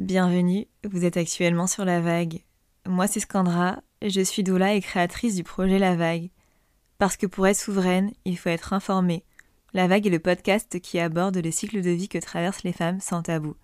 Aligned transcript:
Bienvenue, 0.00 0.66
vous 0.82 1.04
êtes 1.04 1.18
actuellement 1.18 1.66
sur 1.66 1.84
La 1.84 2.00
Vague. 2.00 2.42
Moi 2.86 3.06
c'est 3.06 3.20
Scandra, 3.20 3.82
je 4.00 4.22
suis 4.22 4.42
doula 4.42 4.72
et 4.72 4.80
créatrice 4.80 5.34
du 5.34 5.44
projet 5.44 5.78
La 5.78 5.94
Vague. 5.94 6.30
Parce 6.96 7.18
que 7.18 7.26
pour 7.26 7.46
être 7.46 7.58
souveraine, 7.58 8.10
il 8.24 8.38
faut 8.38 8.48
être 8.48 8.72
informé. 8.72 9.24
La 9.74 9.88
Vague 9.88 10.06
est 10.06 10.10
le 10.10 10.18
podcast 10.18 10.80
qui 10.80 10.98
aborde 10.98 11.36
le 11.36 11.50
cycle 11.50 11.82
de 11.82 11.90
vie 11.90 12.08
que 12.08 12.16
traversent 12.16 12.62
les 12.62 12.72
femmes 12.72 12.98
sans 12.98 13.20
tabou. 13.20 13.56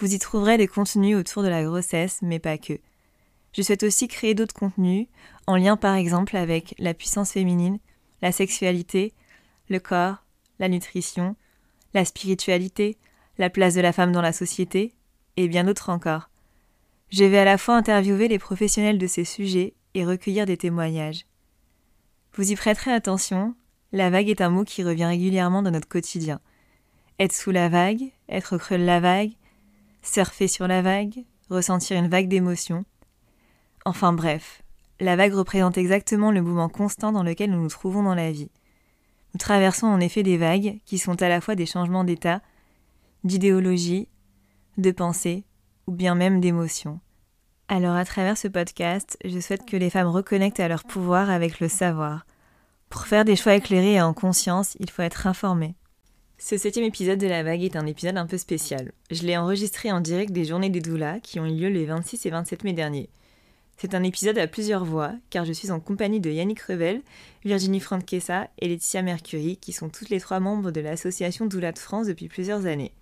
Vous 0.00 0.12
y 0.12 0.18
trouverez 0.18 0.58
des 0.58 0.66
contenus 0.66 1.16
autour 1.16 1.44
de 1.44 1.48
la 1.48 1.62
grossesse, 1.62 2.18
mais 2.20 2.40
pas 2.40 2.58
que. 2.58 2.80
Je 3.52 3.62
souhaite 3.62 3.84
aussi 3.84 4.08
créer 4.08 4.34
d'autres 4.34 4.54
contenus, 4.54 5.06
en 5.46 5.54
lien 5.54 5.76
par 5.76 5.94
exemple 5.94 6.36
avec 6.36 6.74
la 6.80 6.94
puissance 6.94 7.30
féminine, 7.30 7.78
la 8.22 8.32
sexualité, 8.32 9.12
le 9.68 9.78
corps, 9.78 10.16
la 10.58 10.68
nutrition, 10.68 11.36
la 11.94 12.04
spiritualité, 12.04 12.98
la 13.38 13.50
place 13.50 13.74
de 13.74 13.82
la 13.82 13.92
femme 13.92 14.10
dans 14.10 14.20
la 14.20 14.32
société, 14.32 14.94
et 15.36 15.48
bien 15.48 15.64
d'autres 15.64 15.90
encore. 15.90 16.30
Je 17.10 17.24
vais 17.24 17.38
à 17.38 17.44
la 17.44 17.58
fois 17.58 17.76
interviewer 17.76 18.28
les 18.28 18.38
professionnels 18.38 18.98
de 18.98 19.06
ces 19.06 19.24
sujets 19.24 19.74
et 19.94 20.04
recueillir 20.04 20.46
des 20.46 20.56
témoignages. 20.56 21.26
Vous 22.34 22.50
y 22.50 22.56
prêterez 22.56 22.92
attention, 22.92 23.54
la 23.92 24.10
vague 24.10 24.28
est 24.28 24.40
un 24.40 24.50
mot 24.50 24.64
qui 24.64 24.82
revient 24.82 25.04
régulièrement 25.04 25.62
dans 25.62 25.70
notre 25.70 25.88
quotidien. 25.88 26.40
Être 27.20 27.32
sous 27.32 27.52
la 27.52 27.68
vague, 27.68 28.10
être 28.28 28.58
creux 28.58 28.78
de 28.78 28.84
la 28.84 28.98
vague, 28.98 29.30
surfer 30.02 30.48
sur 30.48 30.66
la 30.66 30.82
vague, 30.82 31.24
ressentir 31.48 31.96
une 31.96 32.08
vague 32.08 32.28
d'émotions. 32.28 32.84
Enfin 33.84 34.12
bref, 34.12 34.62
la 34.98 35.14
vague 35.14 35.34
représente 35.34 35.78
exactement 35.78 36.32
le 36.32 36.42
mouvement 36.42 36.68
constant 36.68 37.12
dans 37.12 37.22
lequel 37.22 37.50
nous 37.50 37.62
nous 37.62 37.68
trouvons 37.68 38.02
dans 38.02 38.14
la 38.14 38.32
vie. 38.32 38.50
Nous 39.32 39.38
traversons 39.38 39.86
en 39.86 40.00
effet 40.00 40.22
des 40.22 40.36
vagues 40.36 40.80
qui 40.84 40.98
sont 40.98 41.20
à 41.22 41.28
la 41.28 41.40
fois 41.40 41.54
des 41.54 41.66
changements 41.66 42.04
d'état, 42.04 42.40
d'idéologie, 43.22 44.08
de 44.78 44.90
pensée 44.90 45.44
ou 45.86 45.92
bien 45.92 46.14
même 46.14 46.40
d'émotion. 46.40 47.00
Alors 47.68 47.96
à 47.96 48.04
travers 48.04 48.36
ce 48.36 48.48
podcast, 48.48 49.16
je 49.24 49.38
souhaite 49.40 49.66
que 49.66 49.76
les 49.76 49.90
femmes 49.90 50.08
reconnectent 50.08 50.60
à 50.60 50.68
leur 50.68 50.84
pouvoir 50.84 51.30
avec 51.30 51.60
le 51.60 51.68
savoir. 51.68 52.26
Pour 52.90 53.06
faire 53.06 53.24
des 53.24 53.36
choix 53.36 53.54
éclairés 53.54 53.94
et 53.94 54.00
en 54.00 54.14
conscience, 54.14 54.76
il 54.80 54.90
faut 54.90 55.02
être 55.02 55.26
informé. 55.26 55.74
Ce 56.38 56.58
septième 56.58 56.84
épisode 56.84 57.18
de 57.18 57.26
La 57.26 57.42
Vague 57.42 57.62
est 57.62 57.76
un 57.76 57.86
épisode 57.86 58.18
un 58.18 58.26
peu 58.26 58.36
spécial. 58.36 58.92
Je 59.10 59.22
l'ai 59.22 59.36
enregistré 59.36 59.90
en 59.92 60.00
direct 60.00 60.32
des 60.32 60.44
journées 60.44 60.68
des 60.68 60.80
doulas 60.80 61.20
qui 61.20 61.40
ont 61.40 61.46
eu 61.46 61.54
lieu 61.54 61.68
les 61.68 61.86
26 61.86 62.26
et 62.26 62.30
27 62.30 62.64
mai 62.64 62.72
dernier. 62.72 63.08
C'est 63.76 63.94
un 63.94 64.02
épisode 64.02 64.38
à 64.38 64.46
plusieurs 64.46 64.84
voix, 64.84 65.12
car 65.30 65.44
je 65.44 65.52
suis 65.52 65.70
en 65.70 65.80
compagnie 65.80 66.20
de 66.20 66.30
Yannick 66.30 66.60
Revel, 66.60 67.02
Virginie 67.44 67.80
Franquesa 67.80 68.48
et 68.58 68.68
Laetitia 68.68 69.02
Mercury, 69.02 69.56
qui 69.56 69.72
sont 69.72 69.88
toutes 69.88 70.10
les 70.10 70.20
trois 70.20 70.38
membres 70.38 70.70
de 70.70 70.80
l'association 70.80 71.46
Doula 71.46 71.72
de 71.72 71.78
France 71.78 72.06
depuis 72.06 72.28
plusieurs 72.28 72.66
années. 72.66 72.92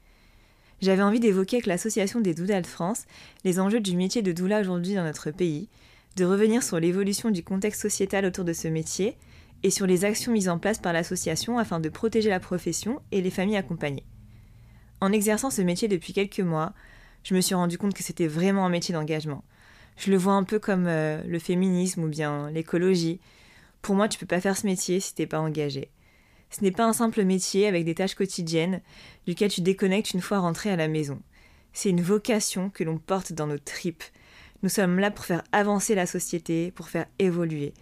J'avais 0.83 1.03
envie 1.03 1.21
d'évoquer 1.21 1.59
avec 1.59 1.67
l'association 1.67 2.21
des 2.21 2.35
doulas 2.35 2.61
de 2.61 2.67
France 2.67 3.05
les 3.45 3.61
enjeux 3.61 3.79
du 3.79 3.97
métier 3.97 4.21
de 4.21 4.33
doula 4.33 4.61
aujourd'hui 4.61 4.97
dans 4.97 5.05
notre 5.05 5.31
pays, 5.31 5.69
de 6.17 6.25
revenir 6.25 6.65
sur 6.65 6.81
l'évolution 6.81 7.31
du 7.31 7.45
contexte 7.45 7.83
sociétal 7.83 8.25
autour 8.25 8.45
de 8.45 8.53
ce 8.53 8.67
métier 8.67 9.17
et 9.63 9.71
sur 9.71 9.87
les 9.87 10.05
actions 10.05 10.33
mises 10.33 10.49
en 10.49 10.59
place 10.59 10.79
par 10.79 10.93
l'association 10.93 11.57
afin 11.57 11.79
de 11.79 11.89
protéger 11.89 12.31
la 12.31 12.41
profession 12.41 13.01
et 13.13 13.23
les 13.23 13.31
familles 13.31 13.59
accompagnées. 13.59 14.03
En 15.01 15.13
exerçant 15.13 15.51
ce 15.51 15.63
métier 15.63 15.87
depuis 15.87 16.13
quelques 16.13 16.41
mois, 16.41 16.73
je 17.23 17.37
me 17.37 17.41
suis 17.41 17.55
rendu 17.55 17.79
compte 17.79 17.95
que 17.95 18.03
c'était 18.03 18.27
vraiment 18.27 18.67
un 18.67 18.69
métier 18.69 18.93
d'engagement. 18.93 19.45
Je 19.97 20.11
le 20.11 20.17
vois 20.17 20.33
un 20.33 20.43
peu 20.43 20.59
comme 20.59 20.89
euh, 20.89 21.23
le 21.29 21.39
féminisme 21.39 22.03
ou 22.03 22.09
bien 22.09 22.51
l'écologie. 22.51 23.21
Pour 23.83 23.95
moi, 23.95 24.09
tu 24.09 24.19
peux 24.19 24.27
pas 24.27 24.41
faire 24.41 24.57
ce 24.57 24.67
métier 24.67 24.99
si 24.99 25.15
t'es 25.15 25.27
pas 25.27 25.39
engagé. 25.39 25.91
Ce 26.53 26.63
n'est 26.63 26.71
pas 26.71 26.87
un 26.87 26.93
simple 26.93 27.25
métier 27.25 27.67
avec 27.67 27.85
des 27.85 27.95
tâches 27.95 28.15
quotidiennes 28.15 28.83
duquel 29.27 29.51
tu 29.51 29.63
déconnectes 29.63 30.13
une 30.13 30.21
fois 30.21 30.39
rentré 30.39 30.71
à 30.71 30.77
la 30.77 30.87
maison. 30.87 31.21
C'est 31.73 31.89
une 31.89 32.03
vocation 32.03 32.69
que 32.69 32.85
l'on 32.85 32.99
porte 32.99 33.33
dans 33.33 33.47
nos 33.47 33.59
tripes. 33.59 34.05
Nous 34.63 34.69
sommes 34.69 34.99
là 34.99 35.11
pour 35.11 35.25
faire 35.25 35.43
avancer 35.53 35.95
la 35.95 36.07
société, 36.07 36.71
pour 36.71 36.91
faire 36.91 37.07
évoluer. 37.19 37.73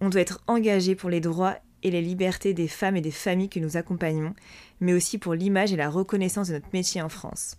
On 0.00 0.08
doit 0.08 0.20
être 0.20 0.42
engagé 0.48 0.96
pour 0.96 1.08
les 1.08 1.20
droits 1.20 1.56
et 1.82 1.90
les 1.90 2.02
libertés 2.02 2.52
des 2.52 2.68
femmes 2.68 2.96
et 2.96 3.00
des 3.00 3.12
familles 3.12 3.48
que 3.48 3.60
nous 3.60 3.76
accompagnons, 3.76 4.34
mais 4.80 4.92
aussi 4.92 5.16
pour 5.16 5.34
l'image 5.34 5.72
et 5.72 5.76
la 5.76 5.88
reconnaissance 5.88 6.48
de 6.48 6.54
notre 6.54 6.68
métier 6.72 7.00
en 7.00 7.08
France. 7.08 7.58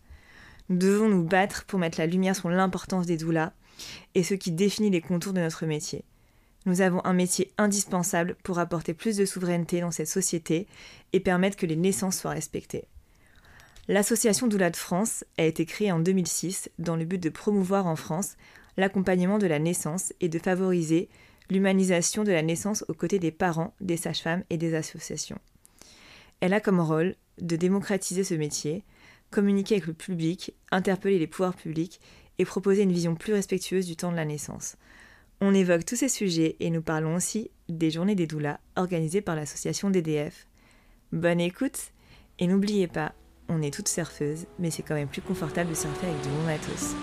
Nous 0.70 0.78
devons 0.78 1.08
nous 1.08 1.24
battre 1.24 1.64
pour 1.66 1.80
mettre 1.80 2.00
la 2.00 2.08
lumière 2.08 2.36
sur 2.36 2.50
l'importance 2.50 3.06
des 3.06 3.18
doulas 3.18 3.54
et 4.16 4.24
ce 4.24 4.34
qui 4.34 4.52
définit 4.52 4.90
les 4.90 5.02
contours 5.02 5.34
de 5.34 5.42
notre 5.42 5.66
métier. 5.66 6.04
Nous 6.66 6.82
avons 6.82 7.02
un 7.06 7.14
métier 7.14 7.52
indispensable 7.58 8.36
pour 8.44 8.60
apporter 8.60 8.94
plus 8.94 9.18
de 9.18 9.26
souveraineté 9.26 9.82
dans 9.82 9.92
cette 9.92 10.08
société 10.08 10.68
et 11.12 11.20
permettre 11.20 11.58
que 11.58 11.66
les 11.66 11.76
naissances 11.76 12.20
soient 12.20 12.32
respectées. 12.32 12.86
L'association 13.88 14.48
Doula 14.48 14.70
de 14.70 14.78
France 14.78 15.26
a 15.38 15.44
été 15.44 15.66
créée 15.66 15.92
en 15.92 16.00
2006 16.00 16.70
dans 16.78 16.96
le 16.96 17.06
but 17.06 17.22
de 17.22 17.30
promouvoir 17.30 17.88
en 17.88 17.96
France 17.96 18.38
l'accompagnement 18.78 19.40
de 19.40 19.48
la 19.48 19.60
naissance 19.60 20.14
et 20.22 20.30
de 20.30 20.40
favoriser 20.40 21.10
l'humanisation 21.50 22.24
de 22.24 22.32
la 22.32 22.44
naissance 22.44 22.86
aux 22.88 22.94
côtés 22.94 23.20
des 23.20 23.32
parents, 23.32 23.74
des 23.82 23.98
sages-femmes 23.98 24.44
et 24.50 24.58
des 24.58 24.76
associations. 24.76 25.40
Elle 26.40 26.54
a 26.54 26.62
comme 26.62 26.80
rôle 26.80 27.16
de 27.40 27.56
démocratiser 27.56 28.24
ce 28.24 28.36
métier, 28.36 28.84
communiquer 29.32 29.76
avec 29.76 29.88
le 29.88 29.94
public, 29.94 30.54
interpeller 30.72 31.20
les 31.20 31.28
pouvoirs 31.28 31.56
publics 31.56 32.00
et 32.38 32.46
proposer 32.46 32.84
une 32.84 32.94
vision 32.94 33.16
plus 33.16 33.34
respectueuse 33.34 33.88
du 33.88 33.96
temps 33.96 34.12
de 34.12 34.16
la 34.16 34.26
naissance. 34.26 34.78
On 35.44 35.56
évoque 35.56 35.86
tous 35.86 35.96
ces 35.96 36.08
sujets 36.08 36.56
et 36.60 36.70
nous 36.70 36.84
parlons 36.84 37.16
aussi 37.16 37.50
des 37.68 37.90
journées 37.90 38.14
des 38.14 38.28
doulas 38.28 38.60
organisées 38.76 39.22
par 39.22 39.36
l'association 39.36 39.90
DDF. 39.90 40.48
Bonne 41.12 41.40
écoute 41.40 41.92
et 42.38 42.46
n'oubliez 42.46 42.88
pas, 42.88 43.14
on 43.50 43.64
est 43.64 43.74
toutes 43.74 43.88
surfeuses, 43.88 44.46
mais 44.60 44.70
c'est 44.70 44.84
quand 44.84 44.94
même 44.94 45.08
plus 45.08 45.22
confortable 45.22 45.72
de 45.72 45.76
surfer 45.76 46.08
avec 46.08 46.22
du 46.22 46.30
bon 46.30 46.44
matos. 46.44 46.96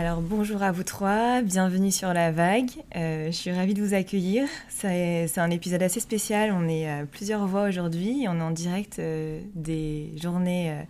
Alors 0.00 0.22
bonjour 0.22 0.62
à 0.62 0.72
vous 0.72 0.82
trois, 0.82 1.42
bienvenue 1.42 1.90
sur 1.90 2.14
La 2.14 2.32
Vague. 2.32 2.70
Euh, 2.96 3.26
je 3.26 3.32
suis 3.32 3.52
ravie 3.52 3.74
de 3.74 3.82
vous 3.82 3.92
accueillir. 3.92 4.48
C'est 4.70 5.36
un 5.36 5.50
épisode 5.50 5.82
assez 5.82 6.00
spécial. 6.00 6.52
On 6.56 6.66
est 6.70 6.88
à 6.88 7.04
plusieurs 7.04 7.46
voix 7.46 7.68
aujourd'hui. 7.68 8.24
On 8.26 8.38
est 8.38 8.42
en 8.42 8.50
direct 8.50 8.98
euh, 8.98 9.42
des 9.54 10.14
journées 10.16 10.70
euh, 10.70 10.82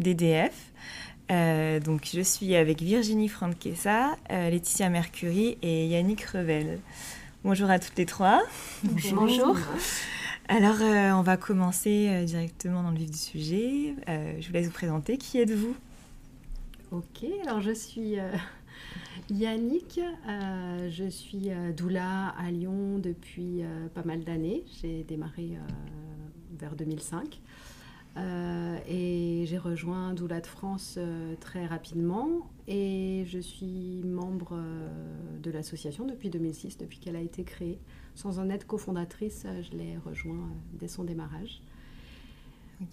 d'EDF. 0.00 0.72
donc 1.84 2.08
je 2.12 2.20
suis 2.22 2.56
avec 2.56 2.82
Virginie 2.82 3.28
Franquesa, 3.28 4.16
Laetitia 4.30 4.88
Mercury 4.88 5.58
et 5.62 5.86
Yannick 5.86 6.22
Revel. 6.22 6.80
Bonjour 7.44 7.70
à 7.70 7.78
toutes 7.78 7.96
les 7.96 8.06
trois. 8.06 8.42
Bonjour. 9.12 9.56
Alors, 10.48 10.78
euh, 10.80 11.12
on 11.12 11.22
va 11.22 11.36
commencer 11.36 12.08
euh, 12.08 12.24
directement 12.24 12.82
dans 12.82 12.90
le 12.90 12.98
vif 12.98 13.10
du 13.12 13.16
sujet. 13.16 13.94
Euh, 14.08 14.34
je 14.40 14.46
vous 14.48 14.52
laisse 14.52 14.66
vous 14.66 14.72
présenter. 14.72 15.18
Qui 15.18 15.38
êtes-vous? 15.38 15.76
Ok, 16.92 17.26
alors 17.42 17.60
je 17.60 17.72
suis 17.72 18.16
Yannick. 19.30 20.00
je 20.28 21.08
suis 21.10 21.50
doula 21.76 22.28
à 22.28 22.50
Lyon 22.50 22.98
depuis 22.98 23.62
pas 23.94 24.04
mal 24.04 24.22
d'années. 24.24 24.64
J'ai 24.80 25.02
démarré 25.04 25.58
vers 26.58 26.76
2005. 26.76 27.40
et 28.16 29.44
j'ai 29.46 29.58
rejoint 29.58 30.14
Doula 30.14 30.40
de 30.40 30.46
France 30.46 30.98
très 31.40 31.66
rapidement 31.66 32.48
et 32.68 33.24
je 33.26 33.38
suis 33.38 34.02
membre 34.04 34.58
de 35.42 35.50
l'association 35.50 36.06
depuis 36.06 36.30
2006, 36.30 36.78
depuis 36.78 36.98
qu'elle 36.98 37.16
a 37.16 37.20
été 37.20 37.42
créée. 37.42 37.78
Sans 38.14 38.38
en 38.38 38.48
être 38.48 38.66
cofondatrice, 38.66 39.44
je 39.62 39.76
l'ai 39.76 39.98
rejoint 39.98 40.48
dès 40.72 40.88
son 40.88 41.04
démarrage. 41.04 41.60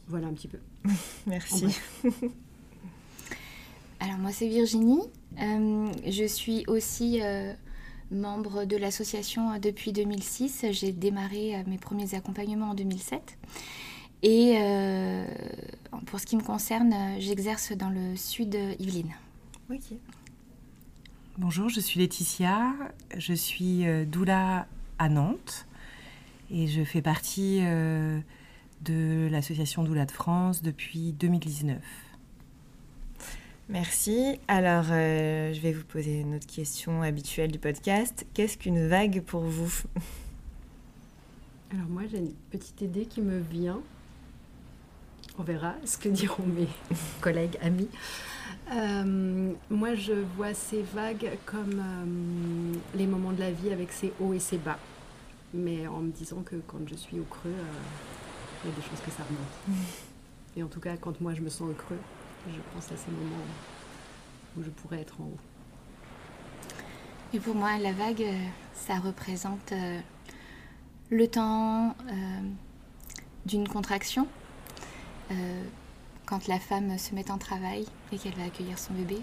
Voilà 0.07 0.27
un 0.27 0.33
petit 0.33 0.47
peu. 0.47 0.59
Merci. 1.27 1.67
Alors 4.03 4.17
moi 4.17 4.33
c'est 4.33 4.49
Virginie. 4.49 4.99
Euh, 5.39 5.89
je 6.05 6.25
suis 6.25 6.65
aussi 6.67 7.21
euh, 7.21 7.53
membre 8.11 8.65
de 8.65 8.75
l'association 8.75 9.57
depuis 9.59 9.93
2006. 9.93 10.65
J'ai 10.71 10.91
démarré 10.91 11.55
euh, 11.55 11.63
mes 11.67 11.77
premiers 11.77 12.13
accompagnements 12.13 12.71
en 12.71 12.73
2007. 12.73 13.37
Et 14.23 14.57
pour 16.05 16.19
ce 16.19 16.25
qui 16.25 16.37
me 16.37 16.41
concerne, 16.41 16.93
j'exerce 17.19 17.71
dans 17.73 17.89
le 17.89 18.15
sud 18.15 18.57
Yvelines. 18.79 19.13
Ok. 19.69 19.97
Bonjour, 21.37 21.67
je 21.67 21.81
suis 21.81 21.99
Laetitia. 21.99 22.73
Je 23.17 23.33
suis 23.33 23.83
doula 24.05 24.67
à 24.97 25.09
Nantes 25.09 25.65
et 26.51 26.67
je 26.67 26.85
fais 26.85 27.01
partie 27.01 27.59
de 27.61 29.27
l'association 29.29 29.83
Doula 29.83 30.05
de 30.05 30.11
France 30.11 30.61
depuis 30.61 31.11
2019. 31.11 31.81
Merci. 33.69 34.39
Alors, 34.49 34.85
euh, 34.91 35.53
je 35.53 35.61
vais 35.61 35.71
vous 35.71 35.85
poser 35.85 36.19
une 36.19 36.35
autre 36.35 36.47
question 36.47 37.01
habituelle 37.01 37.51
du 37.51 37.59
podcast. 37.59 38.25
Qu'est-ce 38.33 38.57
qu'une 38.57 38.87
vague 38.87 39.21
pour 39.21 39.41
vous? 39.41 39.71
Alors 41.71 41.87
moi, 41.87 42.03
j'ai 42.11 42.17
une 42.17 42.33
petite 42.51 42.81
idée 42.81 43.05
qui 43.05 43.21
me 43.21 43.39
vient. 43.39 43.81
On 45.39 45.43
verra 45.43 45.75
ce 45.85 45.97
que 45.97 46.09
diront 46.09 46.45
mes 46.45 46.67
collègues, 47.21 47.57
amis. 47.61 47.87
Euh, 48.71 49.53
moi, 49.69 49.95
je 49.95 50.13
vois 50.35 50.53
ces 50.53 50.81
vagues 50.81 51.31
comme 51.45 51.79
euh, 51.79 52.97
les 52.97 53.07
moments 53.07 53.31
de 53.31 53.39
la 53.39 53.51
vie 53.51 53.71
avec 53.71 53.93
ses 53.93 54.11
hauts 54.19 54.33
et 54.33 54.39
ses 54.39 54.57
bas. 54.57 54.77
Mais 55.53 55.87
en 55.87 55.99
me 55.99 56.11
disant 56.11 56.41
que 56.43 56.57
quand 56.67 56.79
je 56.85 56.95
suis 56.95 57.17
au 57.17 57.23
creux, 57.23 57.55
il 58.63 58.69
y 58.69 58.73
a 58.73 58.75
des 58.75 58.81
choses 58.81 58.99
que 59.05 59.11
ça 59.11 59.23
remonte. 59.23 59.79
Et 60.55 60.61
en 60.61 60.67
tout 60.67 60.79
cas, 60.79 60.97
quand 60.97 61.19
moi 61.21 61.33
je 61.33 61.41
me 61.41 61.49
sens 61.49 61.69
au 61.69 61.73
creux, 61.73 61.97
je 62.47 62.59
pense 62.73 62.91
à 62.91 62.97
ces 62.97 63.11
moments 63.11 63.45
où 64.57 64.63
je 64.63 64.69
pourrais 64.69 65.01
être 65.01 65.19
en 65.21 65.25
haut. 65.25 65.39
Et 67.33 67.39
pour 67.39 67.55
moi, 67.55 67.77
la 67.79 67.93
vague, 67.93 68.21
euh, 68.21 68.45
ça 68.75 68.99
représente 68.99 69.71
euh, 69.71 69.99
le 71.09 71.27
temps 71.27 71.95
euh, 72.09 72.41
d'une 73.45 73.67
contraction, 73.67 74.27
quand 76.27 76.47
la 76.47 76.59
femme 76.59 76.99
se 76.99 77.15
met 77.15 77.31
en 77.31 77.39
travail 77.39 77.87
et 78.11 78.19
qu'elle 78.19 78.35
va 78.35 78.43
accueillir 78.43 78.77
son 78.77 78.93
bébé. 78.93 79.19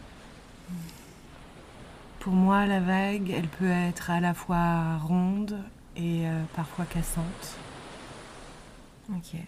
Pour 2.19 2.33
moi, 2.33 2.67
la 2.67 2.81
vague, 2.81 3.31
elle 3.31 3.47
peut 3.47 3.71
être 3.71 4.11
à 4.11 4.19
la 4.19 4.35
fois 4.35 4.97
ronde 4.97 5.63
et 5.97 6.25
parfois 6.57 6.85
cassante. 6.87 7.55
Ok. 9.15 9.41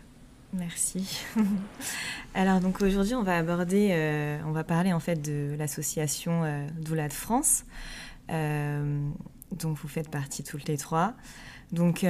Merci. 0.52 1.24
Alors 2.34 2.60
donc 2.60 2.82
aujourd'hui 2.82 3.14
on 3.14 3.22
va 3.22 3.38
aborder, 3.38 3.88
euh, 3.92 4.38
on 4.46 4.52
va 4.52 4.64
parler 4.64 4.92
en 4.92 5.00
fait 5.00 5.16
de 5.16 5.54
l'association 5.56 6.44
euh, 6.44 6.66
Doula 6.78 7.08
de 7.08 7.12
France, 7.12 7.64
euh, 8.30 9.08
dont 9.52 9.72
vous 9.72 9.88
faites 9.88 10.10
partie 10.10 10.42
toutes 10.42 10.68
les 10.68 10.76
trois. 10.76 11.14
Donc 11.72 12.04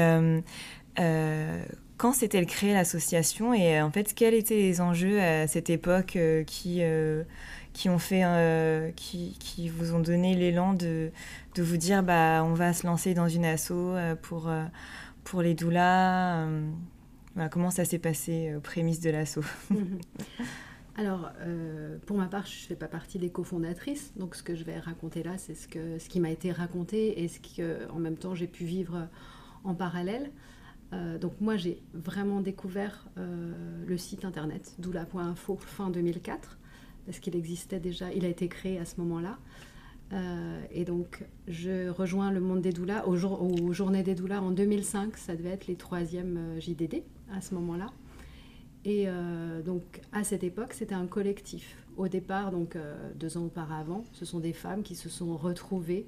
quand 1.98 2.12
s'est-elle 2.12 2.46
créée 2.46 2.72
l'association? 2.72 3.54
Et 3.54 3.80
en 3.80 3.92
fait 3.92 4.12
quels 4.12 4.34
étaient 4.34 4.56
les 4.56 4.80
enjeux 4.80 5.20
à 5.20 5.46
cette 5.46 5.70
époque 5.70 6.18
qui 6.46 6.82
qui 7.72 7.88
ont 7.88 7.98
fait, 7.98 8.92
qui, 8.96 9.36
qui, 9.38 9.68
vous 9.68 9.94
ont 9.94 10.00
donné 10.00 10.34
l'élan 10.34 10.74
de, 10.74 11.12
de, 11.54 11.62
vous 11.62 11.76
dire 11.76 12.02
bah 12.02 12.42
on 12.44 12.54
va 12.54 12.72
se 12.72 12.86
lancer 12.88 13.14
dans 13.14 13.28
une 13.28 13.44
asso 13.44 13.72
pour 14.20 14.50
pour 15.22 15.42
les 15.42 15.54
doulas 15.54 16.44
comment 17.50 17.70
ça 17.70 17.84
s'est 17.84 17.98
passé 17.98 18.54
aux 18.56 18.60
prémices 18.60 19.00
de 19.00 19.10
l'assaut? 19.10 19.44
Alors, 20.96 21.30
euh, 21.40 21.96
pour 22.04 22.18
ma 22.18 22.26
part, 22.26 22.44
je 22.46 22.62
ne 22.62 22.66
fais 22.66 22.76
pas 22.76 22.88
partie 22.88 23.18
des 23.18 23.30
cofondatrices, 23.30 24.12
donc 24.16 24.34
ce 24.34 24.42
que 24.42 24.54
je 24.54 24.62
vais 24.62 24.78
raconter 24.78 25.22
là, 25.22 25.38
c'est 25.38 25.54
ce, 25.54 25.66
que, 25.66 25.98
ce 25.98 26.08
qui 26.08 26.20
m'a 26.20 26.30
été 26.30 26.52
raconté 26.52 27.22
et 27.22 27.28
ce 27.28 27.40
que, 27.40 27.90
en 27.90 27.98
même 27.98 28.16
temps, 28.16 28.34
j'ai 28.34 28.46
pu 28.46 28.64
vivre 28.64 29.08
en 29.64 29.74
parallèle. 29.74 30.30
Euh, 30.92 31.18
donc 31.18 31.32
moi, 31.40 31.56
j'ai 31.56 31.82
vraiment 31.94 32.42
découvert 32.42 33.06
euh, 33.16 33.52
le 33.86 33.96
site 33.96 34.26
internet 34.26 34.74
doula.info 34.78 35.56
fin 35.56 35.88
2004, 35.88 36.58
parce 37.06 37.20
qu'il 37.20 37.36
existait 37.36 37.80
déjà, 37.80 38.12
il 38.12 38.26
a 38.26 38.28
été 38.28 38.48
créé 38.48 38.78
à 38.78 38.84
ce 38.84 39.00
moment-là. 39.00 39.38
et 40.70 40.84
donc, 40.84 41.24
je 41.48 41.88
rejoins 41.88 42.30
le 42.30 42.40
monde 42.40 42.60
des 42.60 42.72
doulas 42.72 43.08
aux, 43.08 43.16
aux 43.24 43.72
Journées 43.72 44.02
des 44.02 44.14
doulas 44.14 44.42
en 44.42 44.50
2005, 44.50 45.16
ça 45.16 45.34
devait 45.34 45.48
être 45.48 45.68
les 45.68 45.76
troisièmes 45.76 46.60
JDD 46.60 47.02
à 47.32 47.40
ce 47.40 47.54
moment-là. 47.54 47.90
Et 48.84 49.04
euh, 49.06 49.62
donc 49.62 50.00
à 50.12 50.24
cette 50.24 50.44
époque, 50.44 50.72
c'était 50.72 50.94
un 50.94 51.06
collectif. 51.06 51.76
Au 51.96 52.08
départ, 52.08 52.50
donc 52.50 52.74
euh, 52.74 53.12
deux 53.14 53.36
ans 53.36 53.44
auparavant, 53.44 54.04
ce 54.12 54.24
sont 54.24 54.40
des 54.40 54.52
femmes 54.52 54.82
qui 54.82 54.94
se 54.94 55.08
sont 55.08 55.36
retrouvées. 55.36 56.06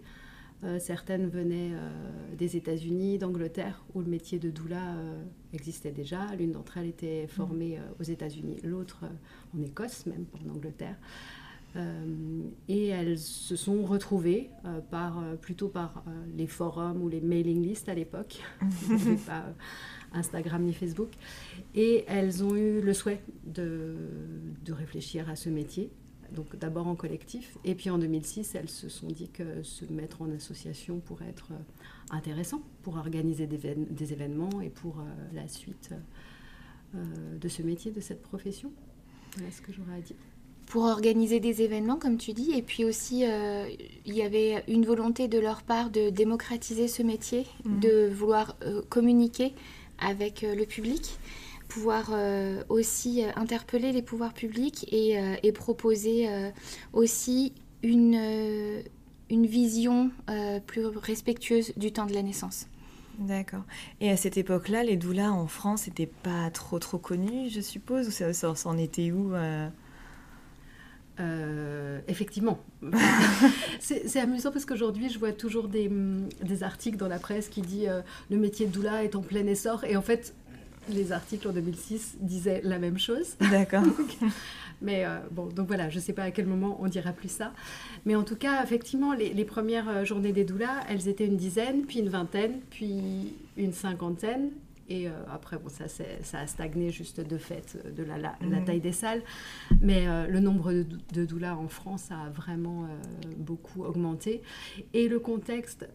Euh, 0.64 0.78
certaines 0.78 1.28
venaient 1.28 1.72
des 2.38 2.56
États-Unis, 2.56 3.18
d'Angleterre, 3.18 3.84
où 3.94 4.00
le 4.00 4.06
métier 4.06 4.38
de 4.38 4.50
doula 4.50 4.96
existait 5.52 5.92
déjà. 5.92 6.34
L'une 6.38 6.52
d'entre 6.52 6.78
elles 6.78 6.88
était 6.88 7.26
formée 7.26 7.78
aux 8.00 8.04
États-Unis, 8.04 8.60
l'autre 8.64 9.04
en 9.56 9.62
Écosse, 9.62 10.06
même 10.06 10.24
en 10.32 10.50
Angleterre. 10.50 10.96
Et 12.68 12.86
elles 12.88 13.18
se 13.18 13.56
sont 13.56 13.82
retrouvées 13.82 14.50
par, 14.90 15.22
plutôt 15.40 15.68
par 15.68 16.04
les 16.36 16.46
forums 16.46 17.02
ou 17.02 17.08
les 17.08 17.20
mailing 17.20 17.62
lists 17.62 17.88
à 17.88 17.94
l'époque. 17.94 18.40
pas 19.26 19.44
Instagram 20.14 20.62
ni 20.62 20.72
Facebook. 20.72 21.10
Et 21.74 22.04
elles 22.06 22.42
ont 22.42 22.56
eu 22.56 22.80
le 22.80 22.94
souhait 22.94 23.20
de, 23.44 23.96
de 24.64 24.72
réfléchir 24.72 25.28
à 25.28 25.36
ce 25.36 25.50
métier. 25.50 25.90
Donc 26.32 26.56
d'abord 26.56 26.86
en 26.88 26.96
collectif, 26.96 27.58
et 27.64 27.74
puis 27.74 27.90
en 27.90 27.98
2006, 27.98 28.54
elles 28.54 28.68
se 28.68 28.88
sont 28.88 29.06
dit 29.06 29.28
que 29.28 29.62
se 29.62 29.84
mettre 29.84 30.22
en 30.22 30.30
association 30.32 30.98
pourrait 30.98 31.28
être 31.28 31.52
euh, 31.52 31.56
intéressant 32.10 32.60
pour 32.82 32.96
organiser 32.96 33.46
des, 33.46 33.74
des 33.74 34.12
événements 34.12 34.60
et 34.60 34.70
pour 34.70 34.98
euh, 34.98 35.02
la 35.32 35.46
suite 35.46 35.90
euh, 36.94 37.38
de 37.38 37.48
ce 37.48 37.62
métier, 37.62 37.92
de 37.92 38.00
cette 38.00 38.22
profession. 38.22 38.72
Voilà 39.36 39.50
ce 39.52 39.60
que 39.60 39.72
j'aurais 39.72 39.98
à 39.98 40.00
dire 40.00 40.16
pour 40.66 40.84
organiser 40.84 41.40
des 41.40 41.62
événements, 41.62 41.96
comme 41.96 42.16
tu 42.16 42.32
dis, 42.32 42.52
et 42.52 42.62
puis 42.62 42.84
aussi 42.84 43.25
il 44.06 44.14
y 44.14 44.22
avait 44.22 44.64
une 44.66 44.84
volonté 44.84 45.28
de 45.28 45.38
leur 45.38 45.62
part 45.62 45.90
de 45.90 46.11
démocratiser 46.11 46.88
ce 46.88 47.02
métier, 47.02 47.46
mmh. 47.64 47.81
de 47.81 48.08
vouloir 48.08 48.56
communiquer 48.88 49.52
avec 49.99 50.44
euh, 50.44 50.55
le 50.55 50.66
public, 50.66 51.19
pouvoir 51.69 52.10
euh, 52.12 52.62
aussi 52.69 53.24
euh, 53.24 53.31
interpeller 53.36 53.93
les 53.93 54.03
pouvoirs 54.03 54.34
publics 54.34 54.86
et, 54.93 55.53
proposer 55.53 56.29
aussi 56.93 57.53
une, 57.82 58.82
une 59.31 59.46
vision 59.46 60.10
plus 60.67 60.86
respectueuse 60.86 61.72
du 61.77 61.93
temps 61.93 62.06
de 62.06 62.12
la 62.12 62.22
naissance. 62.22 62.67
D'accord. 63.20 63.62
Et 64.00 64.10
à 64.10 64.17
cette 64.17 64.36
époque-là, 64.36 64.82
les 64.82 64.96
doulas 64.96 65.31
en 65.31 65.46
France 65.46 65.86
n'étaient 65.86 66.10
pas 66.22 66.50
trop 66.50 66.81
trop 66.81 66.98
connus, 66.98 67.50
je 67.50 67.60
suppose, 67.60 68.08
ou 68.08 68.10
ça, 68.10 68.32
ça, 68.32 68.53
en 68.69 68.77
était 68.77 69.12
où 69.12 69.32
effectivement. 72.08 72.58
c'est 73.80 74.20
amusant 74.20 74.50
parce 74.50 74.64
qu'aujourd'hui, 74.64 75.08
je 75.08 75.18
vois 75.18 75.32
toujours 75.32 75.68
des, 75.68 75.90
des, 76.42 76.62
articles 76.62 76.96
dans 76.96 77.08
la 77.08 77.18
presse 77.18 77.48
qui 77.48 77.62
disent 77.62 77.90
le 78.30 78.36
métier 78.36 78.66
de 78.66 78.72
doula 78.72 79.04
est 79.04 79.14
en 79.14 79.22
plein 79.22 79.46
essor. 79.46 79.84
Et 79.84 79.96
en 79.96 80.02
fait, 80.02 80.34
les 80.88 81.12
articles 81.12 81.46
en 81.48 81.52
2006 81.52 82.16
disaient 82.20 82.60
la 82.64 82.78
même 82.78 82.98
chose. 82.98 83.36
D'accord. 83.50 83.84
mais 84.82 85.04
euh, 85.04 85.18
bon, 85.30 85.46
donc 85.46 85.66
voilà, 85.66 85.88
je 85.88 85.96
ne 85.96 86.00
sais 86.00 86.12
pas 86.12 86.24
à 86.24 86.30
quel 86.30 86.46
moment 86.46 86.78
on 86.80 86.88
dira 86.88 87.12
plus 87.12 87.30
ça. 87.30 87.52
Mais 88.04 88.14
en 88.14 88.22
tout 88.22 88.36
cas, 88.36 88.62
effectivement, 88.62 89.12
les, 89.14 89.32
les 89.32 89.44
premières 89.44 89.88
euh, 89.88 90.04
journées 90.04 90.32
des 90.32 90.44
doulas, 90.44 90.84
elles 90.88 91.08
étaient 91.08 91.26
une 91.26 91.36
dizaine, 91.36 91.82
puis 91.86 92.00
une 92.00 92.08
vingtaine, 92.08 92.60
puis 92.70 93.34
une 93.56 93.72
cinquantaine. 93.72 94.50
Et 94.88 95.08
euh, 95.08 95.12
après, 95.32 95.58
bon, 95.58 95.69
ça, 95.69 95.86
ça 95.88 96.38
a 96.38 96.46
stagné 96.46 96.91
juste 96.91 97.20
de 97.20 97.38
fait 97.38 97.79
de 97.94 98.03
la, 98.03 98.19
la, 98.19 98.36
mhm. 98.41 98.64
taille 98.64 98.81
des 98.81 98.93
salles. 98.93 99.22
Mais 99.81 100.06
euh, 100.06 100.26
le 100.26 100.41
nombre 100.41 100.72
de, 100.72 100.86
de, 101.12 101.24
doulas 101.24 101.56
en 101.56 101.69
France 101.69 102.10
a 102.10 102.29
vraiment 102.31 102.84
euh, 102.84 102.88
beaucoup 103.38 103.84
augmenté. 103.84 104.43
Et 104.93 105.08
le 105.08 105.19
contexte 105.19 105.88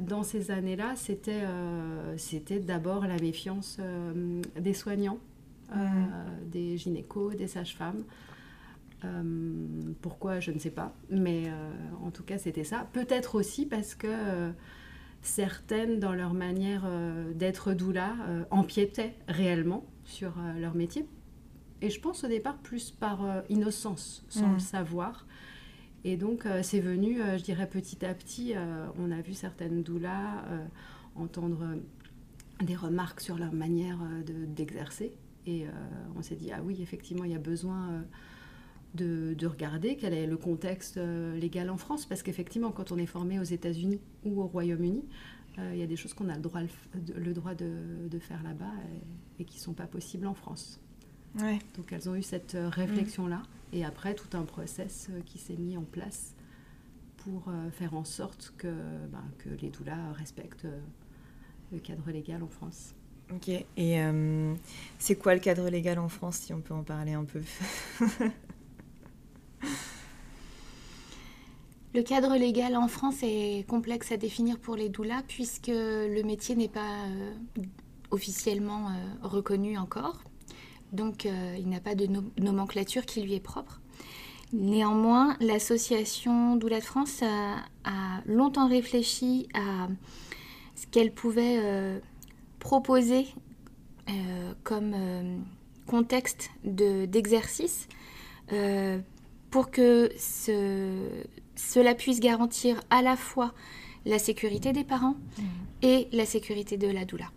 dans 0.00 0.22
ces 0.22 0.50
années-là, 0.50 0.94
c'était 0.96 1.42
c'était 2.16 2.58
d'abord 2.60 3.06
la 3.06 3.16
méfiance 3.16 3.78
des 4.58 4.74
soignants, 4.74 5.18
mhm. 5.74 6.50
des 6.50 6.76
gynécos, 6.76 7.34
des 7.34 7.46
sages-femmes. 7.46 8.04
pourquoi, 10.00 10.40
je 10.40 10.50
ne 10.50 10.58
sais 10.58 10.70
pas. 10.70 10.94
Mais 11.10 11.44
en 12.02 12.10
tout 12.10 12.24
cas, 12.24 12.38
c'était 12.38 12.64
ça. 12.64 12.88
Peut-être 12.92 13.34
aussi 13.36 13.66
parce 13.66 13.94
que 13.94 14.52
certaines, 15.22 15.98
dans 16.00 16.12
leur 16.12 16.34
manière 16.34 16.82
euh, 16.84 17.32
d'être 17.32 17.72
doula, 17.72 18.14
euh, 18.28 18.44
empiétaient 18.50 19.14
réellement 19.28 19.84
sur 20.04 20.32
euh, 20.38 20.58
leur 20.60 20.74
métier. 20.74 21.06
Et 21.80 21.90
je 21.90 22.00
pense 22.00 22.22
au 22.24 22.28
départ 22.28 22.58
plus 22.58 22.90
par 22.90 23.20
innocence, 23.48 24.24
sans 24.28 24.48
Mm. 24.48 24.52
le 24.54 24.58
savoir. 24.60 25.26
Et 26.04 26.16
donc, 26.16 26.46
c'est 26.62 26.78
venu, 26.80 27.18
je 27.36 27.42
dirais, 27.42 27.68
petit 27.68 28.04
à 28.04 28.12
petit. 28.14 28.54
on 28.98 29.10
a 29.12 29.20
vu 29.20 29.34
certaines 29.34 29.82
doulas 29.82 30.44
entendre 31.16 31.74
des 32.62 32.76
remarques 32.76 33.20
sur 33.20 33.36
leur 33.36 33.52
manière 33.52 33.98
de- 34.26 34.44
d'exercer. 34.44 35.12
Et 35.46 35.66
on 36.16 36.22
s'est 36.22 36.36
dit, 36.36 36.50
ah 36.52 36.60
oui, 36.64 36.80
effectivement, 36.82 37.24
il 37.24 37.32
y 37.32 37.36
a 37.36 37.38
besoin 37.40 38.04
de, 38.94 39.34
de 39.34 39.46
regarder 39.46 39.96
quel 39.96 40.12
est 40.14 40.26
le 40.26 40.36
contexte 40.36 40.96
euh, 40.96 41.36
légal 41.38 41.70
en 41.70 41.76
France. 41.76 42.06
Parce 42.06 42.22
qu'effectivement, 42.22 42.70
quand 42.70 42.92
on 42.92 42.98
est 42.98 43.06
formé 43.06 43.38
aux 43.38 43.44
États-Unis 43.44 44.00
ou 44.24 44.40
au 44.40 44.46
Royaume-Uni, 44.46 45.04
euh, 45.58 45.70
il 45.74 45.78
y 45.78 45.82
a 45.82 45.86
des 45.86 45.96
choses 45.96 46.14
qu'on 46.14 46.28
a 46.28 46.34
le 46.34 46.40
droit, 46.42 46.60
le 47.14 47.32
droit 47.32 47.54
de, 47.54 48.08
de 48.10 48.18
faire 48.18 48.42
là-bas 48.42 48.72
et, 49.38 49.42
et 49.42 49.44
qui 49.44 49.58
ne 49.58 49.62
sont 49.62 49.74
pas 49.74 49.86
possibles 49.86 50.26
en 50.26 50.34
France. 50.34 50.80
Ouais. 51.40 51.58
Donc 51.76 51.92
elles 51.92 52.08
ont 52.08 52.14
eu 52.14 52.22
cette 52.22 52.54
euh, 52.54 52.68
réflexion-là. 52.68 53.42
Et 53.72 53.84
après, 53.84 54.14
tout 54.14 54.36
un 54.36 54.42
process 54.44 55.08
euh, 55.10 55.20
qui 55.24 55.38
s'est 55.38 55.56
mis 55.56 55.76
en 55.76 55.82
place 55.82 56.34
pour 57.18 57.44
euh, 57.48 57.70
faire 57.70 57.94
en 57.94 58.04
sorte 58.04 58.52
que, 58.58 58.68
ben, 59.10 59.24
que 59.38 59.48
les 59.60 59.70
doulas 59.70 60.12
respectent 60.12 60.66
euh, 60.66 60.80
le 61.72 61.78
cadre 61.78 62.10
légal 62.10 62.42
en 62.42 62.48
France. 62.48 62.94
Ok. 63.32 63.48
Et 63.48 63.64
euh, 64.02 64.54
c'est 64.98 65.16
quoi 65.16 65.34
le 65.34 65.40
cadre 65.40 65.68
légal 65.70 65.98
en 65.98 66.08
France, 66.08 66.36
si 66.36 66.52
on 66.52 66.60
peut 66.60 66.74
en 66.74 66.82
parler 66.82 67.12
un 67.12 67.24
peu? 67.24 67.40
Le 71.94 72.02
cadre 72.02 72.36
légal 72.36 72.74
en 72.76 72.88
France 72.88 73.16
est 73.22 73.66
complexe 73.68 74.12
à 74.12 74.16
définir 74.16 74.58
pour 74.58 74.76
les 74.76 74.88
doulas 74.88 75.22
puisque 75.28 75.66
le 75.68 76.22
métier 76.22 76.54
n'est 76.54 76.68
pas 76.68 77.04
euh, 77.06 77.32
officiellement 78.10 78.88
euh, 78.88 78.92
reconnu 79.22 79.76
encore. 79.76 80.22
Donc 80.92 81.26
euh, 81.26 81.56
il 81.58 81.68
n'a 81.68 81.80
pas 81.80 81.94
de 81.94 82.06
no- 82.06 82.24
nomenclature 82.38 83.04
qui 83.04 83.20
lui 83.20 83.34
est 83.34 83.40
propre. 83.40 83.80
Néanmoins, 84.54 85.36
l'association 85.40 86.56
Doula 86.56 86.80
de 86.80 86.84
France 86.84 87.22
a, 87.22 87.56
longtemps 88.26 88.68
réfléchi 88.68 89.48
à 89.54 89.88
ce 90.76 90.86
qu'elle 90.86 91.10
pouvait 91.12 92.00
proposer 92.58 93.26
comme 94.62 94.94
contexte 95.86 96.50
de- 96.64 97.06
d'exercice 97.06 97.88
pour 99.52 99.70
que 99.70 100.10
ce, 100.18 100.90
cela 101.54 101.94
puisse 101.94 102.18
garantir 102.18 102.80
à 102.90 103.00
la 103.02 103.16
fois 103.16 103.54
la 104.04 104.18
sécurité 104.18 104.72
des 104.72 104.82
parents 104.82 105.14
et 105.82 106.08
la 106.12 106.26
sécurité 106.26 106.76
de 106.76 106.88
la 106.88 107.04
doula. 107.04 107.30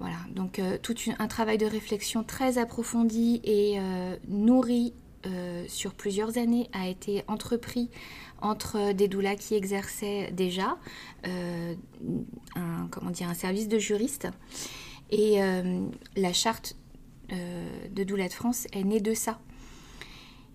Voilà, 0.00 0.16
donc 0.34 0.58
euh, 0.58 0.78
tout 0.80 0.96
une- 1.00 1.14
un 1.18 1.28
travail 1.28 1.58
de 1.58 1.66
réflexion 1.66 2.24
très 2.24 2.56
approfondi 2.58 3.40
et 3.44 3.78
euh, 3.78 4.16
nourri 4.28 4.94
euh, 5.26 5.64
sur 5.68 5.92
plusieurs 5.94 6.38
années 6.38 6.68
a 6.72 6.88
été 6.88 7.22
entrepris 7.28 7.90
entre 8.40 8.92
des 8.92 9.06
doulas 9.06 9.36
qui 9.36 9.54
exerçaient 9.54 10.32
déjà 10.32 10.76
un, 11.24 12.88
comment 12.90 13.10
dire, 13.10 13.28
un 13.28 13.34
service 13.34 13.68
de 13.68 13.78
juriste 13.78 14.26
et 15.10 15.38
la 16.16 16.32
charte 16.32 16.74
de 17.30 18.02
Doula 18.02 18.26
de 18.28 18.32
France 18.32 18.66
est 18.72 18.82
née 18.82 19.00
de 19.00 19.14
ça. 19.14 19.38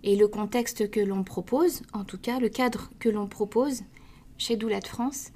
Et 0.08 0.16
le 0.16 0.30
contexte 0.30 0.90
que 0.90 1.02
l'on 1.02 1.26
propose, 1.26 1.82
en 1.92 2.06
tout 2.06 2.18
cas 2.18 2.40
le 2.40 2.48
cadre 2.48 2.92
que 2.98 3.10
l'on 3.10 3.28
propose 3.28 3.84
chez 4.38 4.56
Doula 4.56 4.80
de 4.80 4.88
France, 4.88 5.32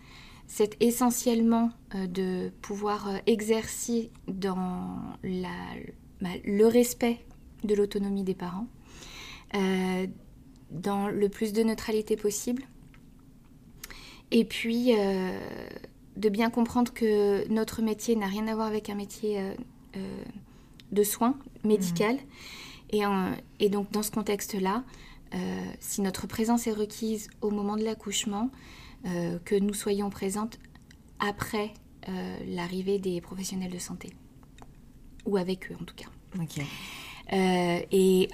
c'est 0.48 0.82
essentiellement 0.82 1.72
euh, 1.94 2.08
de 2.08 2.54
pouvoir 2.62 3.10
euh, 3.10 3.18
exercer 3.28 4.12
dans 4.30 4.96
le 5.24 6.66
respect 6.66 7.20
de 7.66 7.75
l'autonomie 7.75 8.24
des 8.24 8.34
parents, 8.34 8.68
euh, 9.56 10.08
dans 10.70 11.10
le 11.10 11.28
plus 11.28 11.51
de 11.51 11.63
neutralité 11.63 12.16
possible, 12.16 12.63
et 14.32 14.46
puis 14.46 14.94
de 16.16 16.30
bien 16.30 16.50
comprendre 16.50 16.94
que 16.94 17.46
notre 17.50 17.82
métier 17.82 18.16
n'a 18.16 18.28
rien 18.28 18.48
à 18.48 18.56
voir 18.56 18.68
avec 18.68 18.90
un 18.90 18.96
métier 18.96 19.38
de 20.94 21.04
soins 21.04 21.38
médical. 21.66 22.18
Et, 22.91 23.05
en- 23.05 23.31
et 23.60 23.69
donc 23.69 23.91
dans 23.91 24.03
ce 24.03 24.12
contexte-là, 24.12 24.83
euh, 25.33 25.38
si 25.79 26.01
notre 26.01 26.27
présence 26.27 26.67
est 26.67 26.74
requise 26.74 27.29
au 27.41 27.51
moment 27.51 27.77
de 27.77 27.83
l'accouchement, 27.83 28.50
euh, 29.05 29.39
que 29.45 29.55
nous 29.55 29.74
soyons 29.74 30.10
présentes 30.10 30.60
après 31.19 31.74
euh, 32.10 32.38
l'arrivée 32.48 33.00
des 33.00 33.21
professionnels 33.21 33.71
de 33.71 33.79
santé. 33.79 34.10
Ou 35.25 35.38
avec 35.38 35.71
eux 35.71 35.75
en 35.79 35.86
tout 35.86 35.95
cas. 35.95 36.07
Et 37.91 38.27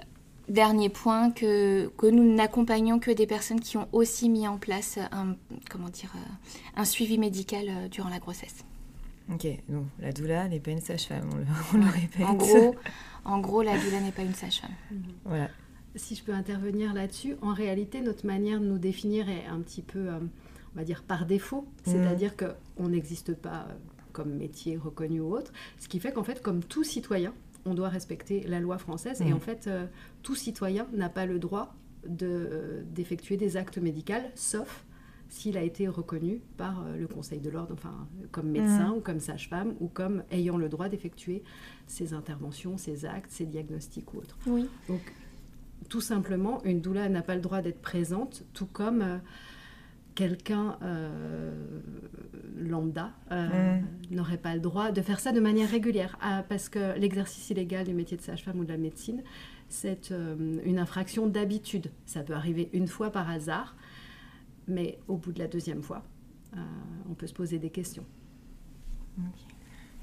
dernier 0.49 0.89
point, 0.89 1.29
que, 1.31 1.91
que 1.97 2.07
nous 2.07 2.23
n'accompagnons 2.33 2.99
que 2.99 3.11
des 3.11 3.27
personnes 3.27 3.59
qui 3.59 3.77
ont 3.77 3.87
aussi 3.91 4.29
mis 4.29 4.47
en 4.47 4.57
place 4.57 4.97
un, 5.11 5.35
comment 5.69 5.89
dire, 5.89 6.13
un 6.75 6.85
suivi 6.85 7.17
médical 7.17 7.89
durant 7.89 8.09
la 8.09 8.19
grossesse. 8.19 8.63
Ok. 9.34 9.48
Donc 9.69 9.86
la 10.00 10.12
doula 10.12 10.48
n'est 10.48 10.60
pas 10.60 10.72
une 10.72 10.79
sage-femme, 10.81 11.29
on 11.34 11.38
le, 11.38 11.46
on 11.74 11.77
le 11.86 11.91
répète. 11.91 12.25
En 12.25 12.34
gros, 12.36 12.75
en 13.25 13.39
gros, 13.39 13.62
la 13.62 13.77
doula 13.77 14.00
n'est 14.01 14.12
pas 14.12 14.24
une 14.24 14.34
sage-femme. 14.34 14.72
Voilà. 15.25 15.50
Si 15.96 16.15
je 16.15 16.24
peux 16.24 16.34
intervenir 16.34 16.93
là-dessus, 16.93 17.36
en 17.41 17.53
réalité, 17.53 18.01
notre 18.01 18.25
manière 18.25 18.60
de 18.60 18.65
nous 18.65 18.77
définir 18.77 19.27
est 19.29 19.46
un 19.48 19.60
petit 19.62 19.81
peu, 19.81 20.00
euh, 20.10 20.19
on 20.75 20.77
va 20.77 20.84
dire, 20.84 21.03
par 21.03 21.25
défaut. 21.25 21.65
C'est-à-dire 21.86 22.34
qu'on 22.38 22.89
n'existe 22.89 23.34
pas 23.34 23.65
euh, 23.69 23.74
comme 24.13 24.34
métier 24.36 24.77
reconnu 24.77 25.19
ou 25.22 25.34
autre. 25.36 25.51
Ce 25.79 25.88
qui 25.88 26.00
fait 26.00 26.12
qu'en 26.12 26.24
fait, 26.24 26.41
comme 26.41 26.63
tout 26.63 26.84
citoyen, 26.84 27.34
on 27.65 27.74
doit 27.74 27.89
respecter 27.89 28.41
la 28.48 28.60
loi 28.60 28.77
française. 28.77 29.22
Et 29.22 29.25
Mhm. 29.25 29.34
en 29.34 29.39
fait, 29.39 29.67
euh, 29.67 29.88
tout 30.24 30.36
citoyen 30.36 30.88
n'a 30.93 31.10
pas 31.10 31.25
le 31.25 31.39
droit 31.39 31.74
de, 32.07 32.27
euh, 32.27 32.84
d'effectuer 32.93 33.36
des 33.36 33.57
actes 33.57 33.77
médicaux, 33.79 34.13
sauf 34.36 34.86
s'il 35.29 35.57
a 35.57 35.63
été 35.63 35.88
reconnu 35.88 36.41
par 36.57 36.84
euh, 36.86 36.98
le 36.98 37.07
Conseil 37.07 37.39
de 37.39 37.50
l'ordre, 37.50 37.74
enfin, 37.74 38.07
comme 38.31 38.50
médecin 38.50 38.93
ou 38.93 39.01
comme 39.01 39.19
sage-femme, 39.19 39.75
ou 39.79 39.88
comme 39.88 40.24
ayant 40.31 40.57
le 40.57 40.69
droit 40.69 40.89
d'effectuer 40.89 41.43
ses 41.86 42.13
interventions, 42.13 42.77
ses 42.77 43.05
actes, 43.05 43.31
ses 43.31 43.46
diagnostics 43.46 44.13
ou 44.13 44.17
autres. 44.17 44.38
Oui. 44.48 44.69
Donc, 44.88 45.01
tout 45.89 46.01
simplement, 46.01 46.63
une 46.63 46.81
doula 46.81 47.07
n'a 47.10 47.22
pas 47.22 47.36
le 47.36 47.41
droit 47.41 47.62
d'être 47.62 47.81
présente, 47.81 48.43
tout 48.53 48.65
comme 48.65 49.01
euh, 49.01 49.17
quelqu'un 50.15 50.77
euh, 50.81 51.53
lambda 52.57 53.12
euh, 53.31 53.79
n'aurait 54.12 54.38
pas 54.38 54.53
le 54.53 54.60
droit 54.60 54.91
de 54.91 55.01
faire 55.01 55.19
ça 55.19 55.31
de 55.31 55.39
manière 55.39 55.69
régulière. 55.69 56.17
Ah, 56.22 56.43
parce 56.48 56.69
que 56.69 56.98
l'exercice 56.98 57.50
illégal 57.50 57.86
du 57.86 57.93
métier 57.93 58.17
de 58.17 58.22
sage-femme 58.22 58.60
ou 58.60 58.65
de 58.65 58.72
la 58.72 58.77
médecine, 58.77 59.24
c'est 59.69 60.12
une 60.12 60.79
infraction 60.79 61.27
d'habitude. 61.27 61.91
Ça 62.05 62.24
peut 62.24 62.34
arriver 62.34 62.69
une 62.72 62.88
fois 62.88 63.10
par 63.10 63.29
hasard, 63.29 63.75
mais 64.67 64.97
au 65.07 65.17
bout 65.17 65.31
de 65.31 65.39
la 65.39 65.47
deuxième 65.47 65.81
fois, 65.81 66.03
euh, 66.55 66.59
on 67.09 67.13
peut 67.13 67.27
se 67.27 67.33
poser 67.33 67.59
des 67.59 67.69
questions. 67.69 68.05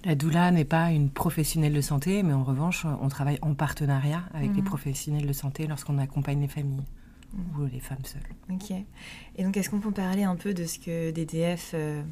La 0.04 0.14
doula 0.14 0.50
n'est 0.50 0.64
pas 0.66 0.90
une 0.90 1.09
professionnelle 1.09 1.73
de 1.73 1.80
santé, 1.80 2.23
mais 2.23 2.33
en 2.35 2.44
revanche, 2.44 2.85
on 3.00 3.09
travaille 3.09 3.38
en 3.40 3.54
partenariat 3.54 4.23
avec 4.35 4.50
les 4.54 4.61
Mhm. 4.61 4.64
professionnels 4.68 5.26
de 5.26 5.33
santé 5.33 5.66
lorsqu'on 5.66 5.97
accompagne 5.99 6.40
les 6.40 6.49
familles 6.49 6.85
ou 7.59 7.64
les 7.64 7.80
femmes 7.80 8.04
seules. 8.04 8.23
Ok. 8.52 8.71
Et 9.37 9.44
donc, 9.44 9.56
est-ce 9.56 9.71
qu'on 9.71 9.80
peut 9.80 9.90
parler 9.92 10.25
un 10.25 10.37
peu 10.37 10.52
de 10.52 10.64
ce 10.66 10.78
que 10.78 11.11
DDF 11.11 11.71
euh, 11.75 12.02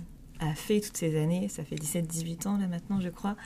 a 0.41 0.55
fait 0.55 0.81
toutes 0.81 0.97
ces 0.97 1.21
années? 1.21 1.49
Ça 1.49 1.65
fait 1.65 1.77
17-18 1.77 2.47
ans 2.47 2.57
là 2.57 2.67
maintenant, 2.67 3.01
je 3.01 3.11
crois, 3.11 3.37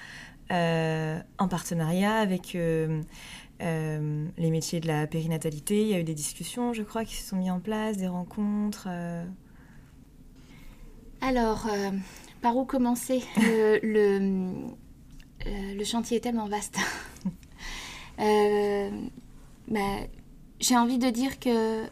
euh, 0.52 1.18
en 1.38 1.48
partenariat 1.48 2.14
avec 2.14 2.54
euh, 2.54 3.02
euh, 3.62 4.26
les 4.36 4.50
métiers 4.50 4.80
de 4.80 4.86
la 4.86 5.06
périnatalité. 5.06 5.82
Il 5.82 5.88
y 5.88 5.94
a 5.94 6.00
eu 6.00 6.04
des 6.04 6.14
discussions, 6.14 6.72
je 6.72 6.82
crois, 6.82 7.04
qui 7.04 7.14
se 7.16 7.28
sont 7.28 7.36
mises 7.36 7.50
en 7.50 7.60
place, 7.60 7.96
des 7.96 8.08
rencontres. 8.08 8.86
euh. 8.90 9.24
Alors, 11.20 11.66
euh, 11.72 11.90
par 12.42 12.56
où 12.56 12.64
commencer? 12.64 13.22
Le, 13.36 13.78
le, 13.82 14.66
le 15.74 15.84
chantier 15.84 16.18
est 16.18 16.20
tellement 16.20 16.48
vaste. 16.48 16.78
Bah, 19.68 19.80
J'ai 20.60 20.76
envie 20.76 20.98
de 20.98 21.10
dire 21.10 21.38
que 21.40 21.84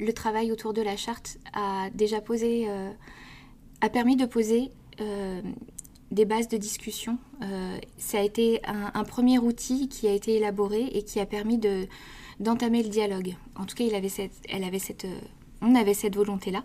le 0.00 0.12
travail 0.12 0.50
autour 0.50 0.72
de 0.72 0.82
la 0.82 0.96
charte 0.96 1.38
a 1.52 1.88
déjà 1.94 2.20
posé, 2.20 2.66
a 3.80 3.88
permis 3.90 4.16
de 4.16 4.26
poser 4.26 4.70
des 6.12 6.24
bases 6.24 6.48
de 6.48 6.56
discussion. 6.58 7.18
Euh, 7.42 7.78
ça 7.98 8.18
a 8.18 8.22
été 8.22 8.60
un, 8.64 8.92
un 8.94 9.04
premier 9.04 9.38
outil 9.38 9.88
qui 9.88 10.06
a 10.06 10.12
été 10.12 10.36
élaboré 10.36 10.84
et 10.92 11.02
qui 11.02 11.18
a 11.18 11.26
permis 11.26 11.58
de 11.58 11.86
d'entamer 12.40 12.82
le 12.82 12.88
dialogue. 12.88 13.36
En 13.56 13.66
tout 13.66 13.76
cas, 13.76 13.84
il 13.84 13.94
avait 13.94 14.08
cette, 14.08 14.32
elle 14.48 14.64
avait 14.64 14.80
cette, 14.80 15.04
euh, 15.04 15.20
on 15.60 15.74
avait 15.74 15.94
cette 15.94 16.16
volonté-là. 16.16 16.64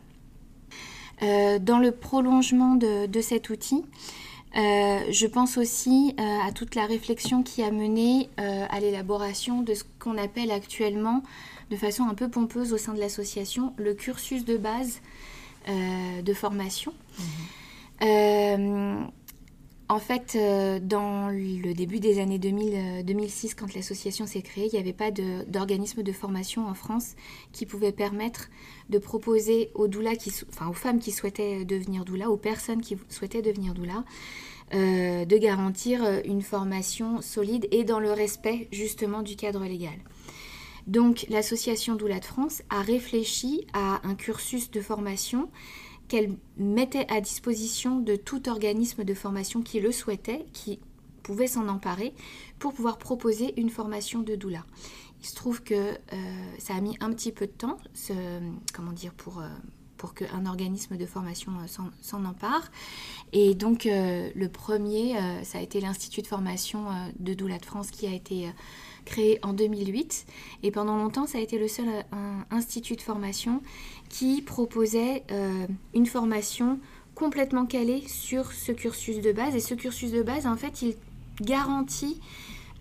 Euh, 1.22 1.60
dans 1.60 1.78
le 1.78 1.92
prolongement 1.92 2.76
de, 2.76 3.06
de 3.06 3.22
cet 3.22 3.50
outil, 3.50 3.84
euh, 4.56 5.00
je 5.12 5.28
pense 5.28 5.58
aussi 5.58 6.16
à 6.18 6.52
toute 6.52 6.74
la 6.76 6.86
réflexion 6.86 7.44
qui 7.44 7.62
a 7.64 7.70
mené 7.70 8.30
à 8.38 8.80
l'élaboration 8.80 9.62
de 9.62 9.74
ce 9.74 9.84
qu'on 10.00 10.18
appelle 10.18 10.52
actuellement, 10.52 11.22
de 11.70 11.76
façon 11.76 12.04
un 12.04 12.16
peu 12.16 12.30
pompeuse 12.30 12.74
au 12.74 12.78
sein 12.78 12.94
de 12.94 13.00
l'association, 13.00 13.74
le 13.78 13.94
cursus 13.94 14.46
de 14.46 14.58
base 14.58 15.02
de 15.68 16.34
formation. 16.34 16.94
Euh, 18.02 19.04
en 19.90 20.00
fait, 20.00 20.34
euh, 20.36 20.80
dans 20.82 21.30
le 21.30 21.74
début 21.74 22.00
des 22.00 22.20
années 22.20 22.40
2000, 22.40 23.06
2006, 23.06 23.56
quand 23.56 23.74
l'association 23.74 24.26
s'est 24.26 24.42
créée, 24.42 24.66
il 24.66 24.74
n'y 24.74 24.80
avait 24.80 24.92
pas 24.92 25.12
d'organisme 25.12 26.04
de, 26.04 26.12
formation 26.12 26.68
en 26.68 26.74
France 26.74 27.16
qui 27.54 27.66
pouvait 27.66 27.94
permettre 27.94 28.50
de 28.90 28.98
proposer 28.98 29.72
aux, 29.76 29.88
qui, 29.88 30.34
enfin, 30.50 30.68
aux 30.68 30.74
femmes 30.74 31.00
qui 31.00 31.12
souhaitaient 31.12 31.64
devenir 31.64 32.04
doula, 32.04 32.30
aux 32.30 32.38
personnes 32.38 32.82
qui 32.82 32.98
souhaitaient 33.08 33.42
devenir 33.42 33.74
doula, 33.74 34.04
euh, 34.74 35.24
de 35.24 35.38
garantir 35.38 36.02
une 36.26 36.42
formation 36.42 37.22
solide 37.22 37.68
et 37.72 37.86
dans 37.86 38.02
le 38.02 38.12
respect 38.12 38.68
justement 38.72 39.22
du 39.22 39.38
cadre 39.38 39.64
légal. 39.64 39.98
Donc 40.88 41.26
l'association 41.30 41.96
Doula 41.96 42.20
de 42.20 42.26
France 42.26 42.64
a 42.70 42.82
réfléchi 42.82 43.68
à 43.74 44.00
un 44.08 44.16
cursus 44.16 44.72
de 44.72 44.80
formation 44.80 45.50
qu'elle 46.08 46.38
mettait 46.58 47.12
à 47.12 47.22
disposition 47.22 48.00
de 48.00 48.16
tout 48.16 48.50
organisme 48.50 49.04
de 49.04 49.14
formation 49.14 49.62
qui 49.62 49.80
le 49.80 49.92
souhaitait, 49.92 50.46
qui 50.54 50.80
pouvait 51.24 51.48
s'en 51.48 51.68
emparer, 51.68 52.14
pour 52.60 52.74
pouvoir 52.74 52.98
proposer 52.98 53.60
une 53.60 53.70
formation 53.70 54.22
de 54.22 54.36
doula. 54.36 54.64
Il 55.22 55.28
se 55.28 55.36
trouve 55.36 55.64
que 55.64 55.74
euh, 55.74 55.96
ça 56.60 56.76
a 56.76 56.82
mis 56.82 56.96
un 57.00 57.12
petit 57.12 57.32
peu 57.32 57.48
de 57.48 57.52
temps, 57.52 57.78
comment 58.74 58.92
dire, 58.92 59.14
pour, 59.14 59.40
euh, 59.40 59.48
pour 59.98 60.14
qu'un 60.14 60.46
organisme 60.46 60.96
de 60.96 61.06
formation 61.06 61.52
euh, 61.60 61.90
s'en 62.02 62.26
empare. 62.26 62.72
Et 63.34 63.56
donc 63.56 63.86
le 63.86 64.48
premier, 64.48 65.16
ça 65.44 65.58
a 65.58 65.62
été 65.62 65.82
l'Institut 65.82 66.22
de 66.22 66.28
formation 66.28 66.86
de 67.20 67.34
doula 67.34 67.58
de 67.58 67.66
France 67.66 67.92
qui 67.92 68.08
a 68.08 68.14
été 68.14 68.50
créé 69.08 69.40
en 69.42 69.54
2008. 69.54 70.26
Et 70.64 70.72
pendant 70.72 70.98
longtemps, 70.98 71.26
ça 71.26 71.40
a 71.40 71.42
été 71.42 71.58
le 71.58 71.68
seul 71.68 71.88
institut 72.52 72.96
de 72.96 73.02
formation 73.02 73.62
qui 74.10 74.42
proposait 74.42 75.24
euh, 75.32 75.66
une 75.94 76.06
formation 76.06 76.80
complètement 77.16 77.66
calée 77.66 78.04
sur 78.08 78.52
ce 78.52 78.72
cursus 78.72 79.22
de 79.22 79.32
base. 79.32 79.56
Et 79.56 79.60
ce 79.60 79.74
cursus 79.74 80.12
de 80.12 80.22
base, 80.22 80.46
en 80.46 80.56
fait, 80.56 80.82
il 80.82 80.96
garantit 81.42 82.20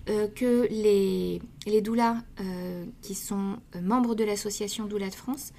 euh, 0.09 0.29
que 0.29 0.67
les, 0.71 1.41
les 1.67 1.81
doulas 1.81 2.17
euh, 2.41 2.85
qui 3.03 3.15
sont 3.15 3.57
membres 3.81 4.15
de 4.15 4.25
l'association 4.25 4.87
Doula 4.87 5.09
de 5.09 5.15
France 5.15 5.53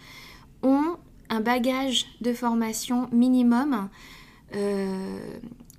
ont 0.61 0.97
un 1.29 1.41
bagage 1.41 2.05
de 2.21 2.33
formation 2.33 3.09
minimum 3.11 3.89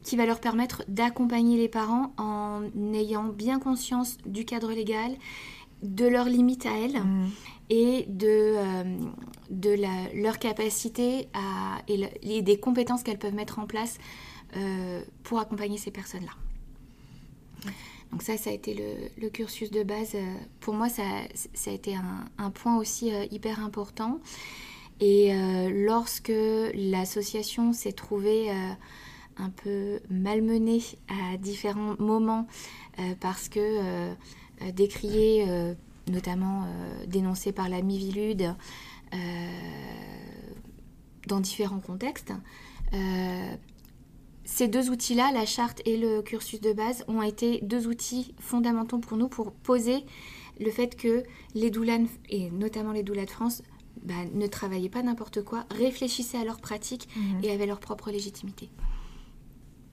qui 0.08 0.16
va 0.16 0.24
leur 0.24 0.40
permettre 0.40 0.84
d'accompagner 0.88 1.58
les 1.58 1.68
parents 1.68 2.14
en 2.16 2.62
ayant 2.94 3.24
bien 3.24 3.58
conscience 3.58 4.16
du 4.24 4.46
cadre 4.46 4.72
légal, 4.72 5.14
de 5.82 6.06
leurs 6.06 6.30
limites 6.30 6.64
à 6.64 6.72
elles. 6.78 7.02
Mmh 7.02 7.28
et 7.70 8.06
de, 8.08 8.54
euh, 8.56 8.84
de 9.50 9.76
leur 10.14 10.38
capacité 10.38 11.28
à, 11.34 11.82
et, 11.86 12.40
des 12.42 12.58
compétences 12.58 13.02
qu'elles 13.02 13.18
peuvent 13.18 13.34
mettre 13.34 13.58
en 13.58 13.66
place 13.66 13.98
euh, 14.56 15.02
pour 15.22 15.38
accompagner 15.38 15.76
ces 15.76 15.90
personnes-là. 15.90 16.32
Donc 18.10 18.22
ça, 18.22 18.38
ça 18.38 18.48
a 18.48 18.54
été 18.54 18.72
le, 18.72 19.22
le 19.22 19.28
cursus 19.28 19.70
de 19.70 19.82
base. 19.82 20.16
Pour 20.60 20.72
moi, 20.72 20.88
ça, 20.88 21.02
ça 21.52 21.70
a 21.70 21.74
été 21.74 21.94
un, 21.94 22.24
un 22.38 22.50
point 22.50 22.78
aussi 22.78 23.12
euh, 23.12 23.26
hyper 23.30 23.60
important. 23.60 24.18
Et 25.00 25.32
lorsque 25.70 26.32
l'association 26.74 27.72
s'est 27.72 27.92
trouvée 27.92 28.50
un 29.38 29.50
peu 29.50 30.00
malmenée 30.10 30.82
à 31.08 31.36
différents 31.36 31.96
moments 31.98 32.46
parce 33.20 33.48
que 33.48 34.14
décrier 34.72 35.74
notamment 36.10 36.64
euh, 36.64 37.06
dénoncés 37.06 37.52
par 37.52 37.68
la 37.68 37.82
Mivilude 37.82 38.54
euh, 39.14 39.16
dans 41.26 41.40
différents 41.40 41.80
contextes. 41.80 42.32
Euh, 42.94 43.54
ces 44.44 44.68
deux 44.68 44.90
outils-là, 44.90 45.30
la 45.32 45.44
charte 45.44 45.82
et 45.84 45.96
le 45.96 46.22
cursus 46.22 46.60
de 46.60 46.72
base, 46.72 47.04
ont 47.06 47.22
été 47.22 47.60
deux 47.62 47.86
outils 47.86 48.34
fondamentaux 48.40 48.98
pour 48.98 49.18
nous 49.18 49.28
pour 49.28 49.52
poser 49.52 50.04
le 50.58 50.70
fait 50.70 50.96
que 50.96 51.22
les 51.54 51.70
doulas, 51.70 51.98
et 52.30 52.50
notamment 52.50 52.92
les 52.92 53.02
doulas 53.02 53.26
de 53.26 53.30
France, 53.30 53.62
bah, 54.02 54.14
ne 54.32 54.46
travaillaient 54.46 54.88
pas 54.88 55.02
n'importe 55.02 55.42
quoi, 55.42 55.66
réfléchissaient 55.70 56.38
à 56.38 56.44
leurs 56.44 56.60
pratiques 56.60 57.08
mhm. 57.16 57.44
et 57.44 57.50
avaient 57.50 57.66
leur 57.66 57.80
propre 57.80 58.10
légitimité. 58.10 58.70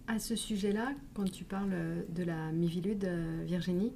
À 0.07 0.19
ce 0.19 0.35
sujet-là, 0.35 0.93
quand 1.13 1.29
tu 1.29 1.43
parles 1.43 1.73
de 2.09 2.23
la 2.23 2.51
Mivilude, 2.51 3.07
Virginie, 3.45 3.93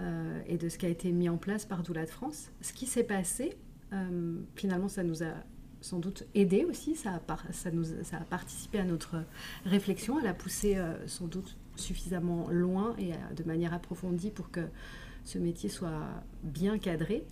euh, 0.00 0.40
et 0.46 0.58
de 0.58 0.68
ce 0.68 0.78
qui 0.78 0.86
a 0.86 0.88
été 0.88 1.10
mis 1.10 1.28
en 1.28 1.38
place 1.38 1.64
par 1.64 1.82
Doula 1.82 2.04
de 2.04 2.10
France. 2.10 2.52
Ce 2.60 2.72
qui 2.72 2.86
s'est 2.86 3.02
passé, 3.02 3.56
euh, 3.92 4.38
finalement, 4.54 4.86
ça 4.86 5.02
nous 5.02 5.24
a 5.24 5.32
sans 5.80 5.98
doute 5.98 6.24
aidé 6.36 6.64
aussi, 6.64 6.94
ça 6.94 7.14
a, 7.14 8.16
a 8.16 8.24
participé 8.24 8.78
à 8.78 8.84
notre 8.84 9.24
réflexion, 9.64 10.16
à 10.16 10.22
la 10.22 10.34
pousser 10.34 10.76
euh, 10.76 10.94
sans 11.08 11.26
doute 11.26 11.56
suffisamment 11.74 12.48
loin 12.50 12.94
et 12.98 13.10
de 13.34 13.42
manière 13.44 13.74
approfondie 13.74 14.30
pour 14.30 14.52
que 14.52 14.66
ce 15.24 15.38
métier 15.38 15.68
soit 15.68 16.06
bien 16.44 16.78
cadré. 16.78 17.24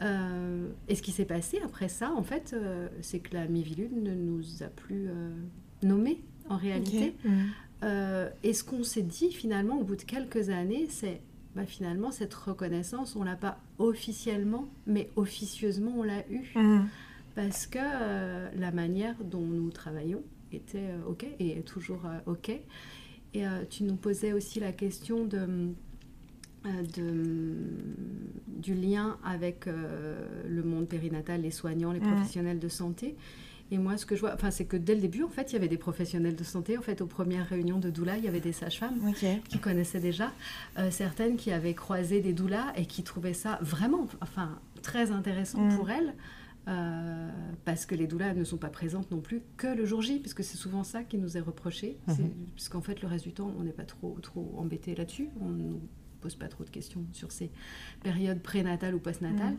et 0.00 0.94
ce 0.94 1.00
qui 1.00 1.12
s'est 1.12 1.24
passé 1.24 1.60
après 1.64 1.88
ça, 1.88 2.12
en 2.12 2.22
fait, 2.22 2.54
c'est 3.00 3.20
que 3.20 3.34
la 3.34 3.46
Mivilude 3.46 3.96
ne 3.96 4.14
nous 4.14 4.62
a 4.62 4.66
plus 4.66 5.08
nommés 5.82 6.22
en 6.48 6.56
réalité. 6.56 7.14
Mmh. 7.24 7.86
et 8.42 8.52
ce 8.52 8.64
qu'on 8.64 8.82
s'est 8.82 9.02
dit 9.02 9.30
finalement 9.32 9.78
au 9.78 9.84
bout 9.84 9.96
de 9.96 10.02
quelques 10.02 10.50
années, 10.50 10.86
c'est 10.90 11.20
bah, 11.58 11.66
finalement, 11.66 12.12
cette 12.12 12.34
reconnaissance, 12.34 13.16
on 13.16 13.24
l'a 13.24 13.34
pas 13.34 13.58
officiellement, 13.78 14.68
mais 14.86 15.10
officieusement, 15.16 15.92
on 15.96 16.04
l'a 16.04 16.20
eu. 16.30 16.52
Mmh. 16.54 16.86
Parce 17.34 17.66
que 17.66 17.80
euh, 17.80 18.48
la 18.56 18.70
manière 18.70 19.16
dont 19.24 19.44
nous 19.44 19.70
travaillons 19.70 20.22
était 20.52 20.78
euh, 20.78 21.08
OK 21.08 21.26
et 21.40 21.58
est 21.58 21.66
toujours 21.66 22.02
euh, 22.06 22.18
OK. 22.32 22.52
Et 23.34 23.44
tu 23.68 23.84
nous 23.84 23.96
posais 23.96 24.32
aussi 24.32 24.58
la 24.58 24.72
question 24.72 25.24
de, 25.24 25.72
de 26.96 27.54
du 28.46 28.74
lien 28.74 29.18
avec 29.22 29.66
le 29.66 30.62
monde 30.62 30.88
périnatal, 30.88 31.42
les 31.42 31.50
soignants, 31.50 31.92
les 31.92 32.00
mmh. 32.00 32.10
professionnels 32.10 32.58
de 32.58 32.68
santé. 32.68 33.16
Et 33.70 33.78
moi, 33.78 33.96
ce 33.96 34.06
que 34.06 34.16
je 34.16 34.20
vois, 34.20 34.32
enfin, 34.34 34.50
c'est 34.50 34.64
que 34.64 34.76
dès 34.76 34.94
le 34.94 35.00
début, 35.00 35.22
en 35.22 35.28
fait, 35.28 35.52
il 35.52 35.54
y 35.54 35.56
avait 35.56 35.68
des 35.68 35.76
professionnels 35.76 36.36
de 36.36 36.44
santé. 36.44 36.78
En 36.78 36.82
fait, 36.82 37.00
aux 37.00 37.06
premières 37.06 37.46
réunions 37.46 37.78
de 37.78 37.90
doula, 37.90 38.16
il 38.16 38.24
y 38.24 38.28
avait 38.28 38.40
des 38.40 38.52
sages-femmes 38.52 38.98
qui 39.48 39.58
connaissaient 39.58 40.00
déjà, 40.00 40.32
euh, 40.78 40.90
certaines 40.90 41.36
qui 41.36 41.52
avaient 41.52 41.74
croisé 41.74 42.20
des 42.20 42.32
doulas 42.32 42.72
et 42.76 42.86
qui 42.86 43.02
trouvaient 43.02 43.34
ça 43.34 43.58
vraiment, 43.60 44.06
enfin, 44.22 44.58
très 44.82 45.10
intéressant 45.10 45.60
mm. 45.60 45.76
pour 45.76 45.90
elles. 45.90 46.14
Euh, 46.66 47.30
parce 47.64 47.86
que 47.86 47.94
les 47.94 48.06
doulas 48.06 48.34
ne 48.34 48.44
sont 48.44 48.58
pas 48.58 48.68
présentes 48.68 49.10
non 49.10 49.20
plus 49.20 49.40
que 49.56 49.68
le 49.68 49.86
jour 49.86 50.02
J, 50.02 50.18
puisque 50.18 50.44
c'est 50.44 50.58
souvent 50.58 50.84
ça 50.84 51.02
qui 51.02 51.16
nous 51.16 51.38
est 51.38 51.40
reproché, 51.40 51.96
mm-hmm. 52.08 52.30
puisqu'en 52.56 52.82
fait 52.82 53.00
le 53.00 53.08
reste 53.08 53.24
du 53.24 53.32
temps 53.32 53.50
on 53.58 53.62
n'est 53.62 53.72
pas 53.72 53.86
trop 53.86 54.18
trop 54.20 54.54
embêté 54.58 54.94
là-dessus, 54.94 55.30
on 55.40 55.48
ne 55.48 55.62
nous 55.62 55.80
pose 56.20 56.34
pas 56.34 56.48
trop 56.48 56.64
de 56.64 56.68
questions 56.68 57.06
sur 57.12 57.32
ces 57.32 57.50
périodes 58.02 58.42
prénatales 58.42 58.94
ou 58.94 58.98
postnatales. 58.98 59.54
Mm. 59.54 59.58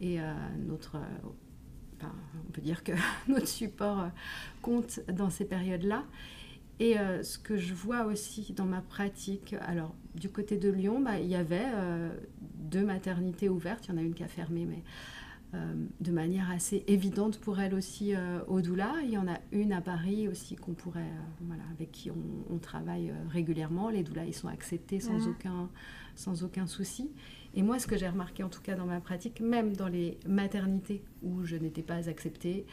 Et 0.00 0.20
euh, 0.20 0.32
notre 0.66 0.96
on 2.04 2.52
peut 2.52 2.60
dire 2.60 2.84
que 2.84 2.92
notre 3.28 3.48
support 3.48 4.00
euh, 4.00 4.08
compte 4.60 5.00
dans 5.12 5.30
ces 5.30 5.44
périodes-là. 5.44 6.04
Et 6.80 6.98
euh, 6.98 7.22
ce 7.22 7.38
que 7.38 7.56
je 7.56 7.74
vois 7.74 8.06
aussi 8.06 8.52
dans 8.54 8.64
ma 8.64 8.80
pratique, 8.80 9.54
alors 9.60 9.94
du 10.14 10.28
côté 10.28 10.56
de 10.56 10.68
Lyon, 10.68 11.00
bah, 11.00 11.18
il 11.20 11.28
y 11.28 11.36
avait 11.36 11.66
euh, 11.74 12.10
deux 12.56 12.84
maternités 12.84 13.48
ouvertes, 13.48 13.86
il 13.86 13.92
y 13.92 13.94
en 13.94 13.98
a 13.98 14.02
une 14.02 14.14
qui 14.14 14.24
a 14.24 14.28
fermé, 14.28 14.66
mais 14.66 14.82
de 16.00 16.10
manière 16.10 16.50
assez 16.50 16.82
évidente 16.86 17.38
pour 17.38 17.60
elle 17.60 17.74
aussi 17.74 18.14
au 18.48 18.62
Doula. 18.62 18.94
Il 19.04 19.10
y 19.10 19.18
en 19.18 19.28
a 19.28 19.36
une 19.52 19.74
à 19.74 19.82
Paris 19.82 20.26
aussi 20.26 20.56
qu'on 20.56 20.72
pourrait, 20.72 21.12
voilà, 21.42 21.62
avec 21.72 21.92
qui 21.92 22.10
on, 22.10 22.56
travaille 22.56 23.12
régulièrement. 23.28 23.90
Les 23.90 24.02
doulas, 24.02 24.24
ils 24.24 24.32
sont 24.32 24.48
acceptés 24.48 24.98
sans, 24.98 25.28
aucun, 25.28 25.68
sans 26.14 26.42
aucun 26.42 26.66
souci. 26.66 27.10
Et 27.54 27.62
moi, 27.62 27.78
ce 27.78 27.86
que 27.86 27.96
j'ai 27.96 28.08
remarqué, 28.08 28.42
en 28.42 28.48
tout 28.48 28.62
cas 28.62 28.74
dans 28.74 28.86
ma 28.86 29.00
pratique, 29.00 29.40
même 29.40 29.76
dans 29.76 29.88
les 29.88 30.18
maternités 30.26 31.02
où 31.22 31.44
je 31.44 31.56
n'étais 31.56 31.82
pas 31.82 32.08
acceptée, 32.08 32.66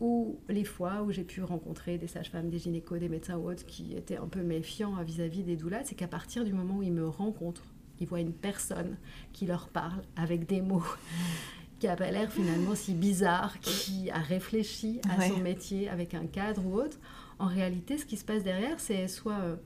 ou 0.00 0.38
les 0.48 0.64
fois 0.64 1.02
où 1.02 1.12
j'ai 1.12 1.24
pu 1.24 1.42
rencontrer 1.42 1.98
des 1.98 2.06
sages-femmes, 2.06 2.48
des 2.48 2.58
gynécos, 2.58 2.98
des 2.98 3.08
médecins 3.08 3.36
ou 3.36 3.50
autres 3.50 3.66
qui 3.66 3.94
étaient 3.94 4.16
un 4.16 4.26
peu 4.26 4.42
méfiants 4.42 5.00
vis-à-vis 5.02 5.42
des 5.42 5.56
doulas, 5.56 5.84
c'est 5.84 5.94
qu'à 5.94 6.08
partir 6.08 6.44
du 6.44 6.52
moment 6.52 6.78
où 6.78 6.82
ils 6.82 6.92
me 6.92 7.06
rencontrent, 7.06 7.66
ils 8.00 8.06
voient 8.06 8.20
une 8.20 8.32
personne 8.32 8.96
qui 9.32 9.44
leur 9.46 9.68
parle 9.68 10.02
avec 10.16 10.46
des 10.46 10.62
mots 10.62 10.82
qui 11.78 11.86
n'a 11.86 11.96
pas 11.96 12.10
l'air 12.10 12.32
finalement 12.32 12.74
si 12.74 12.94
bizarre, 12.94 13.60
qui 13.60 14.10
a 14.10 14.18
réfléchi 14.18 15.00
à 15.08 15.28
son 15.28 15.38
métier 15.38 15.88
avec 15.88 16.14
un 16.14 16.26
cadre 16.26 16.64
ou 16.66 16.74
autre. 16.74 16.98
En 17.38 17.46
réalité, 17.46 17.96
ce 17.96 18.06
qui 18.06 18.16
se 18.16 18.24
passe 18.24 18.42
derrière, 18.42 18.80
c'est 18.80 19.06
soit 19.06 19.38
euh, 19.40 19.56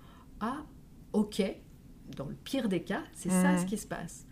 Ah, 0.40 0.64
ok, 1.12 1.42
dans 2.16 2.26
le 2.26 2.34
pire 2.34 2.68
des 2.68 2.82
cas, 2.82 3.02
c'est 3.14 3.30
ça 3.30 3.58
ce 3.58 3.66
qui 3.66 3.78
se 3.78 3.86
passe 3.86 4.26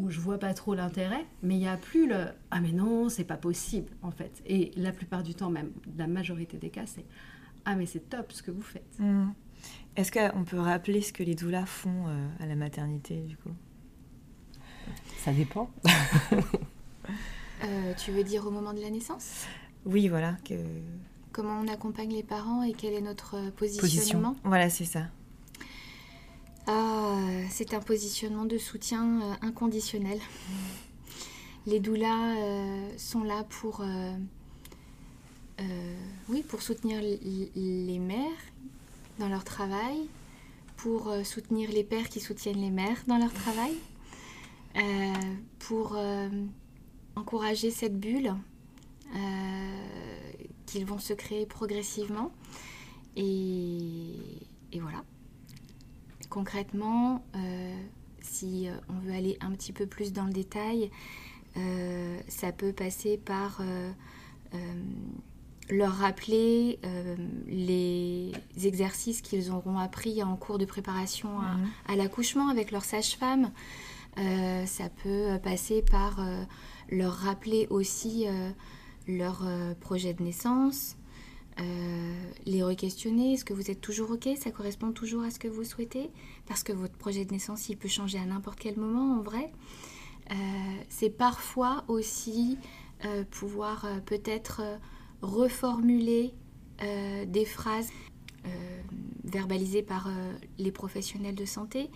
où 0.00 0.10
je 0.10 0.20
vois 0.20 0.38
pas 0.38 0.54
trop 0.54 0.74
l'intérêt, 0.74 1.26
mais 1.42 1.54
il 1.54 1.58
n'y 1.58 1.68
a 1.68 1.76
plus 1.76 2.08
le 2.08 2.26
ah 2.50 2.60
mais 2.60 2.72
non, 2.72 3.08
c'est 3.08 3.24
pas 3.24 3.36
possible 3.36 3.92
en 4.02 4.10
fait. 4.10 4.42
Et 4.46 4.72
la 4.76 4.92
plupart 4.92 5.22
du 5.22 5.34
temps, 5.34 5.50
même 5.50 5.70
la 5.96 6.06
majorité 6.06 6.56
des 6.56 6.70
cas, 6.70 6.86
c'est 6.86 7.04
ah 7.64 7.74
mais 7.76 7.86
c'est 7.86 8.08
top 8.08 8.32
ce 8.32 8.42
que 8.42 8.50
vous 8.50 8.62
faites. 8.62 8.98
Mmh. 8.98 9.28
Est-ce 9.96 10.12
qu'on 10.12 10.44
peut 10.44 10.58
rappeler 10.58 11.02
ce 11.02 11.12
que 11.12 11.22
les 11.22 11.34
doulas 11.34 11.66
font 11.66 12.06
euh, 12.08 12.28
à 12.40 12.46
la 12.46 12.54
maternité 12.54 13.20
du 13.20 13.36
coup? 13.36 13.50
Ça 15.18 15.32
dépend. 15.32 15.70
Euh, 17.62 17.92
tu 18.02 18.10
veux 18.10 18.24
dire 18.24 18.46
au 18.46 18.50
moment 18.50 18.72
de 18.72 18.80
la 18.80 18.88
naissance? 18.88 19.44
Oui, 19.84 20.08
voilà. 20.08 20.36
Que... 20.46 20.54
comment 21.30 21.60
on 21.60 21.68
accompagne 21.68 22.14
les 22.14 22.22
parents 22.22 22.62
et 22.62 22.72
quel 22.72 22.94
est 22.94 23.02
notre 23.02 23.50
positionnement? 23.50 24.34
Voilà, 24.44 24.70
c'est 24.70 24.86
ça. 24.86 25.08
Ah, 26.66 27.16
c'est 27.50 27.74
un 27.74 27.80
positionnement 27.80 28.44
de 28.44 28.58
soutien 28.58 29.36
inconditionnel. 29.42 30.18
Les 31.66 31.80
doulas 31.80 32.36
sont 32.96 33.24
là 33.24 33.44
pour, 33.44 33.84
oui, 36.28 36.42
pour 36.42 36.62
soutenir 36.62 37.00
les 37.02 37.98
mères 37.98 38.22
dans 39.18 39.28
leur 39.28 39.44
travail, 39.44 40.08
pour 40.76 41.12
soutenir 41.24 41.70
les 41.70 41.84
pères 41.84 42.08
qui 42.08 42.20
soutiennent 42.20 42.60
les 42.60 42.70
mères 42.70 43.02
dans 43.06 43.18
leur 43.18 43.32
travail, 43.32 43.74
pour 45.58 45.96
encourager 47.16 47.70
cette 47.70 47.98
bulle 47.98 48.34
euh, 49.14 50.32
qu'ils 50.66 50.86
vont 50.86 50.98
se 50.98 51.12
créer 51.12 51.46
progressivement. 51.46 52.32
Et, 53.16 54.14
voilà. 54.80 55.04
Concrètement, 56.30 57.24
euh, 57.36 57.74
si 58.22 58.68
euh, 58.68 58.72
on 58.88 58.94
veut 59.00 59.12
aller 59.12 59.36
un 59.40 59.50
petit 59.50 59.72
peu 59.72 59.86
plus 59.86 60.12
dans 60.12 60.24
le 60.24 60.32
détail, 60.32 60.90
ça 62.28 62.52
peut 62.52 62.72
passer 62.72 63.18
par 63.18 63.60
leur 65.68 65.92
rappeler 65.94 66.78
les 67.48 68.32
exercices 68.62 69.20
qu'ils 69.20 69.50
auront 69.50 69.76
appris 69.78 70.22
en 70.22 70.36
cours 70.36 70.58
de 70.58 70.64
préparation 70.64 71.40
à, 71.40 71.56
mhm. 71.56 71.68
à 71.88 71.96
l'accouchement 71.96 72.50
avec 72.50 72.70
leur 72.70 72.84
sage-femme. 72.84 73.50
ça 74.16 74.88
peut 75.02 75.40
passer 75.42 75.82
par 75.82 76.20
leur 76.90 77.12
rappeler 77.12 77.66
aussi 77.70 78.26
euh, 78.26 78.50
leur 79.06 79.42
euh, 79.44 79.74
projet 79.74 80.12
de 80.12 80.22
naissance, 80.22 80.96
euh, 80.96 80.99
les 81.58 82.62
re-questionner, 82.62 83.34
est-ce 83.34 83.44
que 83.44 83.52
vous 83.52 83.70
êtes 83.70 83.80
toujours 83.80 84.10
OK? 84.12 84.28
Ça 84.38 84.50
correspond 84.50 84.92
toujours 84.92 85.22
à 85.22 85.30
ce 85.30 85.38
que 85.38 85.48
vous 85.48 85.64
souhaitez? 85.64 86.10
Parce 86.46 86.62
que 86.62 86.72
votre 86.72 86.96
projet 86.96 87.24
de 87.24 87.32
naissance, 87.32 87.68
il 87.68 87.76
peut 87.76 87.88
changer 87.88 88.18
à 88.18 88.24
n'importe 88.24 88.58
quel 88.58 88.76
moment 88.78 89.18
en 89.18 89.22
vrai. 89.22 89.52
c'est 90.88 91.10
parfois 91.10 91.84
aussi 91.88 92.58
pouvoir 93.30 93.86
peut-être 94.06 94.62
reformuler 95.22 96.34
des 97.26 97.44
phrases 97.44 97.90
verbalisées 99.24 99.82
par 99.82 100.10
les 100.58 100.72
professionnels 100.72 101.34
de 101.34 101.44
santé, 101.44 101.90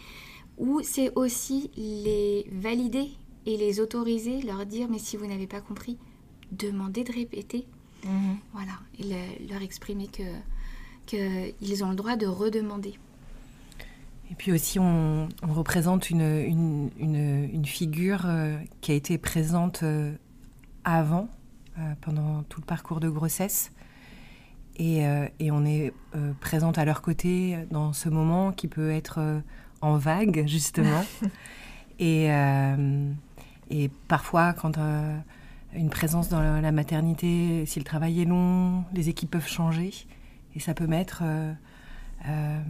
ou 0.56 0.82
c'est 0.82 1.12
aussi 1.16 1.70
les 1.76 2.46
valider 2.52 3.10
et 3.46 3.56
les 3.56 3.80
autoriser, 3.80 4.40
leur 4.42 4.64
dire 4.66 4.88
mais 4.88 4.98
si 4.98 5.16
vous 5.16 5.26
n'avez 5.26 5.46
pas 5.46 5.60
compris, 5.60 5.98
demandez 6.52 7.04
de 7.04 7.12
répéter. 7.12 7.66
Mhm. 8.04 8.38
Voilà, 8.52 8.72
et 8.98 9.46
leur 9.48 9.62
exprimer 9.62 10.08
que 10.08 10.22
qu'ils 11.06 11.84
ont 11.84 11.90
le 11.90 11.96
droit 11.96 12.16
de 12.16 12.26
redemander. 12.26 12.94
Et 14.30 14.34
puis 14.34 14.52
aussi, 14.52 14.78
on, 14.78 15.28
représente 15.42 16.08
une, 16.08 16.22
une, 16.22 16.90
une, 16.98 17.66
figure 17.66 18.22
euh, 18.24 18.56
qui 18.80 18.92
a 18.92 18.94
été 18.94 19.18
présente 19.18 19.82
euh, 19.82 20.14
avant, 20.82 21.28
euh, 21.78 21.82
pendant 22.00 22.42
tout 22.44 22.60
le 22.60 22.64
parcours 22.64 23.00
de 23.00 23.10
grossesse. 23.10 23.70
Et, 24.76 25.04
et 25.38 25.52
on 25.52 25.64
est 25.64 25.92
présente 26.40 26.78
à 26.78 26.84
leur 26.84 27.00
côté 27.00 27.56
dans 27.70 27.92
ce 27.92 28.08
moment 28.08 28.50
qui 28.50 28.66
peut 28.66 28.90
être 28.90 29.40
en 29.80 29.98
vague, 29.98 30.48
justement. 30.48 31.04
et, 32.00 32.28
et 33.70 33.90
parfois, 34.08 34.52
quand 34.52 34.78
euh, 34.78 35.16
une 35.74 35.90
présence 35.90 36.28
dans 36.28 36.40
la 36.40 36.72
maternité, 36.72 37.66
si 37.66 37.78
le 37.78 37.84
travail 37.84 38.20
est 38.20 38.24
long, 38.24 38.84
les 38.92 39.08
équipes 39.08 39.30
peuvent 39.30 39.48
changer 39.48 39.92
et 40.54 40.60
ça 40.60 40.74
peut 40.74 40.86
mettre 40.86 41.22
euh, 41.24 41.52
euh, 42.28 42.60